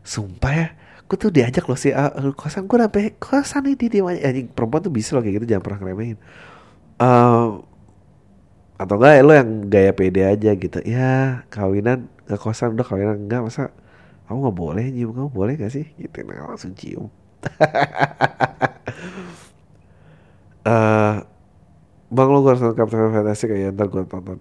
sumpah 0.04 0.54
ya 0.54 0.68
gue 1.04 1.18
tuh 1.20 1.32
diajak 1.36 1.68
loh 1.68 1.78
sih 1.78 1.91
ah, 1.93 2.10
kosan 2.34 2.66
gue 2.66 2.78
sampai 2.80 3.14
kosan 3.20 3.70
ini 3.70 3.86
dia 3.91 4.01
anjing 4.01 4.47
perempuan 4.49 4.82
tuh 4.82 4.93
bisa 4.93 5.14
loh 5.14 5.22
kayak 5.22 5.43
gitu 5.43 5.56
jangan 5.56 5.64
pernah 5.64 5.80
ngeremehin. 5.84 6.18
Eh, 6.97 7.47
atau 8.82 8.95
enggak 8.97 9.14
ya 9.14 9.22
lo 9.22 9.34
yang 9.38 9.49
gaya 9.70 9.91
pede 9.93 10.22
aja 10.26 10.49
gitu. 10.58 10.80
Ya 10.84 11.43
kawinan 11.54 12.10
ke 12.26 12.36
kosan 12.39 12.74
udah 12.76 12.88
kawinan. 12.88 13.18
Enggak 13.30 13.41
masa 13.45 13.70
kamu 14.28 14.38
nggak 14.49 14.58
boleh 14.58 14.86
nyium 14.89 15.12
kamu 15.14 15.30
boleh 15.30 15.54
gak 15.60 15.72
sih? 15.76 15.86
Gitu 15.99 16.24
nah 16.26 16.49
langsung 16.49 16.74
cium. 16.76 17.08
Eh 20.64 21.16
bang 22.14 22.30
lo 22.30 22.39
gue 22.45 22.49
harus 22.56 22.62
nonton 22.64 22.78
Captain 22.80 23.12
Fantastic 23.12 23.49
ya 23.51 23.74
ntar 23.76 23.91
gue 23.91 24.06
tonton 24.08 24.39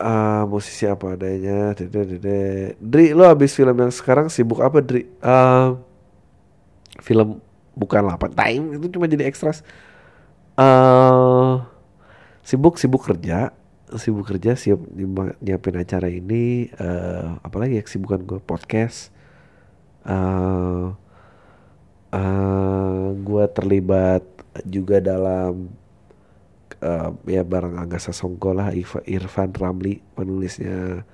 Eh 0.00 0.42
musisi 0.48 0.88
apa 0.88 1.12
adanya 1.12 1.76
dede 1.76 2.16
dede 2.16 2.40
Dri 2.80 3.12
lo 3.12 3.28
abis 3.28 3.52
film 3.52 3.76
yang 3.76 3.92
sekarang 3.92 4.32
sibuk 4.32 4.64
apa 4.64 4.80
Dri? 4.80 5.04
Eh 5.04 5.68
film 7.04 7.36
bukan 7.76 8.08
8 8.08 8.32
time 8.32 8.64
itu 8.80 8.96
cuma 8.96 9.04
jadi 9.08 9.24
ekstras 9.28 9.60
eh 10.56 11.52
sibuk 12.44 12.76
sibuk 12.80 13.04
kerja 13.04 13.52
sibuk 13.96 14.28
kerja 14.28 14.56
siap 14.56 14.80
nyiapin 15.40 15.76
acara 15.80 16.08
ini 16.08 16.68
eh 16.70 17.28
apalagi 17.44 17.76
ya 17.76 17.84
kesibukan 17.84 18.24
gue 18.24 18.40
podcast. 18.40 19.12
Eh 20.08 20.86
eh 22.16 23.04
gue 23.20 23.44
terlibat 23.52 24.24
juga 24.66 24.98
dalam 24.98 25.70
eh, 26.80 27.10
ya 27.28 27.42
bareng 27.44 27.76
Angga 27.76 28.00
Sasongko 28.00 28.50
lah 28.56 28.72
Irfan 29.06 29.52
Ramli 29.52 30.00
penulisnya 30.16 31.04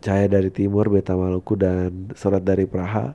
Cahaya 0.00 0.26
dari 0.40 0.48
Timur 0.48 0.88
Beta 0.88 1.12
Maluku 1.12 1.52
dan 1.52 2.08
Surat 2.16 2.40
dari 2.40 2.64
Praha 2.64 3.12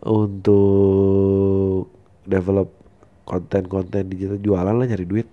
untuk 0.00 1.92
develop 2.24 2.72
konten-konten 3.28 4.08
digital 4.08 4.40
jualan 4.40 4.72
lah 4.72 4.86
nyari 4.88 5.04
duit. 5.04 5.28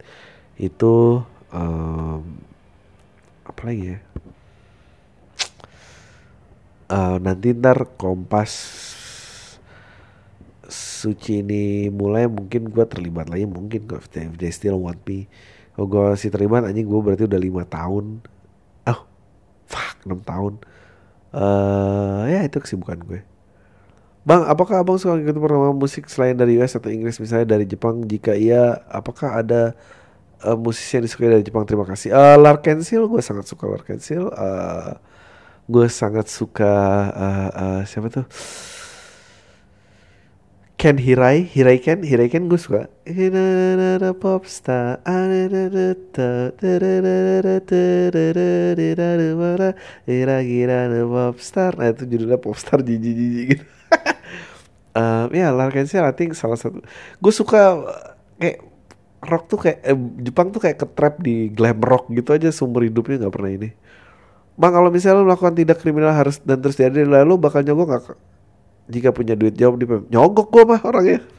Itu 0.60 1.24
em, 1.56 2.22
apa 3.48 3.62
lagi 3.64 3.96
ya? 3.96 4.00
Eh, 6.92 7.18
nanti 7.24 7.56
ntar 7.56 7.96
Kompas 7.96 8.52
Suci 11.04 11.44
ini 11.44 11.92
mulai 11.92 12.32
mungkin 12.32 12.72
gue 12.72 12.86
terlibat 12.88 13.28
lagi 13.28 13.44
mungkin 13.44 13.84
kok 13.84 14.00
if 14.00 14.08
they, 14.08 14.24
if 14.24 14.36
they 14.40 14.52
still 14.56 14.80
want 14.80 15.04
me 15.04 15.28
kalau 15.76 15.86
gue 15.90 16.02
masih 16.16 16.32
terlibat 16.32 16.64
anjing 16.64 16.88
gue 16.88 17.00
berarti 17.04 17.28
udah 17.28 17.42
lima 17.42 17.64
tahun 17.68 18.24
oh 18.88 19.00
fuck 19.68 19.98
enam 20.08 20.24
tahun 20.24 20.54
eh 21.34 22.22
ya 22.32 22.40
itu 22.48 22.58
kesibukan 22.64 23.04
gue 23.04 23.20
Bang, 24.24 24.48
apakah 24.48 24.80
abang 24.80 24.96
suka 24.96 25.20
ngikutin 25.20 25.42
program 25.44 25.76
musik 25.76 26.08
selain 26.08 26.32
dari 26.40 26.56
US 26.64 26.80
atau 26.80 26.88
Inggris 26.88 27.20
misalnya 27.20 27.60
dari 27.60 27.68
Jepang? 27.68 28.08
Jika 28.08 28.32
iya, 28.32 28.80
apakah 28.88 29.44
ada 29.44 29.76
eh, 30.40 30.56
musisi 30.56 30.96
yang 30.96 31.04
disukai 31.04 31.28
dari 31.28 31.44
Jepang? 31.44 31.68
Terima 31.68 31.84
kasih. 31.84 32.16
Eh 32.16 32.38
Larkensil, 32.40 33.04
gue 33.12 33.20
sangat 33.20 33.52
suka 33.52 33.68
Larkensil. 33.68 34.32
Eh 34.32 34.92
gue 35.68 35.88
sangat 35.92 36.28
suka 36.32 36.74
eh, 37.16 37.50
eh, 37.52 37.82
siapa 37.84 38.08
tuh? 38.12 38.26
Ken 40.84 41.00
Hirai, 41.00 41.48
Hirai 41.48 41.80
Ken, 41.80 42.04
Hirai 42.04 42.28
Ken 42.28 42.52
gue 42.52 42.60
suka. 42.60 42.92
Popstar, 44.20 45.00
popstar. 51.08 51.72
Nah 51.80 51.88
itu 51.88 52.04
judulnya 52.04 52.36
popstar 52.36 52.84
jijik-jijik 52.84 53.46
gitu. 53.56 53.66
Eh, 54.94 55.26
ya 55.34 55.50
Larkensil 55.50 56.06
I 56.06 56.14
think 56.14 56.38
salah 56.38 56.54
satu. 56.54 56.78
Gue 57.18 57.34
suka 57.34 57.82
kayak 58.38 58.62
rock 59.26 59.50
tuh 59.50 59.58
kayak 59.58 59.82
eh, 59.82 59.98
Jepang 60.22 60.54
tuh 60.54 60.62
kayak 60.62 60.78
ketrap 60.86 61.18
di 61.18 61.50
glam 61.50 61.82
rock 61.82 62.14
gitu 62.14 62.30
aja 62.30 62.54
seumur 62.54 62.86
hidupnya 62.86 63.26
nggak 63.26 63.34
pernah 63.34 63.52
ini 63.58 63.70
bang 64.54 64.70
kalau 64.70 64.94
misalnya 64.94 65.18
lo 65.18 65.26
melakukan 65.26 65.58
tindak 65.58 65.82
kriminal 65.82 66.14
harus 66.14 66.38
dan 66.46 66.62
terus 66.62 66.78
jadi 66.78 67.10
lalu 67.10 67.42
bakal 67.42 67.66
nyogok 67.66 67.90
nggak 67.90 68.04
jika 68.88 69.16
punya 69.16 69.34
duit 69.38 69.56
jawab 69.56 69.80
di 69.80 69.86
PM. 69.88 70.08
nyogok 70.12 70.52
gue 70.52 70.64
mah 70.68 70.82
orangnya. 70.84 71.20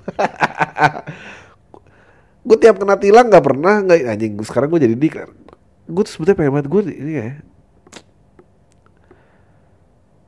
Gue 2.44 2.60
tiap 2.60 2.76
kena 2.76 3.00
tilang 3.00 3.32
nggak 3.32 3.40
pernah 3.40 3.80
nggak 3.80 4.04
anjing 4.04 4.36
sekarang 4.44 4.68
gue 4.68 4.84
jadi 4.84 4.92
dik 5.00 5.16
gue 5.84 6.02
tuh 6.04 6.12
sebetulnya 6.12 6.36
pengen 6.36 6.52
banget 6.52 6.68
gue 6.68 6.80
ini 6.92 7.12
ya. 7.16 7.40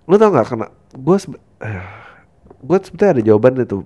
Lu 0.08 0.16
tau 0.16 0.32
nggak 0.32 0.48
kena 0.48 0.66
gue 0.96 1.16
sebe 1.20 1.36
gue 2.72 2.76
sebetulnya 2.80 3.20
ada 3.20 3.22
jawaban 3.24 3.60
itu 3.60 3.84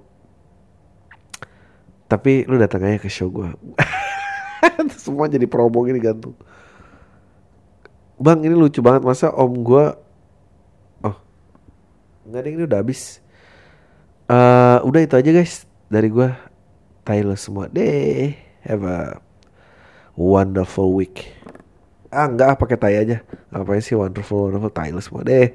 tapi 2.07 2.47
lu 2.47 2.55
datang 2.55 2.87
aja 2.87 3.03
ke 3.03 3.11
show 3.11 3.31
gue 3.31 3.51
semua 5.03 5.27
jadi 5.27 5.47
promo 5.51 5.83
gini 5.83 5.99
gantung. 5.99 6.39
Bang 8.21 8.45
ini 8.45 8.53
lucu 8.53 8.85
banget. 8.85 9.03
Masa 9.03 9.33
om 9.33 9.65
gue 9.65 9.85
nggak 12.31 12.43
ada 12.47 12.51
ini 12.55 12.65
udah 12.65 12.79
habis. 12.79 13.19
Uh, 14.31 14.79
udah 14.87 15.03
itu 15.03 15.19
aja 15.19 15.31
guys 15.35 15.67
dari 15.91 16.07
gue 16.07 16.31
Tyler 17.03 17.35
semua. 17.35 17.67
Deh 17.67 18.33
have 18.63 18.87
a 18.87 19.19
wonderful 20.15 20.95
week. 20.95 21.35
Ah 22.15 22.31
enggak 22.31 22.55
pakai 22.63 22.79
tai 22.79 22.97
aja. 23.03 23.27
Apa 23.51 23.75
sih 23.83 23.99
wonderful 23.99 24.47
wonderful 24.47 24.71
Tyler 24.71 25.03
semua? 25.03 25.27
Deh 25.27 25.51